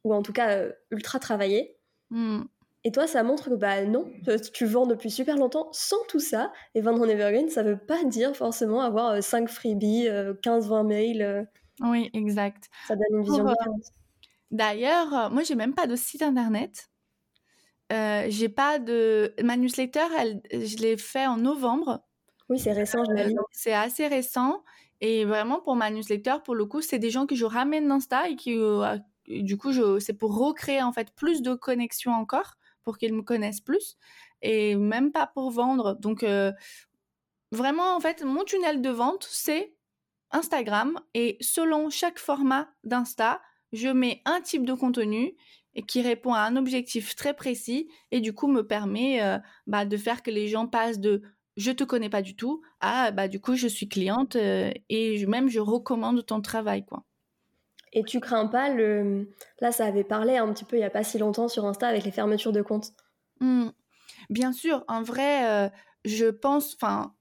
ou 0.05 0.15
en 0.15 0.23
tout 0.23 0.33
cas 0.33 0.51
euh, 0.51 0.73
ultra 0.91 1.19
travaillé. 1.19 1.77
Hmm. 2.11 2.43
Et 2.85 2.93
toi, 2.93 3.07
ça 3.07 3.23
montre 3.23 3.51
que 3.51 3.55
bah 3.55 3.85
non, 3.85 4.11
tu 4.53 4.65
vends 4.65 4.87
depuis 4.87 5.11
super 5.11 5.37
longtemps 5.37 5.69
sans 5.73 6.03
tout 6.09 6.21
ça. 6.21 6.53
Et 6.75 6.81
vendre 6.81 7.03
en 7.03 7.09
evergreen, 7.09 7.49
ça 7.49 7.63
veut 7.63 7.77
pas 7.77 8.05
dire 8.05 8.37
forcément 8.37 8.81
avoir 8.81 9.23
5 9.23 9.49
freebies, 9.49 10.07
15-20 10.07 10.87
mails. 10.87 11.49
Oui, 11.81 12.09
exact. 12.15 12.71
Ça 12.87 12.95
donne 12.95 13.19
une 13.19 13.23
vision 13.23 13.45
différente. 13.45 13.83
D'ailleurs, 14.53 15.31
moi 15.31 15.43
j'ai 15.43 15.57
même 15.57 15.75
pas 15.75 15.87
de 15.87 15.97
site 15.97 16.23
internet. 16.23 16.89
Euh, 17.93 18.27
j'ai 18.29 18.49
pas 18.49 18.79
de 18.79 19.33
ma 19.43 19.57
newsletter, 19.57 20.05
elle, 20.19 20.43
je 20.53 20.77
l'ai 20.77 20.97
fait 20.97 21.27
en 21.27 21.39
novembre. 21.39 22.05
Oui, 22.51 22.59
c'est 22.59 22.73
récent, 22.73 23.03
je 23.05 23.13
euh, 23.13 23.35
C'est 23.53 23.73
assez 23.73 24.07
récent 24.07 24.63
et 25.01 25.25
vraiment 25.25 25.61
pour 25.61 25.77
ma 25.77 25.91
newsletter, 25.91 26.37
pour 26.45 26.55
le 26.55 26.67
coup, 26.67 26.83
c'est 26.83 26.99
des 26.99 27.11
gens 27.11 27.27
que 27.27 27.35
je 27.35 27.45
ramène 27.45 27.89
d'Insta 27.89 28.29
et 28.29 28.37
qui, 28.37 28.59
euh, 28.59 28.99
du 29.29 29.57
coup, 29.57 29.73
c'est 30.01 30.15
pour 30.15 30.37
recréer 30.37 30.83
en 30.83 30.93
fait 30.93 31.11
plus 31.15 31.43
de 31.43 31.55
connexions 31.55 32.13
encore 32.13 32.55
pour 32.83 32.99
qu'ils 32.99 33.15
me 33.15 33.23
connaissent 33.23 33.61
plus 33.61 33.97
et 34.43 34.75
même 34.77 35.13
pas 35.13 35.27
pour 35.27 35.51
vendre. 35.51 35.97
Donc 36.01 36.25
vraiment, 37.53 37.95
en 37.95 38.01
fait, 38.01 38.23
mon 38.23 38.45
tunnel 38.45 38.81
de 38.81 38.91
vente, 38.91 39.27
c'est 39.31 39.75
Instagram 40.31 40.99
et 41.15 41.37
selon 41.41 41.91
chaque 41.91 42.19
format 42.19 42.69
d'Insta, 42.85 43.41
je 43.73 43.89
mets 43.89 44.23
un 44.25 44.41
type 44.41 44.65
de 44.65 44.75
contenu 44.75 45.35
qui 45.87 46.03
répond 46.03 46.33
à 46.33 46.41
un 46.41 46.57
objectif 46.57 47.15
très 47.15 47.35
précis 47.35 47.89
et 48.11 48.21
du 48.21 48.33
coup 48.33 48.49
me 48.49 48.67
permet 48.67 49.23
euh, 49.23 49.39
bah, 49.67 49.85
de 49.85 49.97
faire 49.97 50.23
que 50.23 50.31
les 50.31 50.49
gens 50.49 50.67
passent 50.67 50.99
de 50.99 51.23
je 51.57 51.71
te 51.73 51.85
connais 51.85 52.09
pas 52.09 52.23
du 52.23 52.37
tout 52.37 52.63
à 52.81 53.11
bah 53.11 53.29
du 53.29 53.41
coup 53.41 53.55
je 53.57 53.69
suis 53.69 53.89
cliente 53.89 54.37
euh, 54.37 54.73
et 54.89 55.25
même 55.27 55.49
je 55.49 55.61
recommande 55.61 56.25
ton 56.25 56.41
travail 56.41 56.85
quoi. 56.85 57.05
Et 57.93 58.05
tu 58.05 58.21
crains 58.21 58.47
pas 58.47 58.71
le. 58.71 59.29
Là, 59.61 59.73
ça 59.73 59.87
avait 59.87 60.05
parlé 60.05 60.37
un 60.37 60.53
petit 60.53 60.65
peu 60.65 60.77
il 60.77 60.81
y 60.81 60.85
a 60.85 60.91
pas 60.91 61.05
si 61.05 61.19
longtemps 61.19 61.49
sur 61.49 61.65
Insta 61.65 61.89
avec 61.89 62.05
les 62.05 62.11
fermetures 62.11 62.53
de 62.53 62.63
comptes. 62.63 62.93
Mmh. 63.41 63.69
Bien 64.31 64.53
sûr, 64.53 64.85
en 64.89 65.03
vrai, 65.03 65.47
euh, 65.49 65.69
je 66.05 66.27
pense, 66.27 66.75
enfin, 66.75 67.15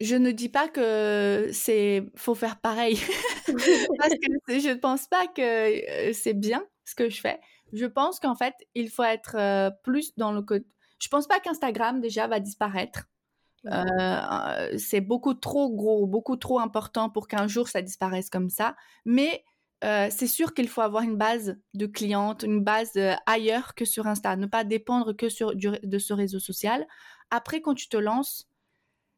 je 0.00 0.16
ne 0.16 0.30
dis 0.30 0.48
pas 0.48 0.68
que 0.68 1.48
c'est 1.52 2.04
faut 2.14 2.34
faire 2.34 2.60
pareil 2.60 2.98
parce 3.46 4.14
que 4.14 4.58
je 4.58 4.68
ne 4.68 4.74
pense 4.74 5.06
pas 5.06 5.26
que 5.28 6.10
euh, 6.10 6.12
c'est 6.12 6.34
bien 6.34 6.64
ce 6.84 6.94
que 6.94 7.08
je 7.08 7.20
fais. 7.20 7.40
Je 7.72 7.86
pense 7.86 8.20
qu'en 8.20 8.34
fait, 8.34 8.54
il 8.74 8.90
faut 8.90 9.02
être 9.02 9.36
euh, 9.36 9.70
plus 9.82 10.14
dans 10.16 10.32
le 10.32 10.42
côté. 10.42 10.66
Je 10.98 11.08
pense 11.08 11.26
pas 11.26 11.40
qu'Instagram 11.40 12.00
déjà 12.00 12.26
va 12.26 12.40
disparaître. 12.40 13.08
c'est 14.78 15.00
beaucoup 15.00 15.34
trop 15.34 15.74
gros, 15.74 16.06
beaucoup 16.06 16.36
trop 16.36 16.60
important 16.60 17.10
pour 17.10 17.26
qu'un 17.28 17.48
jour 17.48 17.68
ça 17.68 17.82
disparaisse 17.82 18.30
comme 18.30 18.50
ça. 18.50 18.76
Mais 19.04 19.42
c'est 19.82 20.26
sûr 20.26 20.54
qu'il 20.54 20.68
faut 20.68 20.80
avoir 20.80 21.02
une 21.02 21.16
base 21.16 21.56
de 21.74 21.86
clientes, 21.86 22.42
une 22.42 22.62
base 22.62 22.98
ailleurs 23.26 23.74
que 23.74 23.84
sur 23.84 24.06
Insta, 24.06 24.36
ne 24.36 24.46
pas 24.46 24.64
dépendre 24.64 25.14
que 25.14 25.28
sur, 25.28 25.54
de 25.54 25.98
ce 25.98 26.12
réseau 26.12 26.40
social. 26.40 26.86
Après, 27.30 27.60
quand 27.60 27.74
tu 27.74 27.88
te 27.88 27.96
lances, 27.96 28.48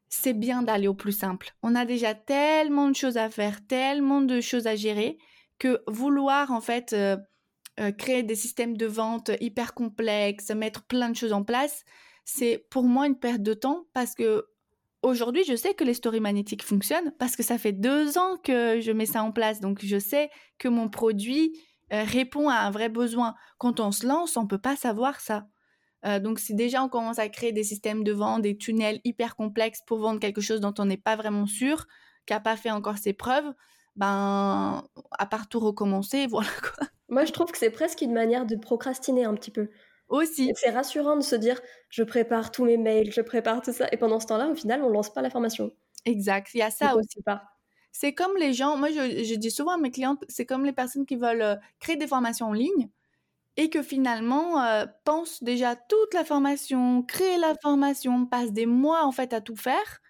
c'est 0.09 0.33
bien 0.33 0.63
d'aller 0.63 0.87
au 0.87 0.93
plus 0.93 1.11
simple. 1.11 1.53
On 1.61 1.75
a 1.75 1.85
déjà 1.85 2.15
tellement 2.15 2.89
de 2.89 2.95
choses 2.95 3.17
à 3.17 3.29
faire, 3.29 3.65
tellement 3.67 4.21
de 4.21 4.41
choses 4.41 4.67
à 4.67 4.75
gérer, 4.75 5.17
que 5.59 5.81
vouloir 5.87 6.51
en 6.51 6.61
fait 6.61 6.95
créer 7.97 8.23
des 8.23 8.35
systèmes 8.35 8.75
de 8.75 8.85
vente 8.85 9.31
hyper 9.39 9.73
complexes, 9.73 10.49
mettre 10.51 10.85
plein 10.85 11.09
de 11.09 11.15
choses 11.15 11.33
en 11.33 11.43
place, 11.43 11.85
c'est 12.25 12.67
pour 12.69 12.83
moi 12.83 13.07
une 13.07 13.17
perte 13.17 13.41
de 13.41 13.53
temps 13.53 13.85
parce 13.93 14.13
que 14.13 14.45
Aujourd'hui, 15.01 15.43
je 15.45 15.55
sais 15.55 15.73
que 15.73 15.85
les 15.85 15.93
stories 15.93 16.19
magnétiques 16.19 16.63
fonctionnent 16.63 17.13
parce 17.19 17.35
que 17.35 17.43
ça 17.43 17.57
fait 17.57 17.71
deux 17.71 18.17
ans 18.17 18.37
que 18.43 18.81
je 18.81 18.91
mets 18.91 19.05
ça 19.05 19.23
en 19.23 19.31
place. 19.31 19.61
Donc, 19.61 19.79
je 19.81 19.97
sais 19.97 20.29
que 20.57 20.67
mon 20.67 20.89
produit 20.89 21.57
euh, 21.93 22.03
répond 22.03 22.49
à 22.49 22.55
un 22.55 22.71
vrai 22.71 22.89
besoin. 22.89 23.35
Quand 23.57 23.79
on 23.79 23.91
se 23.91 24.05
lance, 24.05 24.35
on 24.35 24.45
peut 24.45 24.57
pas 24.59 24.75
savoir 24.75 25.21
ça. 25.21 25.47
Euh, 26.05 26.19
donc, 26.19 26.39
si 26.39 26.53
déjà 26.53 26.83
on 26.83 26.89
commence 26.89 27.17
à 27.17 27.29
créer 27.29 27.53
des 27.53 27.63
systèmes 27.63 28.03
de 28.03 28.11
vente, 28.11 28.41
des 28.41 28.57
tunnels 28.57 28.99
hyper 29.05 29.35
complexes 29.35 29.81
pour 29.87 29.99
vendre 29.99 30.19
quelque 30.19 30.41
chose 30.41 30.59
dont 30.59 30.73
on 30.77 30.85
n'est 30.85 30.97
pas 30.97 31.15
vraiment 31.15 31.45
sûr, 31.45 31.87
qui 32.25 32.33
n'a 32.33 32.41
pas 32.41 32.57
fait 32.57 32.71
encore 32.71 32.97
ses 32.97 33.13
preuves, 33.13 33.53
ben, 33.95 34.83
à 35.17 35.25
part 35.25 35.47
tout 35.47 35.59
recommencer, 35.59 36.27
voilà 36.29 36.49
quoi. 36.61 36.87
Moi, 37.07 37.25
je 37.25 37.31
trouve 37.31 37.51
que 37.51 37.57
c'est 37.57 37.71
presque 37.71 38.01
une 38.01 38.13
manière 38.13 38.45
de 38.45 38.55
procrastiner 38.55 39.25
un 39.25 39.33
petit 39.33 39.51
peu. 39.51 39.69
Aussi. 40.09 40.51
C'est 40.55 40.71
rassurant 40.71 41.15
de 41.15 41.21
se 41.21 41.35
dire 41.35 41.61
je 41.89 42.03
prépare 42.03 42.51
tous 42.51 42.65
mes 42.65 42.77
mails, 42.77 43.11
je 43.11 43.21
prépare 43.21 43.61
tout 43.61 43.71
ça. 43.71 43.87
Et 43.91 43.97
pendant 43.97 44.19
ce 44.19 44.27
temps-là, 44.27 44.47
au 44.47 44.55
final, 44.55 44.83
on 44.83 44.89
lance 44.89 45.13
pas 45.13 45.21
la 45.21 45.29
formation. 45.29 45.71
Exact. 46.05 46.49
Il 46.53 46.59
y 46.59 46.61
a 46.63 46.71
ça 46.71 46.95
aussi. 46.95 47.21
Pas. 47.21 47.43
C'est 47.91 48.13
comme 48.13 48.35
les 48.37 48.53
gens, 48.53 48.77
moi 48.77 48.89
je, 48.89 49.35
dis 49.35 49.51
souvent 49.51 49.73
à 49.73 49.77
mes 49.77 49.91
clientes, 49.91 50.23
c'est 50.27 50.45
comme 50.45 50.65
les 50.65 50.71
personnes 50.71 51.05
qui 51.05 51.15
veulent 51.15 51.41
euh, 51.41 51.55
créer 51.79 51.95
des 51.95 52.07
formations 52.07 52.47
en 52.47 52.53
ligne 52.53 52.89
et 53.57 53.69
que 53.69 53.81
finalement 53.81 54.63
euh, 54.63 54.85
pensent 55.05 55.43
déjà 55.43 55.75
toute 55.75 56.13
la 56.13 56.23
formation, 56.23 57.03
créer 57.03 57.37
la 57.37 57.55
formation, 57.61 58.25
passent 58.25 58.53
des 58.53 58.65
mois 58.65 59.05
en 59.05 59.11
fait 59.11 59.33
à 59.33 59.41
tout 59.41 59.55
faire 59.55 60.01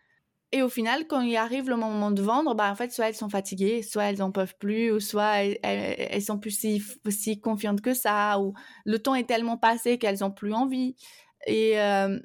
et 0.51 0.63
au 0.63 0.69
final, 0.69 1.05
quand 1.05 1.21
il 1.21 1.35
arrive 1.35 1.69
le 1.69 1.75
moment 1.75 2.09
de 2.09 2.23
vendre, 2.23 2.55
bah, 2.55 2.71
en 2.71 2.75
fait, 2.75 2.91
soit 2.91 3.09
elles 3.09 3.15
sont 3.15 3.29
fatiguées, 3.29 3.83
soit 3.83 4.05
elles 4.05 4.17
n'en 4.17 4.31
peuvent 4.31 4.55
plus, 4.57 4.91
ou 4.91 4.99
soit 4.99 5.43
elles, 5.43 5.59
elles, 5.61 6.23
sont 6.23 6.39
plus 6.39 6.51
si, 6.51 6.83
si, 7.09 7.39
confiantes 7.39 7.81
que 7.81 7.93
ça, 7.93 8.39
ou 8.39 8.53
le 8.83 8.97
temps 8.97 9.13
est 9.13 9.27
tellement 9.27 9.57
passé 9.57 9.99
qu'elles 9.99 10.19
n'ont 10.21 10.31
plus 10.31 10.53
envie. 10.53 10.95
Et 11.45 11.79
euh, 11.79 12.19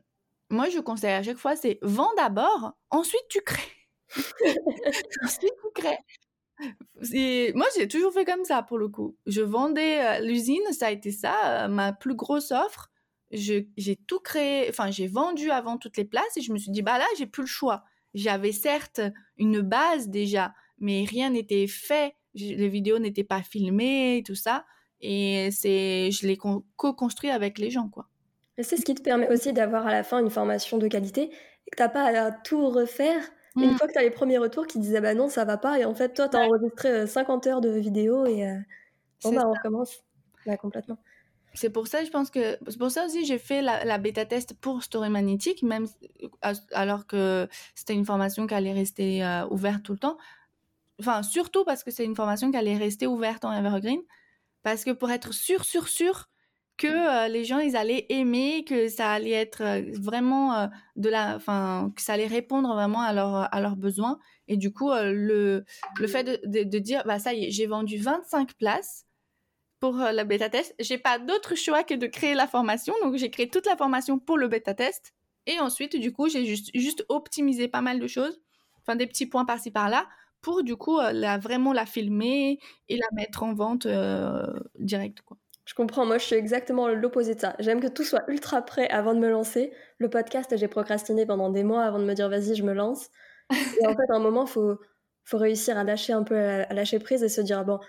moi, 0.48 0.70
je 0.70 0.78
conseille 0.78 1.12
à 1.12 1.22
chaque 1.22 1.36
fois, 1.36 1.54
c'est 1.54 1.78
vends 1.82 2.14
d'abord, 2.16 2.72
ensuite 2.88 3.24
tu 3.28 3.42
crées. 3.42 3.60
ensuite 5.22 5.52
tu 5.62 5.82
crées. 5.82 5.98
Et 7.12 7.52
moi, 7.54 7.66
j'ai 7.76 7.88
toujours 7.88 8.14
fait 8.14 8.24
comme 8.24 8.44
ça 8.44 8.62
pour 8.62 8.78
le 8.78 8.88
coup. 8.88 9.18
Je 9.26 9.42
vendais 9.42 10.00
euh, 10.00 10.20
l'usine, 10.20 10.62
ça 10.72 10.86
a 10.86 10.90
été 10.92 11.10
ça, 11.10 11.64
euh, 11.64 11.68
ma 11.68 11.92
plus 11.92 12.14
grosse 12.14 12.52
offre. 12.52 12.90
J'ai 13.30 13.96
tout 14.06 14.20
créé, 14.20 14.66
enfin, 14.70 14.90
j'ai 14.90 15.08
vendu 15.08 15.50
avant 15.50 15.76
toutes 15.76 15.96
les 15.98 16.04
places 16.04 16.36
et 16.36 16.40
je 16.40 16.52
me 16.52 16.58
suis 16.58 16.70
dit, 16.70 16.82
bah 16.82 16.98
là, 16.98 17.06
j'ai 17.18 17.26
plus 17.26 17.42
le 17.42 17.48
choix 17.48 17.84
j'avais 18.14 18.52
certes 18.52 19.00
une 19.36 19.60
base 19.60 20.08
déjà, 20.08 20.54
mais 20.78 21.04
rien 21.04 21.30
n'était 21.30 21.66
fait. 21.66 22.14
Les 22.34 22.68
vidéos 22.68 22.98
n'étaient 22.98 23.24
pas 23.24 23.42
filmées, 23.42 24.22
tout 24.26 24.34
ça. 24.34 24.64
Et 25.00 25.50
c'est, 25.52 26.10
je 26.10 26.26
l'ai 26.26 26.36
co-construit 26.36 27.30
avec 27.30 27.58
les 27.58 27.70
gens, 27.70 27.88
quoi. 27.88 28.08
c'est 28.58 28.76
ce 28.76 28.84
qui 28.84 28.94
te 28.94 29.02
permet 29.02 29.28
aussi 29.28 29.52
d'avoir 29.52 29.86
à 29.86 29.92
la 29.92 30.02
fin 30.02 30.20
une 30.20 30.30
formation 30.30 30.78
de 30.78 30.88
qualité 30.88 31.24
et 31.24 31.70
que 31.70 31.76
t'as 31.76 31.88
pas 31.88 32.04
à 32.04 32.32
tout 32.32 32.68
refaire. 32.70 33.20
Une 33.56 33.70
mmh. 33.70 33.76
fois 33.76 33.86
que 33.86 33.92
tu 33.92 33.98
as 33.98 34.02
les 34.02 34.10
premiers 34.10 34.38
retours 34.38 34.66
qui 34.66 34.80
disaient 34.80 35.00
bah 35.00 35.14
non, 35.14 35.28
ça 35.28 35.44
va 35.44 35.56
pas, 35.56 35.78
et 35.78 35.84
en 35.84 35.94
fait, 35.94 36.12
toi, 36.12 36.28
tu 36.28 36.36
as 36.36 36.40
enregistré 36.40 37.06
50 37.06 37.46
heures 37.46 37.60
de 37.60 37.70
vidéos 37.70 38.26
et 38.26 38.48
euh, 38.48 38.56
bon, 39.22 39.32
bah, 39.32 39.42
on 39.46 39.52
recommence. 39.52 40.02
Bah, 40.44 40.56
complètement. 40.56 40.98
C'est 41.54 41.70
pour 41.70 41.86
ça, 41.86 42.04
je 42.04 42.10
pense 42.10 42.30
que 42.30 42.58
c'est 42.66 42.78
pour 42.78 42.90
ça 42.90 43.06
aussi 43.06 43.24
j'ai 43.24 43.38
fait 43.38 43.62
la, 43.62 43.98
bêta 43.98 44.26
test 44.26 44.54
pour 44.60 44.82
Story 44.82 45.08
Magnétique, 45.08 45.62
même 45.62 45.86
alors 46.72 47.06
que 47.06 47.48
c'était 47.76 47.94
une 47.94 48.04
formation 48.04 48.46
qui 48.48 48.54
allait 48.54 48.72
rester 48.72 49.24
euh, 49.24 49.46
ouverte 49.46 49.84
tout 49.84 49.92
le 49.92 49.98
temps. 49.98 50.18
Enfin, 50.98 51.22
surtout 51.22 51.64
parce 51.64 51.84
que 51.84 51.92
c'est 51.92 52.04
une 52.04 52.16
formation 52.16 52.50
qui 52.50 52.56
allait 52.56 52.76
rester 52.76 53.06
ouverte 53.06 53.44
en 53.44 53.52
Evergreen, 53.52 54.00
parce 54.64 54.84
que 54.84 54.90
pour 54.90 55.10
être 55.12 55.32
sûr, 55.32 55.64
sûr, 55.64 55.88
sûr 55.88 56.28
que 56.76 56.88
euh, 56.88 57.28
les 57.28 57.44
gens 57.44 57.60
ils 57.60 57.76
allaient 57.76 58.06
aimer, 58.08 58.64
que 58.64 58.88
ça 58.88 59.12
allait 59.12 59.30
être 59.30 59.62
euh, 59.62 59.82
vraiment 60.00 60.68
de 60.96 61.08
la, 61.08 61.36
enfin 61.36 61.92
que 61.94 62.02
ça 62.02 62.14
allait 62.14 62.26
répondre 62.26 62.74
vraiment 62.74 63.00
à, 63.00 63.12
leur, 63.12 63.54
à 63.54 63.60
leurs 63.60 63.76
besoins. 63.76 64.18
Et 64.48 64.56
du 64.56 64.72
coup, 64.72 64.90
le, 64.92 65.64
le 66.00 66.06
fait 66.08 66.24
de, 66.24 66.40
de, 66.44 66.68
de 66.68 66.78
dire, 66.80 67.04
bah 67.06 67.20
ça 67.20 67.32
y 67.32 67.44
est, 67.44 67.50
j'ai 67.52 67.66
vendu 67.66 67.96
25 67.98 68.54
places 68.54 69.06
pour 69.84 70.00
euh, 70.00 70.12
le 70.12 70.24
bêta 70.24 70.48
test. 70.48 70.74
J'ai 70.78 70.96
pas 70.96 71.18
d'autre 71.18 71.56
choix 71.56 71.84
que 71.84 71.92
de 71.92 72.06
créer 72.06 72.32
la 72.32 72.46
formation. 72.46 72.94
Donc, 73.02 73.16
j'ai 73.16 73.28
créé 73.28 73.50
toute 73.50 73.66
la 73.66 73.76
formation 73.76 74.18
pour 74.18 74.38
le 74.38 74.48
bêta 74.48 74.72
test. 74.72 75.12
Et 75.46 75.60
ensuite, 75.60 75.94
du 76.00 76.10
coup, 76.10 76.26
j'ai 76.26 76.46
juste, 76.46 76.70
juste 76.74 77.04
optimisé 77.10 77.68
pas 77.68 77.82
mal 77.82 78.00
de 78.00 78.06
choses. 78.06 78.40
Enfin, 78.80 78.96
des 78.96 79.06
petits 79.06 79.26
points 79.26 79.44
par-ci 79.44 79.70
par-là 79.70 80.06
pour, 80.40 80.62
du 80.62 80.74
coup, 80.76 80.98
euh, 80.98 81.12
la, 81.12 81.36
vraiment 81.36 81.74
la 81.74 81.84
filmer 81.84 82.58
et 82.88 82.96
la 82.96 83.06
mettre 83.12 83.42
en 83.42 83.52
vente 83.52 83.84
euh, 83.84 84.46
quoi. 85.26 85.36
Je 85.66 85.74
comprends, 85.74 86.06
moi 86.06 86.16
je 86.16 86.24
suis 86.24 86.36
exactement 86.36 86.88
l'opposé 86.88 87.34
de 87.34 87.40
ça. 87.40 87.54
J'aime 87.58 87.80
que 87.80 87.88
tout 87.88 88.04
soit 88.04 88.24
ultra 88.28 88.62
prêt 88.62 88.88
avant 88.88 89.12
de 89.12 89.18
me 89.18 89.28
lancer. 89.28 89.70
Le 89.98 90.08
podcast, 90.08 90.56
j'ai 90.56 90.68
procrastiné 90.68 91.26
pendant 91.26 91.50
des 91.50 91.62
mois 91.62 91.84
avant 91.84 91.98
de 91.98 92.04
me 92.04 92.14
dire 92.14 92.30
vas-y, 92.30 92.54
je 92.54 92.62
me 92.62 92.72
lance. 92.72 93.10
Et 93.52 93.86
en 93.86 93.94
fait, 93.94 94.10
à 94.10 94.16
un 94.16 94.18
moment, 94.18 94.46
faut 94.46 94.78
réussir 95.32 95.76
à 95.76 95.84
lâcher 95.84 96.14
un 96.14 96.22
peu, 96.22 96.38
à, 96.38 96.72
lâcher 96.72 96.98
prise 96.98 97.22
et 97.22 97.28
se 97.28 97.42
dire 97.42 97.64
bon, 97.66 97.80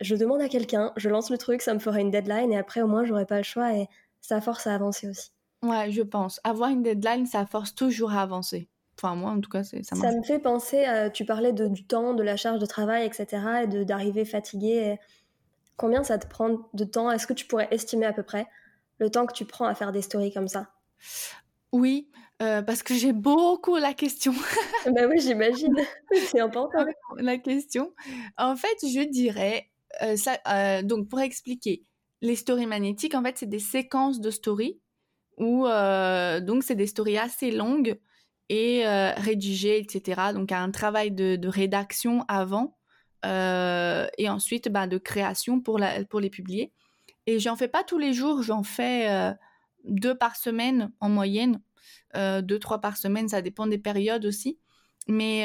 je 0.00 0.16
demande 0.16 0.40
à 0.40 0.48
quelqu'un, 0.48 0.92
je 0.96 1.08
lance 1.08 1.30
le 1.30 1.38
truc, 1.38 1.62
ça 1.62 1.74
me 1.74 1.78
fera 1.78 2.00
une 2.00 2.10
deadline 2.10 2.52
et 2.52 2.58
après 2.58 2.82
au 2.82 2.86
moins 2.86 3.04
j'aurai 3.04 3.26
pas 3.26 3.38
le 3.38 3.42
choix 3.42 3.72
et 3.74 3.88
ça 4.20 4.40
force 4.40 4.66
à 4.66 4.74
avancer 4.74 5.08
aussi. 5.08 5.32
Ouais, 5.62 5.90
je 5.90 6.02
pense. 6.02 6.40
Avoir 6.44 6.70
une 6.70 6.82
deadline, 6.82 7.26
ça 7.26 7.46
force 7.46 7.74
toujours 7.74 8.12
à 8.12 8.22
avancer. 8.22 8.68
Enfin, 8.98 9.14
moi, 9.16 9.30
en 9.30 9.40
tout 9.40 9.50
cas, 9.50 9.64
ça 9.64 9.76
marche. 9.76 10.00
Ça 10.00 10.12
me 10.12 10.22
fait 10.22 10.38
penser, 10.38 10.86
tu 11.14 11.24
parlais 11.24 11.52
de, 11.52 11.66
du 11.66 11.84
temps, 11.84 12.14
de 12.14 12.22
la 12.22 12.36
charge 12.36 12.60
de 12.60 12.66
travail, 12.66 13.06
etc., 13.06 13.64
et 13.64 13.84
d'arriver 13.84 14.24
fatigué. 14.24 14.98
Combien 15.76 16.04
ça 16.04 16.18
te 16.18 16.26
prend 16.26 16.68
de 16.72 16.84
temps? 16.84 17.10
Est-ce 17.10 17.26
que 17.26 17.32
tu 17.32 17.46
pourrais 17.46 17.68
estimer 17.70 18.06
à 18.06 18.12
peu 18.12 18.22
près 18.22 18.46
le 18.98 19.10
temps 19.10 19.26
que 19.26 19.32
tu 19.32 19.44
prends 19.44 19.64
à 19.64 19.74
faire 19.74 19.90
des 19.90 20.02
stories 20.02 20.32
comme 20.32 20.48
ça? 20.48 20.68
Oui, 21.72 22.08
euh, 22.42 22.62
parce 22.62 22.82
que 22.82 22.94
j'ai 22.94 23.12
beaucoup 23.12 23.76
la 23.76 23.94
question. 23.94 24.32
bah 24.94 25.06
oui, 25.08 25.18
j'imagine. 25.20 25.74
C'est 26.26 26.40
important. 26.40 26.84
La 27.16 27.38
question. 27.38 27.92
En 28.36 28.54
fait, 28.54 28.76
je 28.82 29.08
dirais 29.08 29.68
euh, 30.02 30.16
euh, 30.48 30.82
donc 30.82 31.08
pour 31.08 31.20
expliquer, 31.20 31.82
les 32.20 32.36
stories 32.36 32.66
magnétiques, 32.66 33.14
en 33.14 33.22
fait, 33.22 33.38
c'est 33.38 33.48
des 33.48 33.58
séquences 33.58 34.20
de 34.20 34.30
stories 34.30 34.80
où 35.36 35.66
euh, 35.66 36.40
donc 36.40 36.62
c'est 36.62 36.76
des 36.76 36.86
stories 36.86 37.18
assez 37.18 37.50
longues 37.50 37.98
et 38.48 38.84
rédigées, 39.16 39.78
etc. 39.78 40.32
Donc 40.34 40.52
un 40.52 40.70
travail 40.70 41.10
de, 41.10 41.48
rédaction 41.48 42.24
avant 42.28 42.76
et 43.24 44.28
ensuite 44.28 44.68
bah, 44.68 44.86
de 44.86 44.98
création 44.98 45.60
pour, 45.60 45.80
pour 46.10 46.20
les 46.20 46.30
publier. 46.30 46.72
Et 47.26 47.40
j'en 47.40 47.56
fais 47.56 47.68
pas 47.68 47.84
tous 47.84 47.98
les 47.98 48.12
jours, 48.12 48.42
j'en 48.42 48.62
fais 48.62 49.34
deux 49.84 50.14
par 50.14 50.36
semaine 50.36 50.92
en 51.00 51.08
moyenne, 51.08 51.60
deux, 52.14 52.58
trois 52.58 52.80
par 52.80 52.98
semaine, 52.98 53.28
ça 53.28 53.40
dépend 53.40 53.66
des 53.66 53.78
périodes 53.78 54.26
aussi. 54.26 54.58
Mais 55.08 55.44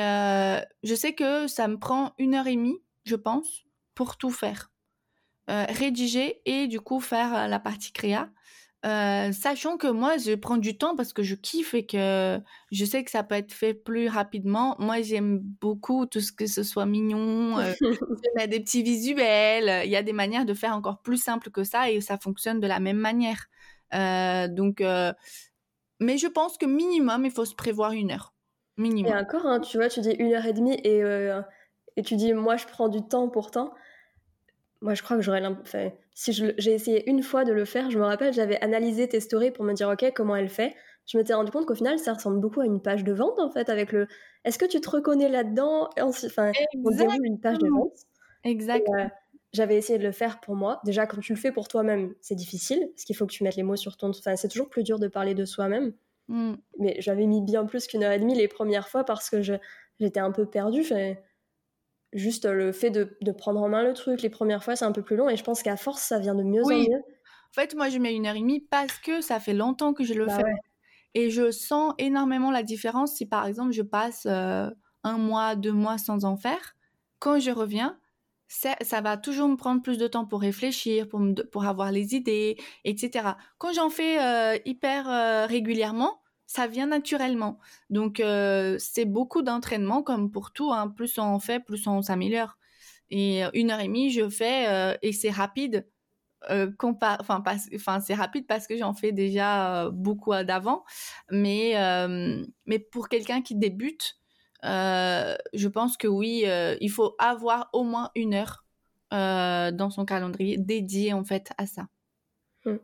je 0.83 0.93
sais 0.93 1.13
que 1.13 1.47
ça 1.47 1.67
me 1.69 1.79
prend 1.79 2.13
une 2.17 2.35
heure 2.35 2.47
et 2.47 2.55
demie, 2.55 2.79
je 3.05 3.15
pense, 3.15 3.65
pour 3.99 4.15
tout 4.15 4.31
faire. 4.31 4.71
Euh, 5.50 5.65
rédiger 5.67 6.39
et 6.45 6.67
du 6.67 6.79
coup 6.79 7.02
faire 7.02 7.35
euh, 7.35 7.47
la 7.47 7.60
partie 7.60 7.91
créa. 7.91 8.29
Euh, 8.85 9.33
sachant 9.33 9.75
que 9.75 9.87
moi, 9.87 10.15
je 10.15 10.35
prends 10.35 10.56
du 10.56 10.77
temps 10.77 10.95
parce 10.95 11.12
que 11.12 11.21
je 11.21 11.35
kiffe 11.35 11.73
et 11.73 11.85
que 11.85 12.39
je 12.71 12.85
sais 12.85 13.04
que 13.04 13.12
ça 13.12 13.23
peut 13.23 13.35
être 13.35 13.52
fait 13.52 13.73
plus 13.73 14.08
rapidement. 14.08 14.77
Moi, 14.79 15.02
j'aime 15.02 15.39
beaucoup 15.39 16.06
tout 16.06 16.21
ce 16.21 16.31
que 16.31 16.47
ce 16.47 16.63
soit 16.63 16.85
mignon, 16.85 17.58
des 18.47 18.62
petits 18.62 18.83
visuels. 18.83 19.85
Il 19.85 19.91
y 19.91 19.97
a 19.97 20.04
des 20.04 20.13
manières 20.13 20.45
de 20.45 20.54
faire 20.54 20.73
encore 20.73 21.02
plus 21.02 21.21
simple 21.21 21.52
que 21.52 21.65
ça 21.65 21.91
et 21.91 22.00
ça 22.00 22.17
fonctionne 22.17 22.62
de 22.62 22.67
la 22.67 22.79
même 22.79 23.00
manière. 23.00 23.47
donc, 23.91 24.81
mais 26.00 26.17
je 26.17 26.27
pense 26.27 26.58
que 26.58 26.65
minimum, 26.65 27.25
il 27.25 27.31
faut 27.31 27.43
se 27.43 27.56
prévoir 27.56 27.91
une 27.91 28.12
heure. 28.12 28.33
Minimum. 28.77 29.12
Et 29.12 29.17
encore, 29.17 29.45
hein, 29.45 29.60
tu 29.60 29.75
vois, 29.75 29.89
tu 29.89 30.00
dis 30.00 30.12
une 30.12 30.33
heure 30.33 30.45
et 30.45 30.54
demie 30.54 30.79
et, 30.85 31.02
et 31.97 32.02
tu 32.02 32.15
dis 32.15 32.31
moi, 32.31 32.56
je 32.56 32.65
prends 32.65 32.87
du 32.87 33.02
temps 33.06 33.27
pourtant 33.27 33.73
moi, 34.82 34.94
je 34.94 35.04
crois 35.04 35.17
que 35.17 35.21
j'aurais 35.21 35.46
enfin, 35.46 35.92
si 36.13 36.32
j'ai 36.32 36.73
essayé 36.73 37.10
une 37.10 37.21
fois 37.21 37.44
de 37.44 37.52
le 37.52 37.65
faire, 37.65 37.92
je 37.92 38.00
me 38.00 38.06
rappelle, 38.06 38.34
j'avais 38.34 38.60
analysé 38.62 39.08
tes 39.08 39.19
stories 39.19 39.52
pour 39.52 39.65
me 39.65 39.73
dire, 39.73 39.90
ok, 39.90 40.12
comment 40.15 40.36
elle 40.36 40.50
fait. 40.50 40.75
Je 41.06 41.17
m'étais 41.17 41.34
rendu 41.34 41.52
compte 41.52 41.65
qu'au 41.65 41.75
final, 41.75 41.98
ça 42.00 42.13
ressemble 42.13 42.40
beaucoup 42.40 42.62
à 42.62 42.65
une 42.65 42.82
page 42.82 43.04
de 43.04 43.12
vente, 43.12 43.40
en 43.40 43.50
fait, 43.50 43.69
avec 43.69 43.92
le. 43.92 44.08
Est-ce 44.46 44.58
que 44.58 44.65
tu 44.65 44.80
te 44.80 44.90
reconnais 44.90 45.27
là-dedans? 45.27 45.90
Enfin, 46.00 46.52
on 46.86 46.92
déroule 46.92 47.25
une 47.25 47.40
page 47.40 47.58
de 47.58 47.67
vente. 47.67 47.94
Exactement. 48.44 49.00
Euh, 49.00 49.08
j'avais 49.52 49.75
essayé 49.75 49.98
de 49.98 50.04
le 50.04 50.12
faire 50.12 50.40
pour 50.40 50.56
moi. 50.56 50.80
Déjà, 50.86 51.08
quand 51.08 51.19
tu 51.19 51.34
le 51.34 51.40
fais 51.40 51.52
pour 51.52 51.67
toi-même, 51.67 52.13
c'est 52.21 52.36
difficile, 52.36 52.88
parce 52.92 53.04
qu'il 53.04 53.15
faut 53.15 53.25
que 53.25 53.34
tu 53.34 53.44
mettes 53.44 53.56
les 53.56 53.63
mots 53.63 53.75
sur 53.75 53.98
ton. 53.98 54.10
Enfin, 54.10 54.36
c'est 54.36 54.48
toujours 54.48 54.69
plus 54.69 54.84
dur 54.84 55.00
de 55.00 55.08
parler 55.08 55.34
de 55.34 55.46
soi-même. 55.46 55.94
Mm. 56.27 56.54
Mais 56.77 56.96
j'avais 57.00 57.25
mis 57.25 57.42
bien 57.42 57.65
plus 57.65 57.88
qu'une 57.88 58.04
heure 58.04 58.12
et 58.12 58.19
demie 58.19 58.36
les 58.36 58.48
premières 58.48 58.88
fois 58.88 59.04
parce 59.04 59.30
que 59.30 59.42
j'étais 59.42 60.19
un 60.19 60.32
peu 60.32 60.46
perdue. 60.46 60.84
Juste 62.13 62.45
le 62.45 62.71
fait 62.71 62.89
de, 62.89 63.17
de, 63.21 63.31
prendre 63.31 63.62
en 63.62 63.69
main 63.69 63.83
le 63.83 63.93
truc, 63.93 64.21
les 64.21 64.29
premières 64.29 64.63
fois, 64.63 64.75
c'est 64.75 64.85
un 64.85 64.91
peu 64.91 65.03
plus 65.03 65.15
long. 65.15 65.29
Et 65.29 65.37
je 65.37 65.43
pense 65.43 65.62
qu'à 65.62 65.77
force, 65.77 66.01
ça 66.01 66.17
vient 66.19 66.35
de 66.35 66.43
mieux 66.43 66.63
en 66.63 66.69
mieux. 66.69 67.03
En 67.51 67.53
fait, 67.53 67.75
moi, 67.75 67.89
je 67.89 67.97
mets 67.97 68.15
une 68.15 68.25
heure 68.25 68.35
et 68.35 68.39
demie 68.39 68.62
parce 68.62 68.97
que 68.99 69.21
ça 69.21 69.39
fait 69.39 69.53
longtemps 69.53 69.93
que 69.93 70.03
je 70.03 70.13
le 70.13 70.25
bah 70.25 70.37
fais. 70.37 70.53
Et 71.15 71.29
je 71.29 71.51
sens 71.51 71.93
énormément 71.97 72.51
la 72.51 72.63
différence 72.63 73.13
si, 73.13 73.25
par 73.25 73.45
exemple, 73.45 73.71
je 73.71 73.81
passe 73.81 74.27
euh, 74.27 74.69
un 75.03 75.17
mois, 75.17 75.55
deux 75.55 75.71
mois 75.71 75.97
sans 75.97 76.25
en 76.25 76.37
faire. 76.37 76.75
Quand 77.19 77.39
je 77.39 77.51
reviens, 77.51 77.99
ça 78.47 79.01
va 79.01 79.17
toujours 79.17 79.47
me 79.47 79.55
prendre 79.55 79.81
plus 79.81 79.97
de 79.97 80.07
temps 80.07 80.25
pour 80.25 80.41
réfléchir, 80.41 81.07
pour, 81.07 81.21
pour 81.51 81.65
avoir 81.65 81.91
les 81.91 82.15
idées, 82.15 82.57
etc. 82.83 83.29
Quand 83.57 83.73
j'en 83.73 83.89
fais 83.89 84.19
euh, 84.19 84.57
hyper 84.65 85.10
euh, 85.10 85.45
régulièrement, 85.45 86.18
ça 86.50 86.67
vient 86.67 86.87
naturellement. 86.87 87.60
Donc, 87.89 88.19
euh, 88.19 88.75
c'est 88.79 89.06
beaucoup 89.06 89.43
d'entraînement, 89.43 90.02
comme 90.02 90.31
pour 90.31 90.52
tout. 90.52 90.73
Hein. 90.73 90.89
Plus 90.89 91.17
on 91.19 91.39
fait, 91.39 91.60
plus 91.60 91.85
on 91.87 92.02
s'améliore. 92.02 92.58
Et 93.12 93.43
une 93.54 93.71
heure 93.71 93.79
et 93.79 93.87
demie, 93.87 94.10
je 94.12 94.29
fais, 94.29 94.97
et 95.02 95.13
c'est 95.13 95.31
rapide. 95.31 95.87
enfin, 96.47 98.00
c'est 98.00 98.13
rapide 98.13 98.45
parce 98.47 98.67
que 98.67 98.77
j'en 98.77 98.93
fais 98.93 99.12
déjà 99.12 99.89
beaucoup 99.91 100.31
d'avant. 100.43 100.83
Mais, 101.31 101.73
mais 102.67 102.79
pour 102.79 103.10
quelqu'un 103.10 103.41
qui 103.41 103.56
débute, 103.56 104.19
euh, 104.65 105.35
je 105.54 105.67
pense 105.67 105.97
que 105.97 106.08
oui, 106.08 106.43
euh, 106.45 106.75
il 106.81 106.91
faut 106.91 107.15
avoir 107.17 107.69
au 107.73 107.83
moins 107.83 108.12
une 108.15 108.33
heure 108.33 108.65
euh, 109.13 109.71
dans 109.71 109.89
son 109.89 110.06
calendrier 110.06 110.58
dédié 110.58 111.13
en 111.13 111.23
fait 111.23 111.52
à 111.58 111.65
ça. 111.65 111.87
Hmm. 112.65 112.77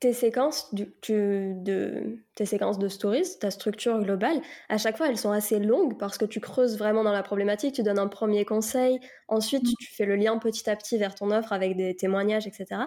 Tes 0.00 0.14
séquences, 0.14 0.74
du, 0.74 0.92
de, 1.06 2.18
tes 2.34 2.46
séquences 2.46 2.78
de 2.78 2.88
stories, 2.88 3.38
ta 3.38 3.50
structure 3.50 4.00
globale, 4.00 4.40
à 4.70 4.78
chaque 4.78 4.96
fois 4.96 5.08
elles 5.08 5.18
sont 5.18 5.30
assez 5.30 5.58
longues 5.58 5.98
parce 5.98 6.16
que 6.16 6.24
tu 6.24 6.40
creuses 6.40 6.78
vraiment 6.78 7.04
dans 7.04 7.12
la 7.12 7.22
problématique, 7.22 7.74
tu 7.74 7.82
donnes 7.82 7.98
un 7.98 8.08
premier 8.08 8.46
conseil, 8.46 8.98
ensuite 9.28 9.62
hmm. 9.62 9.74
tu 9.78 9.94
fais 9.94 10.06
le 10.06 10.16
lien 10.16 10.38
petit 10.38 10.70
à 10.70 10.76
petit 10.76 10.96
vers 10.96 11.14
ton 11.14 11.30
offre 11.30 11.52
avec 11.52 11.76
des 11.76 11.94
témoignages, 11.94 12.46
etc. 12.46 12.84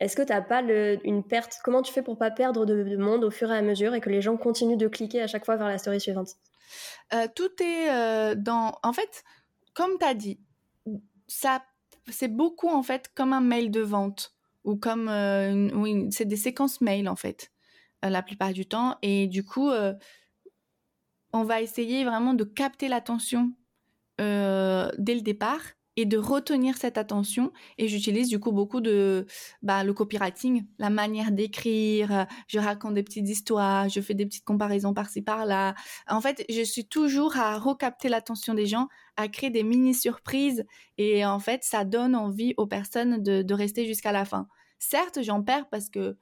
Est-ce 0.00 0.14
que 0.14 0.22
tu 0.22 0.32
n'as 0.32 0.42
pas 0.42 0.62
une 0.62 1.24
perte 1.24 1.58
Comment 1.64 1.82
tu 1.82 1.92
fais 1.92 2.02
pour 2.02 2.18
pas 2.18 2.30
perdre 2.30 2.66
de, 2.66 2.96
monde 2.96 3.24
au 3.24 3.30
fur 3.30 3.50
et 3.50 3.56
à 3.56 3.62
mesure 3.62 3.94
et 3.94 4.00
que 4.00 4.10
les 4.10 4.22
gens 4.22 4.36
continuent 4.36 4.76
de 4.76 4.88
cliquer 4.88 5.20
à 5.22 5.26
chaque 5.26 5.44
fois 5.44 5.56
vers 5.56 5.68
la 5.68 5.78
story 5.78 6.00
suivante? 6.00 6.30
Euh, 7.12 7.26
Tout 7.34 7.50
est 7.62 7.90
euh, 7.90 8.34
dans. 8.36 8.78
En 8.82 8.92
fait, 8.92 9.24
comme 9.74 9.98
tu 9.98 10.04
as 10.04 10.14
dit, 10.14 10.40
ça, 11.26 11.62
c'est 12.10 12.28
beaucoup 12.28 12.68
en 12.68 12.82
fait 12.82 13.10
comme 13.14 13.32
un 13.32 13.40
mail 13.40 13.70
de 13.70 13.80
vente 13.80 14.37
ou 14.68 14.76
comme 14.76 15.08
euh, 15.08 16.08
c'est 16.10 16.26
des 16.26 16.36
séquences 16.36 16.80
mail 16.80 17.08
en 17.08 17.16
fait 17.16 17.50
la 18.02 18.22
plupart 18.22 18.52
du 18.52 18.66
temps 18.66 18.96
et 19.02 19.26
du 19.26 19.44
coup 19.44 19.70
on 21.32 21.42
va 21.42 21.60
essayer 21.60 22.04
vraiment 22.04 22.32
de 22.32 22.44
capter 22.44 22.86
l'attention 22.88 23.52
dès 24.18 25.14
le 25.14 25.20
départ 25.20 25.62
et 25.98 26.04
de 26.06 26.16
retenir 26.16 26.76
cette 26.76 26.96
attention. 26.96 27.52
Et 27.76 27.88
j'utilise 27.88 28.28
du 28.28 28.38
coup 28.38 28.52
beaucoup 28.52 28.80
de 28.80 29.26
bah, 29.62 29.82
le 29.82 29.92
copywriting, 29.92 30.64
la 30.78 30.90
manière 30.90 31.32
d'écrire. 31.32 32.28
Je 32.46 32.60
raconte 32.60 32.94
des 32.94 33.02
petites 33.02 33.28
histoires, 33.28 33.88
je 33.88 34.00
fais 34.00 34.14
des 34.14 34.24
petites 34.24 34.44
comparaisons 34.44 34.94
par-ci 34.94 35.22
par-là. 35.22 35.74
En 36.06 36.20
fait, 36.20 36.44
je 36.48 36.62
suis 36.62 36.86
toujours 36.86 37.36
à 37.36 37.58
recapter 37.58 38.08
l'attention 38.08 38.54
des 38.54 38.66
gens, 38.66 38.86
à 39.16 39.26
créer 39.26 39.50
des 39.50 39.64
mini 39.64 39.92
surprises. 39.92 40.64
Et 40.98 41.26
en 41.26 41.40
fait, 41.40 41.64
ça 41.64 41.84
donne 41.84 42.14
envie 42.14 42.54
aux 42.58 42.68
personnes 42.68 43.20
de 43.20 43.54
rester 43.54 43.84
jusqu'à 43.84 44.12
la 44.12 44.24
fin. 44.24 44.46
Certes, 44.78 45.22
j'en 45.22 45.42
perds 45.42 45.68
parce 45.68 45.88
que 45.88 46.16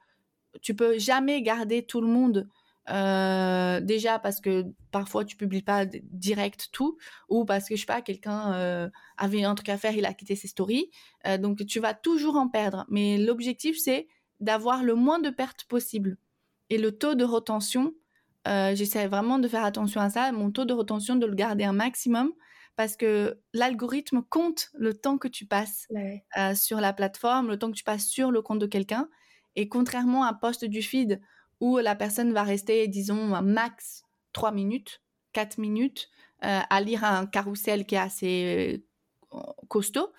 tu 0.61 0.75
peux 0.75 0.97
jamais 0.97 1.41
garder 1.41 1.83
tout 1.83 2.01
le 2.01 2.07
monde 2.07 2.47
euh, 2.89 3.81
déjà 3.81 4.17
parce 4.17 4.39
que 4.39 4.65
parfois 4.91 5.25
tu 5.25 5.35
publies 5.35 5.61
pas 5.61 5.85
direct 5.85 6.69
tout 6.71 6.97
ou 7.27 7.43
parce 7.43 7.67
que 7.67 7.75
je 7.75 7.81
sais 7.81 7.85
pas 7.85 8.01
quelqu'un 8.01 8.53
euh, 8.53 8.89
avait 9.17 9.43
un 9.43 9.55
truc 9.55 9.67
à 9.67 9.77
faire 9.77 9.93
il 9.93 10.05
a 10.05 10.13
quitté 10.13 10.37
ses 10.37 10.47
stories 10.47 10.89
euh, 11.25 11.37
donc 11.37 11.65
tu 11.65 11.81
vas 11.81 11.93
toujours 11.93 12.37
en 12.37 12.47
perdre. 12.47 12.85
Mais 12.89 13.17
l'objectif 13.17 13.77
c'est 13.77 14.07
d'avoir 14.39 14.83
le 14.83 14.95
moins 14.95 15.19
de 15.19 15.29
pertes 15.29 15.65
possible 15.65 16.17
et 16.69 16.77
le 16.77 16.97
taux 16.97 17.15
de 17.15 17.25
retention 17.25 17.93
j'essaie 18.45 19.07
vraiment 19.07 19.39
de 19.39 19.47
faire 19.49 19.65
attention 19.65 19.99
à 19.99 20.09
ça 20.09 20.31
mon 20.31 20.51
taux 20.51 20.63
de 20.63 20.73
retention 20.73 21.17
de 21.17 21.25
le 21.25 21.35
garder 21.35 21.65
un 21.65 21.73
maximum 21.73 22.31
parce 22.77 22.95
que 22.95 23.37
l'algorithme 23.53 24.21
compte 24.21 24.69
le 24.73 24.93
temps 24.93 25.17
que 25.17 25.27
tu 25.27 25.45
passes 25.45 25.87
sur 26.55 26.79
la 26.79 26.93
plateforme 26.93 27.49
le 27.49 27.59
temps 27.59 27.69
que 27.71 27.75
tu 27.75 27.83
passes 27.83 28.05
sur 28.05 28.31
le 28.31 28.41
compte 28.41 28.59
de 28.59 28.67
quelqu'un 28.67 29.09
et 29.57 29.67
contrairement 29.67 30.23
à 30.23 30.29
un 30.29 30.33
post 30.33 30.63
du 30.63 30.81
feed 30.81 31.19
où 31.59 31.77
la 31.79 31.95
personne 31.95 32.31
va 32.31 32.43
rester, 32.43 32.87
disons, 32.87 33.33
un 33.33 33.41
max 33.41 34.03
3 34.33 34.51
minutes, 34.51 35.01
4 35.33 35.57
minutes 35.57 36.09
euh, 36.43 36.59
à 36.69 36.81
lire 36.81 37.03
un 37.03 37.25
carrousel 37.25 37.85
qui 37.85 37.95
est 37.95 37.99
assez 37.99 38.83
euh, 39.33 39.39
costaud. 39.67 40.11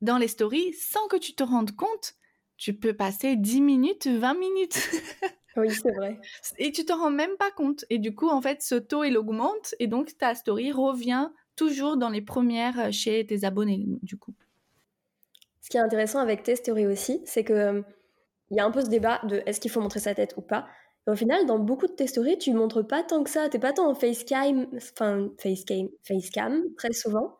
Dans 0.00 0.18
les 0.18 0.28
stories, 0.28 0.72
sans 0.74 1.06
que 1.06 1.16
tu 1.16 1.34
te 1.34 1.44
rendes 1.44 1.76
compte, 1.76 2.14
tu 2.56 2.74
peux 2.74 2.94
passer 2.94 3.36
10 3.36 3.60
minutes, 3.60 4.08
20 4.08 4.34
minutes. 4.34 4.90
oui, 5.56 5.70
c'est 5.70 5.92
vrai. 5.92 6.18
Et 6.58 6.72
tu 6.72 6.84
te 6.84 6.92
rends 6.92 7.10
même 7.10 7.36
pas 7.38 7.52
compte. 7.52 7.84
Et 7.90 7.98
du 7.98 8.14
coup, 8.14 8.28
en 8.28 8.40
fait, 8.40 8.60
ce 8.62 8.74
taux, 8.74 9.04
il 9.04 9.16
augmente. 9.16 9.74
Et 9.78 9.86
donc, 9.86 10.16
ta 10.18 10.34
story 10.34 10.72
revient 10.72 11.30
toujours 11.56 11.96
dans 11.96 12.08
les 12.08 12.22
premières 12.22 12.78
euh, 12.78 12.90
chez 12.90 13.26
tes 13.26 13.44
abonnés, 13.44 13.84
du 14.02 14.16
coup. 14.16 14.34
Ce 15.60 15.68
qui 15.70 15.76
est 15.76 15.80
intéressant 15.80 16.20
avec 16.20 16.42
tes 16.42 16.56
stories 16.56 16.86
aussi, 16.86 17.22
c'est 17.26 17.44
que 17.44 17.84
il 18.50 18.56
y 18.56 18.60
a 18.60 18.64
un 18.64 18.70
peu 18.70 18.82
ce 18.82 18.88
débat 18.88 19.20
de 19.24 19.42
est-ce 19.46 19.60
qu'il 19.60 19.70
faut 19.70 19.80
montrer 19.80 20.00
sa 20.00 20.14
tête 20.14 20.34
ou 20.36 20.42
pas. 20.42 20.66
au 21.06 21.14
final, 21.14 21.46
dans 21.46 21.58
beaucoup 21.58 21.86
de 21.86 21.92
tes 21.92 22.06
stories, 22.06 22.38
tu 22.38 22.52
montres 22.52 22.86
pas 22.86 23.02
tant 23.02 23.22
que 23.24 23.30
ça. 23.30 23.48
T'es 23.48 23.58
pas 23.58 23.72
tant 23.72 23.88
en 23.90 23.94
facecam, 23.94 24.66
enfin 24.76 25.30
facecam, 25.38 25.88
facecam 26.02 26.64
très 26.76 26.92
souvent. 26.92 27.38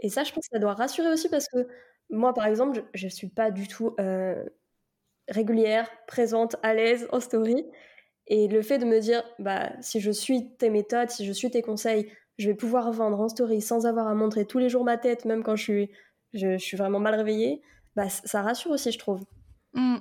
Et 0.00 0.08
ça, 0.10 0.24
je 0.24 0.32
pense 0.32 0.44
que 0.48 0.56
ça 0.56 0.58
doit 0.58 0.74
rassurer 0.74 1.08
aussi 1.10 1.28
parce 1.28 1.46
que 1.48 1.68
moi, 2.10 2.34
par 2.34 2.46
exemple, 2.46 2.84
je, 2.94 3.06
ne 3.06 3.10
suis 3.10 3.28
pas 3.28 3.50
du 3.50 3.68
tout 3.68 3.94
euh, 4.00 4.44
régulière, 5.28 5.90
présente, 6.06 6.56
à 6.62 6.74
l'aise 6.74 7.08
en 7.12 7.20
story. 7.20 7.64
Et 8.26 8.48
le 8.48 8.62
fait 8.62 8.78
de 8.78 8.84
me 8.84 9.00
dire, 9.00 9.22
bah, 9.38 9.72
si 9.80 10.00
je 10.00 10.10
suis 10.10 10.56
tes 10.56 10.70
méthodes, 10.70 11.10
si 11.10 11.26
je 11.26 11.32
suis 11.32 11.50
tes 11.50 11.62
conseils, 11.62 12.10
je 12.40 12.48
vais 12.48 12.54
pouvoir 12.54 12.90
vendre 12.90 13.20
en 13.20 13.28
story 13.28 13.60
sans 13.60 13.86
avoir 13.86 14.08
à 14.08 14.14
montrer 14.14 14.46
tous 14.46 14.58
les 14.58 14.70
jours 14.70 14.82
ma 14.82 14.96
tête, 14.96 15.26
même 15.26 15.42
quand 15.42 15.56
je 15.56 15.62
suis, 15.62 15.90
je, 16.32 16.56
suis 16.56 16.76
vraiment 16.76 16.98
mal 16.98 17.14
réveillée, 17.14 17.60
bah, 17.96 18.08
ça 18.08 18.40
rassure 18.40 18.70
aussi, 18.70 18.90
je 18.90 18.98
trouve. 18.98 19.22
Mmh. 19.74 19.98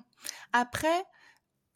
Après, 0.54 1.04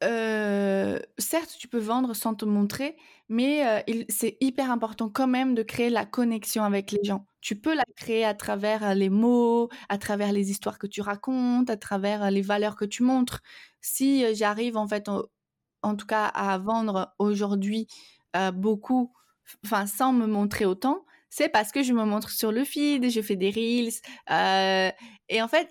euh, 0.05 0.99
certes, 1.17 1.55
tu 1.59 1.67
peux 1.67 1.79
vendre 1.79 2.13
sans 2.13 2.33
te 2.33 2.45
montrer, 2.45 2.95
mais 3.27 3.67
euh, 3.67 4.03
c'est 4.07 4.37
hyper 4.39 4.71
important 4.71 5.09
quand 5.09 5.27
même 5.27 5.53
de 5.53 5.63
créer 5.63 5.89
la 5.89 6.05
connexion 6.05 6.63
avec 6.63 6.91
les 6.91 7.03
gens. 7.03 7.25
Tu 7.41 7.59
peux 7.59 7.75
la 7.75 7.83
créer 7.97 8.23
à 8.23 8.33
travers 8.33 8.85
euh, 8.85 8.93
les 8.93 9.09
mots, 9.09 9.69
à 9.89 9.97
travers 9.97 10.31
les 10.31 10.49
histoires 10.49 10.79
que 10.79 10.87
tu 10.87 11.01
racontes, 11.01 11.69
à 11.69 11.77
travers 11.77 12.31
les 12.31 12.41
valeurs 12.41 12.77
que 12.77 12.85
tu 12.85 13.03
montres. 13.03 13.41
Si 13.81 14.33
j'arrive 14.33 14.77
en 14.77 14.87
fait, 14.87 15.09
en, 15.09 15.95
tout 15.95 16.05
cas, 16.05 16.25
à 16.25 16.57
vendre 16.57 17.13
aujourd'hui 17.19 17.87
beaucoup, 18.53 19.13
enfin 19.65 19.85
sans 19.87 20.13
me 20.13 20.25
montrer 20.27 20.65
autant, 20.65 21.05
c'est 21.29 21.49
parce 21.49 21.71
que 21.71 21.83
je 21.83 21.93
me 21.93 22.03
montre 22.05 22.29
sur 22.29 22.51
le 22.51 22.63
feed, 22.63 23.09
je 23.09 23.21
fais 23.21 23.35
des 23.35 23.49
reels, 23.49 23.93
et 25.29 25.41
en 25.41 25.47
fait, 25.47 25.69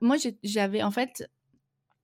moi 0.00 0.16
j'avais 0.42 0.82
en 0.82 0.90
fait 0.90 1.28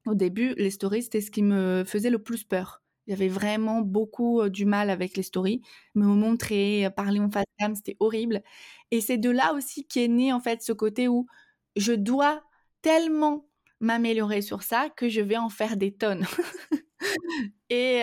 au 0.06 0.14
début, 0.14 0.54
les 0.56 0.70
stories, 0.70 1.04
c'était 1.04 1.20
ce 1.20 1.30
qui 1.30 1.42
me 1.42 1.84
faisait 1.86 2.10
le 2.10 2.22
plus 2.22 2.44
peur. 2.44 2.82
J'avais 3.06 3.28
vraiment 3.28 3.80
beaucoup 3.82 4.48
du 4.48 4.64
mal 4.64 4.90
avec 4.90 5.16
les 5.16 5.22
stories. 5.22 5.60
Me 5.94 6.06
montrer, 6.06 6.88
parler 6.96 7.20
en 7.20 7.30
face 7.30 7.44
cam, 7.58 7.74
c'était 7.74 7.96
horrible. 8.00 8.42
Et 8.90 9.00
c'est 9.00 9.18
de 9.18 9.30
là 9.30 9.54
aussi 9.54 9.86
qu'est 9.86 10.08
né 10.08 10.32
en 10.32 10.40
fait 10.40 10.62
ce 10.62 10.72
côté 10.72 11.08
où 11.08 11.26
je 11.76 11.92
dois 11.92 12.42
tellement 12.82 13.46
m'améliorer 13.83 14.41
sur 14.41 14.62
ça 14.62 14.89
que 14.97 15.11
je 15.11 15.20
vais 15.20 15.37
en 15.37 15.51
faire 15.51 15.76
des 15.76 15.93
tonnes. 15.93 16.26
et, 17.68 18.01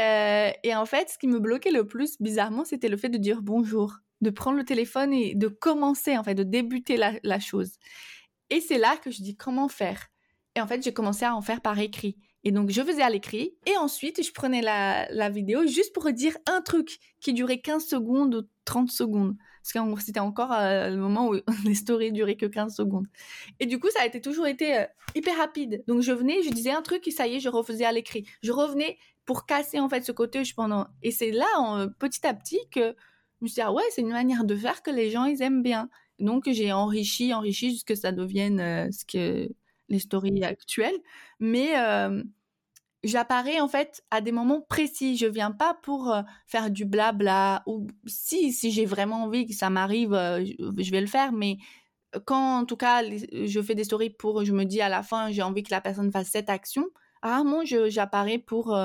et, 0.64 0.76
en 0.76 0.86
fait, 0.86 1.10
ce 1.10 1.18
qui 1.18 1.28
me 1.28 1.40
bloquait 1.40 1.72
le 1.72 1.88
plus, 1.88 2.18
bizarrement, 2.20 2.66
c'était 2.66 2.90
le 2.90 2.98
fait 2.98 3.10
de 3.10 3.18
dire 3.18 3.42
bonjour, 3.42 3.96
de 4.22 4.30
prendre 4.30 4.58
le 4.58 4.66
téléphone 4.66 5.12
et 5.14 5.34
de 5.34 5.48
commencer, 5.48 6.18
en 6.18 6.24
fait, 6.24 6.36
de 6.36 6.44
débuter 6.44 6.98
la, 6.98 7.14
la 7.24 7.40
chose. 7.40 7.72
Et 8.52 8.62
c'est 8.62 8.78
là 8.78 8.98
que 8.98 9.10
je 9.10 9.24
dis 9.24 9.36
comment 9.36 9.68
faire? 9.68 10.08
Et 10.56 10.62
en 10.62 10.68
fait, 10.68 10.84
j'ai 10.84 10.94
commencé 10.94 11.26
à 11.26 11.36
en 11.36 11.42
faire 11.42 11.62
par 11.62 11.80
écrit. 11.80 12.18
Et 12.44 12.52
donc, 12.52 12.70
je 12.70 12.82
faisais 12.82 13.02
à 13.02 13.10
l'écrit. 13.10 13.56
Et 13.66 13.78
ensuite, 13.78 14.24
je 14.24 14.32
prenais 14.32 14.62
la, 14.62 15.30
vidéo 15.30 15.66
juste 15.68 15.94
pour 15.94 16.12
dire 16.12 16.38
un 16.48 16.62
truc 16.62 17.00
qui 17.20 17.34
durait 17.34 17.60
15 17.60 17.86
secondes 17.86 18.36
ou 18.36 18.42
30 18.66 18.90
secondes. 18.90 19.36
Parce 19.62 19.74
que 19.74 20.02
c'était 20.02 20.20
encore 20.20 20.50
le 20.52 20.96
moment 20.96 21.30
où 21.30 21.36
les 21.66 21.76
stories 21.76 22.12
duraient 22.12 22.38
que 22.38 22.46
15 22.46 22.76
secondes. 22.76 23.08
Et 23.60 23.66
du 23.66 23.80
coup, 23.80 23.90
ça 23.90 24.04
a 24.04 24.20
toujours 24.20 24.48
été 24.48 24.86
hyper 25.16 25.38
rapide. 25.38 25.84
Donc 25.88 26.02
je 26.02 26.12
venais, 26.12 26.42
je 26.44 26.50
disais 26.50 26.72
un 26.72 26.82
truc 26.82 27.08
et 27.08 27.12
ça 27.12 27.28
y 27.28 27.36
est, 27.36 27.40
je 27.40 27.50
refaisais 27.50 27.86
à 27.86 27.92
l'écrit. 27.92 28.26
Je 28.42 28.52
revenais 28.52 28.98
pour 29.26 29.46
casser 29.46 29.80
en 29.80 29.90
fait 29.90 30.04
ce 30.04 30.12
côté. 30.12 30.42
Et 31.04 31.12
c'est 31.12 31.32
là, 31.32 31.88
petit 32.00 32.26
à 32.26 32.34
petit, 32.34 32.60
que 32.72 32.96
je 33.40 33.46
me 33.46 33.48
suis 33.48 33.56
dit, 33.56 33.62
ah 33.62 33.72
ouais, 33.72 33.84
c'est 33.92 34.02
une 34.02 34.10
manière 34.10 34.44
de 34.44 34.56
faire 34.56 34.84
que 34.84 34.92
les 34.92 35.12
gens, 35.12 35.26
ils 35.26 35.42
aiment 35.42 35.64
bien. 35.64 35.90
Donc, 36.20 36.50
j'ai 36.50 36.74
enrichi, 36.74 37.34
enrichi 37.34 37.72
jusqu'à 37.72 37.96
ce 37.96 38.02
que 38.02 38.08
ça 38.08 38.12
devienne 38.12 38.60
euh, 38.60 38.90
ce 38.92 39.06
que 39.06 39.50
les 39.88 40.00
stories 40.00 40.44
actuelles. 40.44 40.98
Mais 41.40 41.78
euh, 41.78 42.22
j'apparais 43.04 43.60
en 43.60 43.68
fait 43.68 44.04
à 44.12 44.22
des 44.22 44.32
moments 44.32 44.62
précis. 44.62 45.18
Je 45.18 45.26
viens 45.26 45.52
pas 45.52 45.78
pour 45.82 46.12
euh, 46.12 46.22
faire 46.48 46.70
du 46.70 46.86
blabla. 46.86 47.64
Ou 47.66 47.88
si, 48.06 48.52
si 48.52 48.72
j'ai 48.72 48.86
vraiment 48.86 49.24
envie 49.24 49.48
que 49.48 49.54
ça 49.54 49.70
m'arrive, 49.70 50.12
je 50.12 50.92
vais 50.92 51.02
le 51.02 51.08
faire. 51.08 51.32
Mais 51.32 51.58
quand, 52.26 52.60
en 52.60 52.66
tout 52.66 52.78
cas, 52.78 53.04
je 53.04 53.62
fais 53.62 53.76
des 53.76 53.84
stories 53.84 54.10
pour, 54.10 54.44
je 54.44 54.54
me 54.54 54.66
dis 54.66 54.82
à 54.82 54.90
la 54.90 55.04
fin, 55.04 55.32
j'ai 55.32 55.44
envie 55.44 55.64
que 55.64 55.72
la 55.72 55.82
personne 55.82 56.12
fasse 56.12 56.30
cette 56.30 56.50
action. 56.50 56.86
Rarement, 57.22 57.62
j'apparais 57.66 58.38
pour 58.40 58.78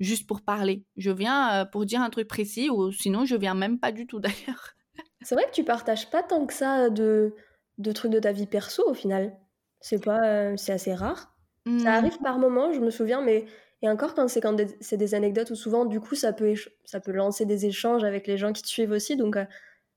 juste 0.00 0.26
pour 0.26 0.42
parler. 0.42 0.84
Je 0.96 1.10
viens 1.10 1.66
pour 1.66 1.84
dire 1.84 2.00
un 2.00 2.10
truc 2.10 2.28
précis 2.28 2.70
ou 2.70 2.92
sinon 2.92 3.24
je 3.24 3.36
viens 3.36 3.54
même 3.54 3.78
pas 3.78 3.92
du 3.92 4.06
tout 4.06 4.20
d'ailleurs. 4.20 4.74
C'est 5.22 5.34
vrai 5.34 5.44
que 5.44 5.52
tu 5.52 5.64
partages 5.64 6.10
pas 6.10 6.22
tant 6.22 6.46
que 6.46 6.54
ça 6.54 6.90
de, 6.90 7.34
de 7.78 7.92
trucs 7.92 8.12
de 8.12 8.20
ta 8.20 8.32
vie 8.32 8.46
perso 8.46 8.88
au 8.88 8.94
final. 8.94 9.36
C'est 9.80 10.02
pas, 10.02 10.20
euh, 10.24 10.56
c'est 10.56 10.72
assez 10.72 10.94
rare. 10.94 11.34
Ça 11.66 11.72
mmh. 11.72 11.86
arrive 11.86 12.18
par 12.18 12.38
moments, 12.38 12.72
je 12.72 12.80
me 12.80 12.90
souviens, 12.90 13.20
mais 13.20 13.44
et 13.82 13.88
encore 13.88 14.14
quand 14.14 14.28
c'est 14.28 14.40
quand 14.40 14.56
c'est 14.80 14.96
des 14.96 15.14
anecdotes 15.14 15.50
ou 15.50 15.54
souvent 15.54 15.84
du 15.84 16.00
coup 16.00 16.16
ça 16.16 16.32
peut 16.32 16.54
ça 16.84 16.98
peut 16.98 17.12
lancer 17.12 17.46
des 17.46 17.66
échanges 17.66 18.02
avec 18.02 18.26
les 18.26 18.36
gens 18.36 18.52
qui 18.52 18.62
te 18.62 18.68
suivent 18.68 18.90
aussi. 18.90 19.16
Donc 19.16 19.36
euh, 19.36 19.44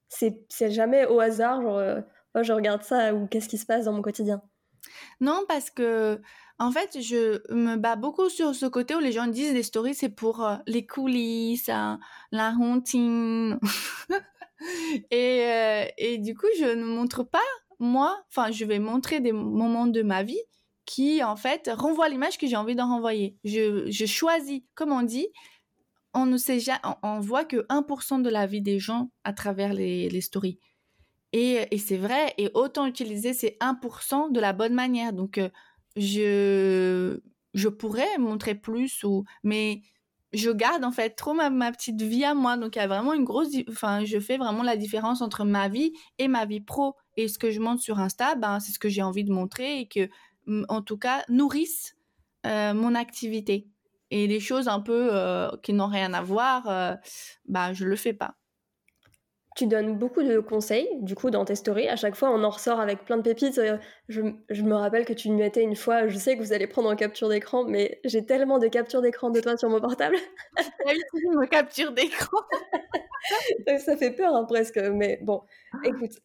c'est 0.09 0.71
jamais 0.71 1.05
au 1.05 1.19
hasard 1.19 1.61
genre 1.61 1.77
euh, 1.77 2.01
oh, 2.35 2.43
je 2.43 2.53
regarde 2.53 2.83
ça 2.83 3.13
ou 3.13 3.27
qu'est-ce 3.27 3.49
qui 3.49 3.57
se 3.57 3.65
passe 3.65 3.85
dans 3.85 3.93
mon 3.93 4.01
quotidien. 4.01 4.41
Non 5.19 5.43
parce 5.47 5.71
que 5.71 6.21
en 6.59 6.71
fait, 6.71 7.01
je 7.01 7.41
me 7.51 7.75
bats 7.75 7.95
beaucoup 7.95 8.29
sur 8.29 8.53
ce 8.53 8.67
côté 8.67 8.93
où 8.93 8.99
les 8.99 9.11
gens 9.11 9.25
disent 9.25 9.53
des 9.53 9.63
stories, 9.63 9.95
c'est 9.95 10.09
pour 10.09 10.47
les 10.67 10.85
coulisses, 10.85 11.69
hein, 11.69 11.99
la 12.31 12.51
routine. 12.51 13.59
et, 15.09 15.43
euh, 15.47 15.85
et 15.97 16.19
du 16.19 16.35
coup, 16.35 16.45
je 16.59 16.65
ne 16.65 16.85
montre 16.85 17.23
pas, 17.23 17.39
moi, 17.79 18.23
enfin, 18.29 18.51
je 18.51 18.63
vais 18.65 18.77
montrer 18.77 19.21
des 19.21 19.31
moments 19.31 19.87
de 19.87 20.03
ma 20.03 20.21
vie 20.21 20.43
qui, 20.85 21.23
en 21.23 21.35
fait, 21.35 21.69
renvoient 21.73 22.09
l'image 22.09 22.37
que 22.37 22.47
j'ai 22.47 22.55
envie 22.55 22.75
d'en 22.75 22.87
renvoyer. 22.87 23.37
Je, 23.43 23.89
je, 23.89 24.05
choisis, 24.05 24.61
comme 24.75 24.91
on 24.91 25.03
dit, 25.03 25.27
on 26.13 26.25
ne 26.25 26.37
sait 26.37 26.59
jamais, 26.59 26.79
on, 27.03 27.19
voit 27.19 27.45
que 27.45 27.65
1% 27.67 28.21
de 28.21 28.29
la 28.29 28.45
vie 28.47 28.61
des 28.61 28.79
gens 28.79 29.11
à 29.23 29.33
travers 29.33 29.73
les, 29.73 30.09
les 30.09 30.21
stories. 30.21 30.59
Et, 31.33 31.65
et 31.71 31.77
c'est 31.77 31.97
vrai, 31.97 32.33
et 32.37 32.49
autant 32.53 32.85
utiliser 32.85 33.33
ces 33.33 33.57
1% 33.61 34.31
de 34.31 34.39
la 34.39 34.53
bonne 34.53 34.73
manière. 34.73 35.13
Donc, 35.13 35.37
euh, 35.37 35.49
je, 35.95 37.19
je 37.53 37.69
pourrais 37.69 38.17
montrer 38.17 38.55
plus, 38.55 39.03
ou, 39.03 39.23
mais 39.43 39.81
je 40.33 40.49
garde 40.49 40.83
en 40.85 40.91
fait 40.91 41.11
trop 41.11 41.33
ma, 41.33 41.49
ma, 41.49 41.71
petite 41.71 42.01
vie 42.01 42.23
à 42.23 42.33
moi. 42.33 42.57
Donc 42.57 42.75
il 42.75 42.79
y 42.79 42.81
a 42.81 42.87
vraiment 42.87 43.13
une 43.13 43.23
grosse, 43.23 43.49
enfin 43.69 44.05
je 44.05 44.19
fais 44.19 44.37
vraiment 44.37 44.63
la 44.63 44.77
différence 44.77 45.21
entre 45.21 45.43
ma 45.43 45.67
vie 45.67 45.93
et 46.17 46.27
ma 46.27 46.45
vie 46.45 46.61
pro. 46.61 46.95
Et 47.17 47.27
ce 47.27 47.37
que 47.37 47.51
je 47.51 47.59
montre 47.59 47.81
sur 47.81 47.99
Insta, 47.99 48.35
ben 48.35 48.59
c'est 48.59 48.71
ce 48.71 48.79
que 48.79 48.89
j'ai 48.89 49.03
envie 49.03 49.23
de 49.23 49.31
montrer 49.31 49.79
et 49.79 49.87
que, 49.87 50.09
en 50.69 50.81
tout 50.81 50.97
cas, 50.97 51.23
nourrissent 51.29 51.95
euh, 52.45 52.73
mon 52.73 52.95
activité. 52.95 53.67
Et 54.11 54.27
les 54.27 54.41
choses 54.41 54.67
un 54.67 54.81
peu 54.81 55.09
euh, 55.13 55.49
qui 55.63 55.71
n'ont 55.71 55.87
rien 55.87 56.13
à 56.13 56.21
voir, 56.21 56.69
euh, 56.69 56.95
ben 57.45 57.71
je 57.73 57.85
le 57.85 57.95
fais 57.95 58.13
pas. 58.13 58.35
Tu 59.55 59.67
donnes 59.67 59.97
beaucoup 59.97 60.21
de 60.23 60.39
conseils, 60.39 60.87
du 61.01 61.13
coup, 61.15 61.29
dans 61.29 61.43
tes 61.43 61.55
stories. 61.55 61.87
À 61.87 61.95
chaque 61.95 62.15
fois, 62.15 62.29
on 62.31 62.43
en 62.43 62.49
ressort 62.49 62.79
avec 62.79 63.03
plein 63.05 63.17
de 63.17 63.21
pépites. 63.21 63.57
Euh, 63.57 63.77
je, 64.07 64.21
je 64.49 64.63
me 64.63 64.75
rappelle 64.75 65.05
que 65.05 65.13
tu 65.13 65.29
me 65.29 65.37
mettais 65.37 65.63
une 65.63 65.75
fois, 65.75 66.07
je 66.07 66.17
sais 66.17 66.37
que 66.37 66.41
vous 66.41 66.53
allez 66.53 66.67
prendre 66.67 66.89
en 66.89 66.95
capture 66.95 67.29
d'écran, 67.29 67.65
mais 67.65 67.99
j'ai 68.03 68.25
tellement 68.25 68.59
de 68.59 68.67
captures 68.67 69.01
d'écran 69.01 69.29
de 69.29 69.39
toi 69.39 69.57
sur 69.57 69.69
mon 69.69 69.79
portable. 69.79 70.17
Ah 70.57 70.93
oui, 71.13 71.21
me 71.35 71.45
capture 71.45 71.91
d'écran. 71.91 72.37
ça 73.79 73.95
fait 73.95 74.11
peur, 74.11 74.35
hein, 74.35 74.45
presque. 74.45 74.77
Mais 74.77 75.19
bon, 75.21 75.41
écoute, 75.83 76.19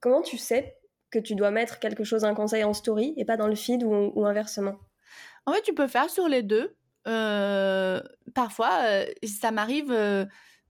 comment 0.00 0.22
tu 0.22 0.36
sais 0.36 0.76
que 1.12 1.18
tu 1.18 1.34
dois 1.34 1.50
mettre 1.50 1.78
quelque 1.78 2.04
chose, 2.04 2.24
un 2.24 2.34
conseil 2.34 2.64
en 2.64 2.72
story, 2.72 3.14
et 3.16 3.24
pas 3.24 3.36
dans 3.36 3.46
le 3.46 3.54
feed 3.54 3.84
ou, 3.84 4.26
inversement 4.26 4.74
En 5.46 5.52
fait, 5.52 5.62
tu 5.62 5.74
peux 5.74 5.86
faire 5.86 6.10
sur 6.10 6.28
les 6.28 6.42
deux. 6.42 6.74
Euh, 7.06 8.00
parfois, 8.34 8.70
ça 9.24 9.50
m'arrive 9.52 9.94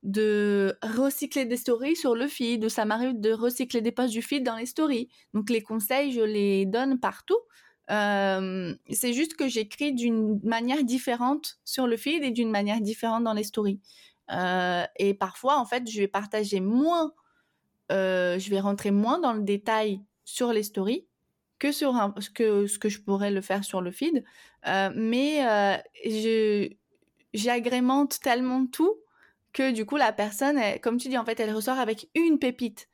de 0.03 0.76
recycler 0.82 1.45
des 1.45 1.57
stories 1.57 1.97
sur 1.97 2.14
le 2.14 2.26
feed, 2.26 2.64
ou 2.64 2.68
ça 2.68 2.84
m'arrive 2.84 3.20
de 3.20 3.32
recycler 3.32 3.80
des 3.80 3.93
posts 3.93 4.12
du 4.12 4.22
feed 4.22 4.45
dans 4.45 4.57
les 4.57 4.66
stories. 4.66 5.09
Donc 5.32 5.49
les 5.49 5.62
conseils, 5.62 6.12
je 6.12 6.20
les 6.20 6.66
donne 6.66 6.99
partout. 6.99 7.38
Euh, 7.90 8.74
c'est 8.90 9.12
juste 9.12 9.36
que 9.36 9.49
j'écris 9.49 9.93
d'une 9.93 10.40
manière 10.45 10.82
différente 10.84 11.59
sur 11.64 11.86
le 11.86 11.97
feed 11.97 12.22
et 12.22 12.30
d'une 12.30 12.51
manière 12.51 12.80
différente 12.80 13.24
dans 13.24 13.34
les 13.34 13.45
stories. 13.45 13.80
Euh, 14.30 14.84
et 14.97 15.14
parfois, 15.14 15.59
en 15.59 15.66
fait, 15.66 15.88
je 15.90 16.01
vais 16.01 16.09
partager 16.09 16.61
moins, 16.61 17.12
euh, 17.90 18.38
je 18.38 18.51
vais 18.51 18.61
rentrer 18.61 18.90
moins 18.90 19.18
dans 19.18 19.32
le 19.32 19.43
détail 19.43 20.01
sur 20.24 20.52
les 20.52 20.62
stories 20.62 21.06
que 21.58 21.72
sur 21.72 21.94
que, 22.34 22.66
ce 22.66 22.78
que 22.78 22.88
je 22.88 23.00
pourrais 23.00 23.30
le 23.30 23.40
faire 23.40 23.64
sur 23.64 23.80
le 23.80 23.90
feed. 23.92 24.24
mais 24.94 25.80
j'agrémente 27.34 28.20
tellement 28.20 28.66
tout 28.66 28.96
que 29.52 29.70
du 29.70 29.86
coup 29.86 29.96
la 29.96 30.12
personne, 30.12 30.58
comme 30.82 30.96
tu 30.96 31.08
dis, 31.08 31.18
en 31.18 31.24
fait, 31.24 31.38
elle 31.38 31.54
ressort 31.54 31.78
avec 31.78 32.08
une 32.14 32.38
pépite 32.38 32.88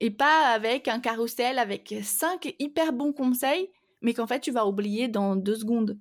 et 0.00 0.10
pas 0.10 0.52
avec 0.52 0.88
un 0.88 1.00
carrousel 1.00 1.58
avec 1.58 1.94
cinq 2.02 2.54
hyper 2.58 2.92
bons 2.92 3.12
conseils, 3.12 3.70
mais 4.02 4.14
qu'en 4.14 4.26
fait 4.26 4.40
tu 4.40 4.50
vas 4.50 4.66
oublier 4.66 5.08
dans 5.08 5.36
deux 5.36 5.56
secondes. 5.56 5.98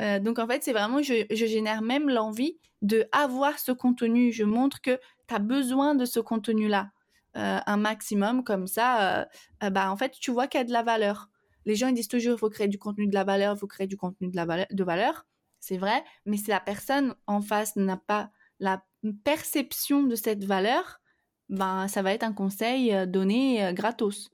Euh, 0.00 0.18
donc 0.18 0.38
en 0.38 0.46
fait, 0.46 0.62
c'est 0.62 0.72
vraiment, 0.72 1.02
je, 1.02 1.24
génère 1.30 1.82
même 1.82 2.08
l'envie 2.08 2.58
de 2.82 3.06
avoir 3.12 3.58
ce 3.58 3.72
contenu. 3.72 4.32
Je 4.32 4.44
montre 4.44 4.80
que 4.80 4.98
tu 5.28 5.34
as 5.34 5.38
besoin 5.38 5.94
de 5.94 6.04
ce 6.04 6.20
contenu-là, 6.20 6.90
euh, 7.36 7.58
un 7.64 7.76
maximum 7.76 8.44
comme 8.44 8.66
ça. 8.66 9.22
Euh, 9.62 9.70
bah 9.70 9.90
en 9.90 9.96
fait, 9.96 10.12
tu 10.12 10.30
vois 10.30 10.46
qu'il 10.48 10.58
y 10.58 10.62
a 10.62 10.66
de 10.66 10.72
la 10.72 10.82
valeur. 10.82 11.28
Les 11.64 11.76
gens 11.76 11.88
ils 11.88 11.94
disent 11.94 12.08
toujours, 12.08 12.34
il 12.34 12.38
faut 12.38 12.50
créer 12.50 12.68
du 12.68 12.78
contenu 12.78 13.06
de 13.06 13.14
la 13.14 13.24
valeur, 13.24 13.54
il 13.54 13.58
faut 13.58 13.66
créer 13.66 13.86
du 13.86 13.96
contenu 13.96 14.28
de 14.28 14.36
la 14.36 14.44
valeur. 14.44 14.66
De 14.70 14.84
valeur. 14.84 15.26
C'est 15.60 15.78
vrai, 15.78 16.02
mais 16.26 16.36
si 16.36 16.50
la 16.50 16.58
personne 16.58 17.14
en 17.28 17.40
face 17.40 17.76
n'a 17.76 17.96
pas 17.96 18.30
la 18.58 18.82
perception 19.24 20.02
de 20.02 20.16
cette 20.16 20.44
valeur, 20.44 21.00
ben, 21.48 21.86
ça 21.88 22.02
va 22.02 22.12
être 22.12 22.22
un 22.22 22.32
conseil 22.32 22.92
euh, 22.94 23.06
donné 23.06 23.64
euh, 23.64 23.72
gratos. 23.72 24.30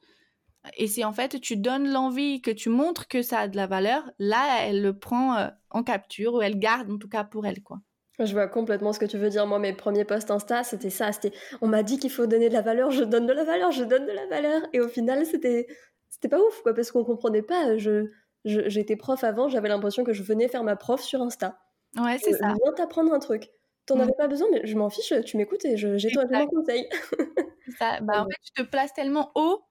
Et 0.77 0.87
si 0.87 1.05
en 1.05 1.13
fait 1.13 1.41
tu 1.41 1.57
donnes 1.57 1.91
l'envie, 1.91 2.41
que 2.43 2.51
tu 2.51 2.69
montres 2.69 3.09
que 3.09 3.23
ça 3.23 3.41
a 3.41 3.49
de 3.49 3.57
la 3.57 3.67
valeur, 3.67 4.11
là, 4.19 4.63
elle 4.63 4.83
le 4.83 4.99
prend 4.99 5.37
euh, 5.37 5.49
en 5.71 5.83
capture 5.83 6.35
ou 6.35 6.43
elle 6.43 6.59
garde 6.59 6.91
en 6.91 6.99
tout 6.99 7.09
cas 7.09 7.25
pour 7.25 7.47
elle, 7.47 7.63
quoi. 7.63 7.81
Je 8.19 8.33
vois 8.33 8.49
complètement 8.49 8.93
ce 8.93 8.99
que 8.99 9.05
tu 9.05 9.17
veux 9.17 9.31
dire. 9.31 9.47
Moi, 9.47 9.59
mes 9.59 9.73
premiers 9.73 10.05
posts 10.05 10.31
Insta, 10.31 10.65
c'était 10.65 10.91
ça. 10.91 11.13
C'était, 11.13 11.33
on 11.61 11.69
m'a 11.69 11.83
dit 11.83 11.99
qu'il 11.99 12.11
faut 12.11 12.27
donner 12.27 12.49
de 12.49 12.55
la 12.55 12.63
valeur, 12.63 12.91
je 12.91 13.05
donne 13.05 13.27
de 13.27 13.33
la 13.33 13.45
valeur, 13.45 13.71
je 13.71 13.85
donne 13.85 14.07
de 14.07 14.13
la 14.13 14.27
valeur. 14.27 14.63
Et 14.73 14.81
au 14.81 14.89
final, 14.89 15.25
c'était, 15.25 15.69
c'était 16.09 16.29
pas 16.29 16.41
ouf, 16.41 16.63
quoi, 16.63 16.75
parce 16.75 16.91
qu'on 16.91 17.05
comprenait 17.05 17.43
pas. 17.43 17.77
Je, 17.77 18.11
j'étais 18.45 18.97
prof 18.97 19.23
avant, 19.23 19.49
j'avais 19.49 19.69
l'impression 19.69 20.03
que 20.03 20.13
je 20.13 20.23
venais 20.23 20.49
faire 20.49 20.65
ma 20.65 20.75
prof 20.75 21.01
sur 21.01 21.23
Insta. 21.23 21.61
Ouais, 21.97 22.19
c'est 22.19 22.33
ça. 22.33 22.49
Je 22.49 22.63
viens 22.65 22.73
t'apprendre 22.75 23.13
un 23.13 23.21
truc. 23.21 23.51
T'en 23.87 23.97
mmh. 23.97 24.01
avais 24.01 24.15
pas 24.19 24.29
besoin, 24.29 24.49
mais 24.53 24.61
je 24.65 24.77
m'en 24.77 24.91
fiche, 24.91 25.15
tu 25.25 25.37
m'écoutes 25.37 25.65
et 25.65 25.77
j'ai 25.77 26.11
ton 26.11 26.47
conseil. 26.49 26.89
ça. 27.79 28.01
Bah, 28.03 28.23
en 28.23 28.25
fait, 28.25 28.37
tu 28.43 28.53
te 28.53 28.69
places 28.69 28.93
tellement 28.93 29.31
haut 29.35 29.63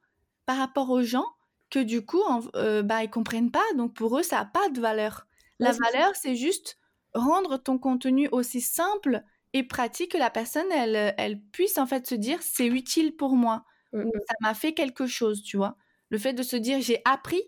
par 0.45 0.57
rapport 0.57 0.89
aux 0.89 1.03
gens 1.03 1.25
que 1.69 1.79
du 1.79 2.05
coup, 2.05 2.23
euh, 2.55 2.81
bah, 2.81 3.03
ils 3.03 3.09
comprennent 3.09 3.51
pas. 3.51 3.65
Donc 3.75 3.93
pour 3.93 4.17
eux, 4.17 4.23
ça 4.23 4.37
n'a 4.37 4.45
pas 4.45 4.69
de 4.69 4.79
valeur. 4.79 5.27
La 5.59 5.71
valeur, 5.71 6.15
c'est 6.15 6.35
juste 6.35 6.77
rendre 7.17 7.57
ton 7.57 7.77
contenu 7.77 8.29
aussi 8.31 8.61
simple 8.61 9.23
et 9.53 9.63
pratique 9.63 10.11
que 10.11 10.17
la 10.17 10.29
personne, 10.29 10.71
elle, 10.71 11.13
elle 11.17 11.41
puisse 11.41 11.77
en 11.77 11.85
fait 11.85 12.07
se 12.07 12.15
dire 12.15 12.39
c'est 12.41 12.67
utile 12.67 13.15
pour 13.15 13.35
moi. 13.35 13.65
Mmh. 13.93 14.03
Ça 14.27 14.35
m'a 14.41 14.53
fait 14.53 14.73
quelque 14.73 15.07
chose, 15.07 15.41
tu 15.41 15.57
vois. 15.57 15.77
Le 16.09 16.17
fait 16.17 16.33
de 16.33 16.43
se 16.43 16.55
dire 16.55 16.81
j'ai 16.81 17.01
appris, 17.05 17.41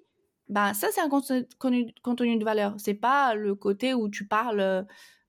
bah 0.48 0.74
ça 0.74 0.88
c'est 0.92 1.02
un 1.02 1.10
contenu, 1.10 1.46
contenu 2.02 2.38
de 2.38 2.46
valeur. 2.46 2.76
C'est 2.78 2.94
pas 2.94 3.36
le 3.36 3.56
côté 3.56 3.94
où 3.94 4.10
tu 4.10 4.28
parles 4.28 4.60
euh, 4.60 4.84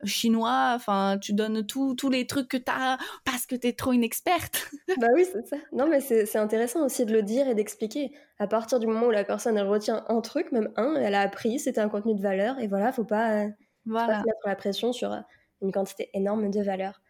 chinois, 0.04 0.72
enfin, 0.74 1.18
tu 1.20 1.32
donnes 1.32 1.66
tous 1.66 2.08
les 2.10 2.26
trucs 2.26 2.48
que 2.48 2.56
tu 2.56 2.70
as 2.70 2.98
parce 3.24 3.46
que 3.46 3.54
tu 3.54 3.68
es 3.68 3.72
trop 3.72 3.92
une 3.92 4.04
experte. 4.04 4.70
bah 5.00 5.08
oui, 5.14 5.26
c'est 5.30 5.46
ça. 5.46 5.56
Non, 5.72 5.86
mais 5.86 6.00
c'est 6.00 6.36
intéressant 6.36 6.84
aussi 6.84 7.04
de 7.04 7.12
le 7.12 7.22
dire 7.22 7.48
et 7.48 7.54
d'expliquer. 7.54 8.12
À 8.38 8.46
partir 8.46 8.78
du 8.78 8.86
moment 8.86 9.06
où 9.06 9.10
la 9.10 9.24
personne, 9.24 9.56
elle 9.58 9.66
retient 9.66 10.04
un 10.08 10.20
truc, 10.20 10.52
même 10.52 10.70
un, 10.76 10.94
elle 10.94 11.14
a 11.14 11.20
appris, 11.20 11.58
c'était 11.58 11.80
un 11.80 11.88
contenu 11.88 12.14
de 12.14 12.22
valeur, 12.22 12.58
et 12.58 12.66
voilà, 12.66 12.92
faut 12.92 13.04
pas, 13.04 13.46
voilà. 13.86 14.18
pas 14.18 14.24
mettre 14.24 14.46
la 14.46 14.56
pression 14.56 14.92
sur 14.92 15.12
euh, 15.12 15.20
une 15.62 15.72
quantité 15.72 16.10
énorme 16.14 16.50
de 16.50 16.62
valeur. 16.62 17.00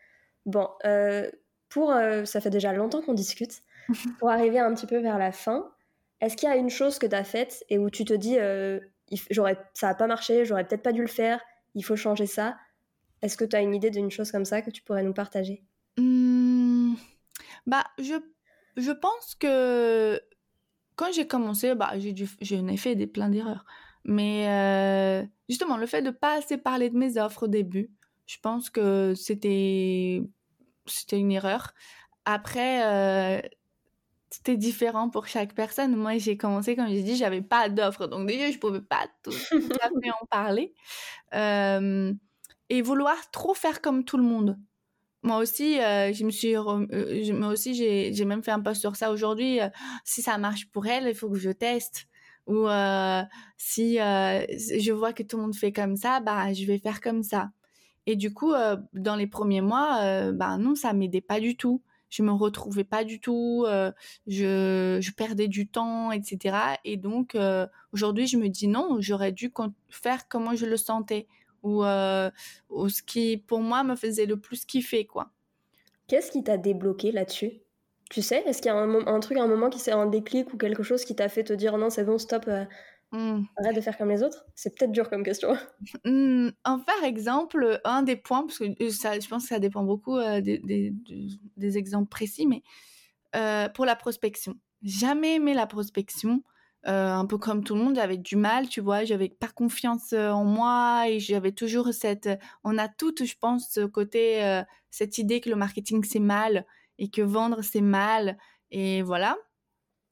Bon, 0.47 0.68
euh, 0.85 1.31
pour, 1.68 1.93
euh, 1.93 2.25
ça 2.25 2.41
fait 2.41 2.51
déjà 2.51 2.73
longtemps 2.73 3.03
qu'on 3.03 3.14
discute. 3.14 3.62
pour 4.18 4.31
arriver 4.31 4.59
un 4.59 4.73
petit 4.75 4.87
peu 4.87 4.99
vers 4.99 5.18
la 5.18 5.33
fin, 5.33 5.71
est-ce 6.21 6.37
qu'il 6.37 6.49
y 6.49 6.53
a 6.53 6.57
une 6.57 6.71
chose 6.71 6.99
que 6.99 7.07
tu 7.07 7.14
as 7.14 7.25
faite 7.25 7.64
et 7.68 7.79
où 7.79 7.91
tu 7.91 8.05
te 8.05 8.14
dis, 8.14 8.37
j'aurais, 9.31 9.59
ça 9.75 9.89
n'a 9.89 9.95
pas 9.95 10.07
marché, 10.07 10.45
j'aurais 10.45 10.64
peut-être 10.64 10.83
pas 10.83 10.93
dû 10.93 11.01
le 11.01 11.09
faire, 11.09 11.41
il 11.75 11.85
faut 11.85 11.97
changer 11.97 12.27
ça? 12.27 12.57
Est-ce 13.23 13.37
que 13.37 13.45
tu 13.45 13.57
as 13.57 13.61
une 13.61 13.75
idée 13.75 13.91
d'une 13.91 14.11
chose 14.11 14.31
comme 14.31 14.45
ça 14.45 14.62
que 14.62 14.71
tu 14.71 14.83
pourrais 14.83 15.03
nous 15.03 15.12
partager? 15.12 15.64
Mmh. 15.99 16.95
Bah, 17.66 17.85
je, 17.99 18.14
je 18.77 18.93
pense 18.93 19.35
que 19.35 20.21
quand 20.97 21.12
j'ai 21.12 21.27
commencé, 21.27 21.75
bah, 21.75 21.93
j'ai 21.97 22.14
j'en 22.43 22.68
ai 22.68 22.77
fait 22.77 22.95
des, 22.95 23.07
plein 23.07 23.29
d'erreurs. 23.29 23.64
Mais 24.05 24.48
euh, 24.48 25.26
justement, 25.48 25.76
le 25.76 25.86
fait 25.86 26.03
de 26.03 26.11
pas 26.11 26.38
assez 26.38 26.57
parler 26.57 26.90
de 26.90 26.96
mes 26.96 27.18
offres 27.18 27.44
au 27.44 27.48
début, 27.48 27.90
je 28.26 28.36
pense 28.42 28.70
que 28.70 29.14
c'était 29.14 30.22
une 31.12 31.32
erreur. 31.32 31.72
Après, 32.24 32.84
euh, 32.84 33.40
c'était 34.30 34.57
différent 34.57 35.11
pour 35.11 35.26
chaque 35.26 35.55
personne. 35.55 35.96
Moi, 35.96 36.18
j'ai 36.18 36.36
commencé, 36.36 36.76
comme 36.76 36.88
j'ai 36.88 37.03
dit, 37.03 37.16
j'avais 37.16 37.42
pas 37.42 37.68
d'offres. 37.68 38.07
Donc, 38.07 38.26
déjà, 38.26 38.51
je 38.51 38.59
pouvais 38.59 38.80
pas 38.80 39.07
tout, 39.22 39.32
à 39.80 39.88
fait 39.88 40.11
en 40.11 40.26
parler. 40.30 40.74
Euh, 41.34 42.12
et 42.68 42.82
vouloir 42.82 43.30
trop 43.32 43.55
faire 43.55 43.80
comme 43.82 44.05
tout 44.05 44.16
le 44.16 44.22
monde. 44.22 44.59
Moi 45.22 45.36
aussi, 45.36 45.74
je 45.74 46.24
me 46.24 46.30
suis, 46.30 46.55
moi 47.32 47.48
aussi, 47.48 47.74
j'ai 47.74 48.24
même 48.24 48.42
fait 48.42 48.53
un 48.53 48.61
post 48.61 48.80
sur 48.80 48.96
ça 48.96 49.11
aujourd'hui. 49.11 49.59
si 50.05 50.22
ça 50.22 50.38
marche 50.38 50.70
pour 50.70 50.86
elle, 50.86 51.09
il 51.09 51.14
faut 51.14 51.28
que 51.28 51.38
je 51.38 51.51
teste. 51.51 52.07
Ou 52.51 52.66
si 53.57 53.96
je 53.96 54.92
vois 54.92 55.12
que 55.12 55.22
tout 55.22 55.36
le 55.36 55.44
monde 55.44 55.55
fait 55.55 55.72
comme 55.72 55.96
ça, 55.96 56.20
bah, 56.20 56.53
je 56.53 56.66
vais 56.66 56.78
faire 56.78 57.01
comme 57.01 57.22
ça. 57.22 57.51
Et 58.07 58.16
du 58.16 58.34
coup, 58.34 58.53
dans 58.92 59.16
les 59.16 59.26
premiers 59.26 59.61
mois, 59.61 60.32
bah 60.32 60.59
non, 60.59 60.74
ça 60.74 60.92
m'aidait 60.92 61.20
pas 61.20 61.40
du 61.40 61.57
tout 61.57 61.80
je 62.11 62.22
me 62.22 62.32
retrouvais 62.32 62.84
pas 62.84 63.05
du 63.05 63.20
tout, 63.20 63.64
euh, 63.66 63.92
je, 64.26 64.98
je, 65.01 65.12
perdais 65.12 65.48
du 65.48 65.68
temps, 65.68 66.11
etc. 66.12 66.57
Et 66.84 66.96
donc 66.96 67.34
euh, 67.34 67.66
aujourd'hui, 67.92 68.26
je 68.26 68.36
me 68.36 68.48
dis 68.48 68.68
non, 68.68 68.96
j'aurais 69.01 69.32
dû 69.32 69.53
faire 69.88 70.28
comment 70.28 70.55
je 70.55 70.66
le 70.66 70.76
sentais 70.76 71.26
ou, 71.62 71.84
euh, 71.84 72.30
ou 72.68 72.88
ce 72.88 73.03
qui 73.03 73.36
pour 73.38 73.61
moi 73.61 73.84
me 73.84 73.94
faisait 73.94 74.26
le 74.26 74.38
plus 74.38 74.64
kiffer, 74.64 75.07
quoi. 75.07 75.30
Qu'est-ce 76.09 76.32
qui 76.32 76.42
t'a 76.42 76.59
débloqué 76.59 77.12
là-dessus? 77.12 77.61
Tu 78.11 78.22
sais, 78.22 78.42
est-ce 78.46 78.61
qu'il 78.61 78.70
y 78.70 78.74
a 78.74 78.76
un, 78.76 79.06
un, 79.06 79.20
truc, 79.20 79.38
un 79.38 79.46
moment 79.46 79.70
qui 79.70 79.78
s'est 79.78 79.92
un 79.92 80.06
déclic 80.06 80.52
ou 80.52 80.58
quelque 80.58 80.82
chose 80.82 81.04
qui 81.04 81.16
t'a 81.16 81.28
fait 81.28 81.44
te 81.44 81.52
dire 81.52 81.78
non, 81.78 81.90
c'est 81.90 82.04
bon, 82.04 82.18
stop, 82.18 82.44
Mmh. 83.12 83.42
Arrête 83.56 83.74
de 83.74 83.80
faire 83.80 83.98
comme 83.98 84.11
les 84.11 84.22
autres? 84.22 84.44
C'est 84.54 84.76
peut-être 84.76 84.92
dur 84.92 85.11
comme 85.11 85.24
question. 85.24 85.56
Mmh, 86.04 86.50
en 86.64 86.78
par 86.80 87.04
exemple, 87.04 87.80
un 87.84 88.02
des 88.02 88.16
points, 88.16 88.42
parce 88.46 88.58
que 88.58 88.82
euh, 88.82 88.90
ça, 88.90 89.18
je 89.18 89.26
pense 89.28 89.44
que 89.44 89.48
ça 89.48 89.58
dépend 89.58 89.82
beaucoup 89.82 90.16
euh, 90.16 90.40
des, 90.40 90.58
des, 90.58 90.92
des, 91.56 91.78
exemples 91.78 92.08
précis, 92.08 92.46
mais 92.46 92.62
euh, 93.34 93.68
pour 93.68 93.84
la 93.84 93.96
prospection. 93.96 94.54
Jamais 94.82 95.36
aimé 95.36 95.54
la 95.54 95.66
prospection. 95.66 96.42
un 96.84 97.26
peu 97.26 97.36
comme 97.38 97.64
tout 97.64 97.74
le 97.74 97.82
monde, 97.82 97.96
j'avais 97.96 98.16
du 98.16 98.36
mal, 98.36 98.68
tu 98.68 98.80
vois, 98.80 99.04
j'avais 99.04 99.28
pas 99.28 99.48
confiance 99.48 100.12
en 100.12 100.44
moi 100.44 101.04
et 101.08 101.18
j'avais 101.18 101.52
toujours 101.52 101.92
cette. 101.92 102.28
On 102.64 102.78
a 102.78 102.88
toutes, 102.88 103.24
je 103.24 103.34
pense, 103.38 103.70
ce 103.72 103.84
côté, 103.84 104.62
cette 104.90 105.18
idée 105.18 105.40
que 105.40 105.50
le 105.50 105.56
marketing 105.56 106.04
c'est 106.04 106.20
mal 106.20 106.64
et 107.01 107.11
que 107.11 107.22
vendre 107.22 107.62
c'est 107.62 107.80
mal. 107.80 108.38
Et 108.70 109.03
voilà 109.03 109.36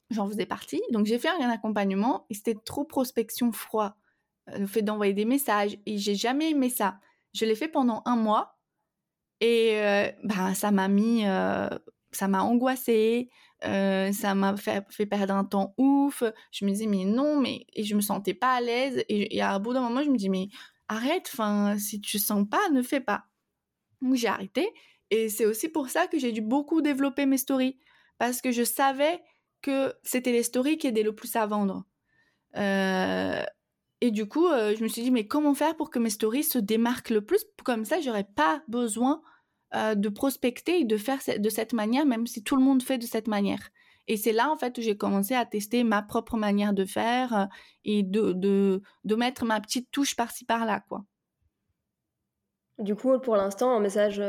j'en 0.09 0.27
faisais 0.27 0.45
partie. 0.45 0.81
Donc 0.91 1.05
j'ai 1.05 1.19
fait 1.19 1.29
un 1.29 1.49
accompagnement 1.49 2.25
et 2.29 2.33
c'était 2.33 2.55
trop 2.55 2.83
prospection 2.83 3.51
froid. 3.51 3.95
Euh, 4.49 4.59
le 4.59 4.67
fait 4.67 4.81
d'envoyer 4.81 5.13
des 5.13 5.25
messages 5.25 5.77
et 5.85 5.97
j'ai 5.97 6.15
jamais 6.15 6.51
aimé 6.51 6.69
ça. 6.69 6.99
Je 7.33 7.45
l'ai 7.45 7.55
fait 7.55 7.67
pendant 7.67 8.01
un 8.05 8.15
mois 8.15 8.57
et 9.39 9.79
euh, 9.79 10.11
bah, 10.23 10.53
ça 10.55 10.71
m'a 10.71 10.87
mis, 10.87 11.25
euh, 11.25 11.69
ça 12.11 12.27
m'a 12.27 12.41
angoissée, 12.41 13.29
ça 13.61 14.35
m'a 14.35 14.55
fait, 14.57 15.05
perdre 15.05 15.33
un 15.35 15.45
temps 15.45 15.73
ouf. 15.77 16.23
Je 16.51 16.65
me 16.65 16.71
disais 16.71 16.87
mais 16.87 17.05
non, 17.05 17.39
mais 17.39 17.65
et 17.73 17.83
je 17.83 17.95
me 17.95 18.01
sentais 18.01 18.33
pas 18.33 18.53
à 18.55 18.61
l'aise 18.61 19.03
et, 19.09 19.37
et, 19.37 19.41
à 19.41 19.57
bout 19.59 19.73
d'un 19.73 19.81
moment 19.81 20.01
je 20.01 20.09
me 20.09 20.17
dis 20.17 20.29
mais 20.29 20.47
arrête, 20.87 21.29
enfin 21.31 21.77
si 21.77 22.01
tu 22.01 22.17
sens 22.19 22.47
pas, 22.49 22.69
ne 22.71 22.81
fais 22.81 23.01
pas. 23.01 23.25
Donc 24.01 24.15
j'ai 24.15 24.27
arrêté 24.27 24.69
et 25.11 25.29
c'est 25.29 25.45
aussi 25.45 25.69
pour 25.69 25.89
ça 25.89 26.07
que 26.07 26.19
j'ai 26.19 26.31
dû 26.31 26.41
beaucoup 26.41 26.81
développer 26.81 27.25
mes 27.25 27.37
stories 27.37 27.77
parce 28.17 28.41
que 28.41 28.51
je 28.51 28.63
savais 28.63 29.21
que 29.61 29.93
c'était 30.03 30.31
les 30.31 30.43
stories 30.43 30.77
qui 30.77 30.87
aidaient 30.87 31.03
le 31.03 31.15
plus 31.15 31.35
à 31.35 31.45
vendre. 31.45 31.85
Euh, 32.57 33.43
et 34.01 34.11
du 34.11 34.27
coup, 34.27 34.47
euh, 34.47 34.75
je 34.77 34.83
me 34.83 34.87
suis 34.87 35.01
dit, 35.01 35.11
mais 35.11 35.27
comment 35.27 35.53
faire 35.53 35.75
pour 35.75 35.89
que 35.89 35.99
mes 35.99 36.09
stories 36.09 36.43
se 36.43 36.59
démarquent 36.59 37.09
le 37.09 37.25
plus? 37.25 37.45
Comme 37.63 37.85
ça, 37.85 37.99
j'aurais 37.99 38.27
pas 38.35 38.61
besoin 38.67 39.21
euh, 39.75 39.95
de 39.95 40.09
prospecter 40.09 40.81
et 40.81 40.85
de 40.85 40.97
faire 40.97 41.19
de 41.37 41.49
cette 41.49 41.73
manière, 41.73 42.05
même 42.05 42.27
si 42.27 42.43
tout 42.43 42.55
le 42.55 42.63
monde 42.63 42.83
fait 42.83 42.97
de 42.97 43.05
cette 43.05 43.27
manière. 43.27 43.69
Et 44.07 44.17
c'est 44.17 44.31
là, 44.31 44.49
en 44.51 44.57
fait, 44.57 44.77
où 44.77 44.81
j'ai 44.81 44.97
commencé 44.97 45.35
à 45.35 45.45
tester 45.45 45.83
ma 45.83 46.01
propre 46.01 46.37
manière 46.37 46.73
de 46.73 46.85
faire 46.85 47.47
et 47.83 48.03
de, 48.03 48.33
de, 48.33 48.81
de 49.03 49.15
mettre 49.15 49.45
ma 49.45 49.59
petite 49.61 49.91
touche 49.91 50.15
par-ci, 50.15 50.45
par-là, 50.45 50.79
quoi. 50.87 51.05
Du 52.79 52.95
coup, 52.95 53.17
pour 53.19 53.35
l'instant, 53.35 53.75
en 53.75 53.79
message, 53.79 54.21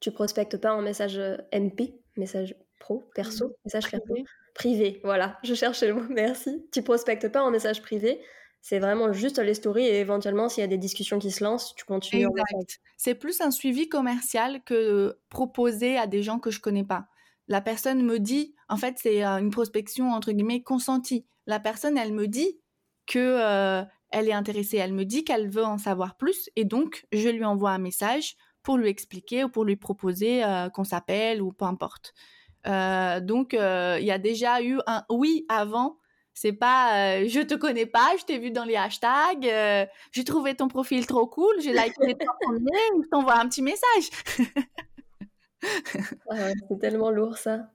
tu 0.00 0.10
prospectes 0.10 0.56
pas 0.56 0.74
en 0.74 0.82
message 0.82 1.20
MP, 1.52 1.94
message 2.16 2.56
pro, 2.78 3.08
perso, 3.14 3.54
message 3.64 3.90
perso 3.90 4.14
privé. 4.58 5.00
Voilà, 5.04 5.38
je 5.44 5.54
cherchais 5.54 5.86
le 5.86 5.94
mot, 5.94 6.02
merci. 6.10 6.66
Tu 6.72 6.82
prospectes 6.82 7.28
pas 7.28 7.42
en 7.42 7.50
message 7.50 7.80
privé. 7.80 8.20
C'est 8.60 8.80
vraiment 8.80 9.12
juste 9.12 9.38
les 9.38 9.54
stories 9.54 9.86
et 9.86 10.00
éventuellement, 10.00 10.48
s'il 10.48 10.62
y 10.62 10.64
a 10.64 10.68
des 10.68 10.78
discussions 10.78 11.20
qui 11.20 11.30
se 11.30 11.44
lancent, 11.44 11.74
tu 11.76 11.84
continues. 11.84 12.26
C'est 12.96 13.14
plus 13.14 13.40
un 13.40 13.52
suivi 13.52 13.88
commercial 13.88 14.62
que 14.64 15.16
proposer 15.30 15.96
à 15.96 16.06
des 16.06 16.22
gens 16.22 16.40
que 16.40 16.50
je 16.50 16.60
connais 16.60 16.84
pas. 16.84 17.06
La 17.46 17.60
personne 17.60 18.02
me 18.02 18.18
dit, 18.18 18.56
en 18.68 18.76
fait, 18.76 18.96
c'est 18.98 19.24
euh, 19.24 19.38
une 19.38 19.50
prospection 19.50 20.10
entre 20.10 20.32
guillemets 20.32 20.62
consentie. 20.62 21.24
La 21.46 21.60
personne, 21.60 21.96
elle 21.96 22.12
me 22.12 22.26
dit 22.26 22.60
que 23.06 23.18
euh, 23.18 23.82
elle 24.10 24.28
est 24.28 24.32
intéressée, 24.32 24.78
elle 24.78 24.92
me 24.92 25.04
dit 25.04 25.24
qu'elle 25.24 25.48
veut 25.48 25.64
en 25.64 25.78
savoir 25.78 26.16
plus 26.16 26.50
et 26.56 26.64
donc 26.64 27.06
je 27.12 27.28
lui 27.28 27.44
envoie 27.44 27.70
un 27.70 27.78
message 27.78 28.36
pour 28.62 28.76
lui 28.76 28.88
expliquer 28.88 29.44
ou 29.44 29.48
pour 29.48 29.64
lui 29.64 29.76
proposer 29.76 30.44
euh, 30.44 30.68
qu'on 30.68 30.84
s'appelle 30.84 31.40
ou 31.40 31.52
peu 31.52 31.64
importe. 31.64 32.14
Euh, 32.66 33.20
donc, 33.20 33.54
euh, 33.54 33.96
il 34.00 34.06
y 34.06 34.10
a 34.10 34.18
déjà 34.18 34.62
eu 34.62 34.78
un 34.86 35.04
oui 35.08 35.46
avant. 35.48 35.98
C'est 36.34 36.52
pas 36.52 37.24
je 37.26 37.40
te 37.40 37.54
connais 37.54 37.86
pas, 37.86 38.12
je 38.16 38.24
t'ai 38.24 38.38
vu 38.38 38.52
dans 38.52 38.62
les 38.64 38.76
hashtags, 38.76 39.50
j'ai 40.12 40.24
trouvé 40.24 40.54
ton 40.54 40.68
profil 40.68 41.04
trop 41.04 41.26
cool, 41.26 41.52
j'ai 41.60 41.72
liké 41.72 42.14
ton 42.14 42.26
premier, 42.42 42.78
je 43.02 43.08
t'envoie 43.10 43.40
un 43.40 43.48
petit 43.48 43.62
message. 43.62 44.10
Ah 46.30 46.52
c'est 46.68 46.78
tellement 46.78 47.10
lourd 47.10 47.36
ça. 47.36 47.68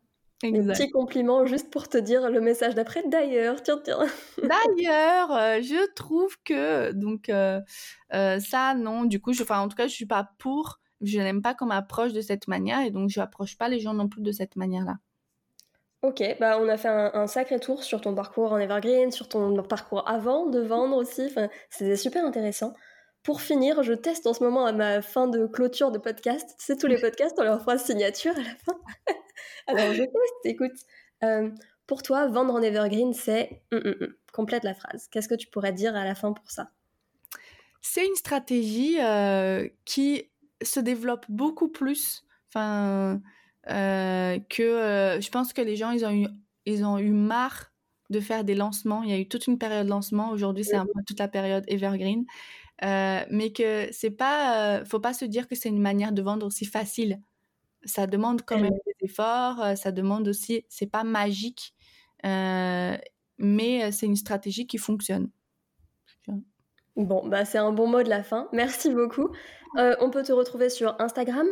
Un 0.43 0.73
petit 0.73 0.91
compliment 0.91 1.45
juste 1.45 1.71
pour 1.71 1.87
te 1.87 1.97
dire 1.97 2.29
le 2.29 2.41
message 2.41 2.75
d'après. 2.75 3.03
D'ailleurs, 3.07 3.63
tiens, 3.63 3.79
tiens. 3.83 3.99
D'ailleurs, 4.37 5.61
je 5.61 5.93
trouve 5.93 6.35
que 6.43 6.91
donc 6.91 7.31
ça 8.11 8.73
non. 8.75 9.05
Du 9.05 9.19
coup, 9.21 9.33
je, 9.33 9.43
enfin 9.43 9.59
en 9.59 9.67
tout 9.67 9.77
cas, 9.77 9.87
je 9.87 9.93
suis 9.93 10.05
pas 10.05 10.29
pour 10.39 10.79
je 11.03 11.19
n'aime 11.19 11.41
pas 11.41 11.53
qu'on 11.53 11.65
m'approche 11.65 12.13
de 12.13 12.21
cette 12.21 12.47
manière 12.47 12.81
et 12.81 12.89
donc 12.89 13.09
je 13.09 13.19
n'approche 13.19 13.57
pas 13.57 13.67
les 13.67 13.79
gens 13.79 13.93
non 13.93 14.07
plus 14.07 14.21
de 14.21 14.31
cette 14.31 14.55
manière-là. 14.55 14.95
Ok, 16.01 16.21
bah 16.39 16.57
on 16.59 16.67
a 16.67 16.75
fait 16.75 16.89
un, 16.89 17.27
sacré 17.27 17.59
tour 17.59 17.81
sur 17.81 18.01
ton 18.01 18.13
parcours 18.13 18.51
en 18.51 18.57
Evergreen, 18.57 19.11
sur 19.11 19.29
ton 19.29 19.63
parcours 19.63 20.07
avant 20.07 20.47
de 20.47 20.59
vendre 20.59 20.97
aussi. 20.97 21.25
Enfin, 21.25 21.47
c'était 21.69 21.95
super 21.95 22.25
intéressant. 22.25 22.73
Pour 23.23 23.41
finir, 23.41 23.83
je 23.83 23.93
teste 23.93 24.27
en 24.27 24.33
ce 24.33 24.43
moment 24.43 24.65
à 24.65 24.73
ma 24.73 25.01
fin 25.01 25.27
de 25.27 25.47
clôture 25.47 25.91
de 25.91 25.97
podcast. 25.97 26.55
C'est 26.57 26.77
tous 26.77 26.87
les 26.87 26.99
podcasts, 26.99 27.35
on 27.39 27.43
leur 27.43 27.61
phrase 27.61 27.85
signature 27.85 28.33
à 28.35 28.41
la 28.41 28.55
fin. 28.65 28.79
Alors 29.67 29.93
je 29.93 30.03
teste, 30.03 30.45
écoute. 30.45 30.73
Euh, 31.23 31.49
pour 31.87 32.03
toi, 32.03 32.27
vendre 32.27 32.53
en 32.53 32.61
Evergreen, 32.61 33.13
c'est 33.13 33.61
hum, 33.71 33.81
hum, 33.85 33.95
hum. 34.01 34.13
complète 34.33 34.65
la 34.65 34.73
phrase. 34.73 35.07
Qu'est-ce 35.09 35.29
que 35.29 35.35
tu 35.35 35.47
pourrais 35.47 35.71
dire 35.71 35.95
à 35.95 36.03
la 36.03 36.15
fin 36.15 36.33
pour 36.33 36.51
ça? 36.51 36.71
C'est 37.79 38.05
une 38.05 38.15
stratégie 38.15 38.97
euh, 38.99 39.69
qui 39.85 40.29
se 40.61 40.81
développe 40.81 41.25
beaucoup 41.29 41.69
plus. 41.69 42.25
Enfin, 42.49 43.21
euh, 43.69 44.37
que 44.49 45.17
je 45.21 45.29
pense 45.29 45.53
que 45.53 45.61
les 45.61 45.77
gens, 45.77 45.91
ils 45.91 46.05
ont 46.05 46.11
eu, 46.11 46.27
ils 46.65 46.83
ont 46.83 46.97
eu 46.97 47.11
marre 47.11 47.71
de 48.09 48.19
faire 48.19 48.43
des 48.43 48.55
lancements. 48.55 49.03
Il 49.03 49.09
y 49.09 49.13
a 49.13 49.17
eu 49.17 49.27
toute 49.27 49.47
une 49.47 49.57
période 49.57 49.85
de 49.85 49.89
lancement. 49.89 50.29
Aujourd'hui, 50.29 50.65
c'est 50.65 50.75
un 50.75 50.85
peu 50.85 51.01
toute 51.05 51.19
la 51.19 51.29
période 51.29 51.63
evergreen. 51.67 52.25
Euh, 52.83 53.21
mais 53.29 53.51
que 53.51 53.87
c'est 53.91 54.11
pas, 54.11 54.83
faut 54.85 54.99
pas 54.99 55.13
se 55.13 55.25
dire 55.25 55.47
que 55.47 55.55
c'est 55.55 55.69
une 55.69 55.81
manière 55.81 56.11
de 56.11 56.21
vendre 56.21 56.45
aussi 56.45 56.65
facile. 56.65 57.21
Ça 57.85 58.07
demande 58.07 58.41
quand 58.43 58.59
même 58.59 58.73
des 58.85 59.05
efforts. 59.05 59.77
ça 59.77 59.91
demande 59.91 60.27
aussi, 60.27 60.65
c'est 60.69 60.87
pas 60.87 61.03
magique, 61.03 61.73
mais 62.23 63.91
c'est 63.91 64.05
une 64.05 64.15
stratégie 64.15 64.67
qui 64.67 64.77
fonctionne. 64.77 65.29
Bon, 66.95 67.27
bah 67.27 67.43
c'est 67.43 67.57
un 67.57 67.71
bon 67.71 67.87
mot 67.87 68.03
de 68.03 68.09
la 68.09 68.23
fin. 68.23 68.47
Merci 68.51 68.93
beaucoup. 68.93 69.29
Euh, 69.77 69.95
on 69.99 70.09
peut 70.09 70.23
te 70.23 70.31
retrouver 70.31 70.69
sur 70.69 70.95
Instagram? 70.99 71.47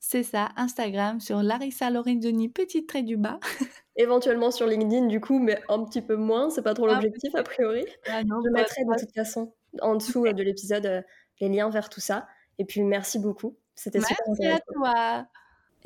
C'est 0.00 0.22
ça, 0.22 0.48
Instagram, 0.56 1.20
sur 1.20 1.42
Larissa 1.42 1.90
Lorenzoni, 1.90 2.48
petit 2.48 2.86
trait 2.86 3.02
du 3.02 3.16
bas. 3.16 3.38
Éventuellement 3.96 4.50
sur 4.50 4.66
LinkedIn, 4.66 5.06
du 5.06 5.20
coup, 5.20 5.38
mais 5.38 5.60
un 5.68 5.84
petit 5.84 6.00
peu 6.00 6.16
moins, 6.16 6.48
c'est 6.50 6.62
pas 6.62 6.74
trop 6.74 6.86
ah, 6.88 6.94
l'objectif 6.94 7.34
a 7.34 7.42
priori. 7.42 7.84
Ah 8.08 8.22
Je 8.22 8.50
mettrai 8.50 8.82
de 8.84 9.00
toute 9.00 9.14
façon 9.14 9.52
en 9.80 9.96
dessous 9.96 10.26
euh, 10.26 10.32
de 10.32 10.42
l'épisode 10.42 10.86
euh, 10.86 11.02
les 11.40 11.48
liens 11.48 11.70
vers 11.70 11.88
tout 11.88 12.00
ça. 12.00 12.26
Et 12.58 12.64
puis 12.64 12.82
merci 12.82 13.18
beaucoup, 13.18 13.56
c'était 13.74 14.00
super 14.00 14.16
intéressant. 14.28 14.60
Merci 14.62 14.62
à 14.62 14.74
toi. 14.74 15.26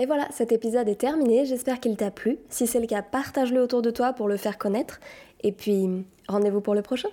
Et 0.01 0.07
voilà, 0.07 0.29
cet 0.33 0.51
épisode 0.51 0.89
est 0.89 1.01
terminé, 1.01 1.47
j'espère 1.47 1.79
qu'il 1.79 1.97
t'a 1.97 2.11
plu. 2.11 2.39
Si 2.49 2.67
c'est 2.67 2.81
le 2.81 2.87
cas, 2.87 3.03
partage-le 3.03 3.61
autour 3.61 3.81
de 3.81 3.91
toi 3.91 4.13
pour 4.13 4.27
le 4.27 4.37
faire 4.37 4.59
connaître. 4.59 4.99
Et 5.43 5.53
puis, 5.53 6.05
rendez-vous 6.27 6.61
pour 6.61 6.75
le 6.75 6.83
prochain. 6.83 7.11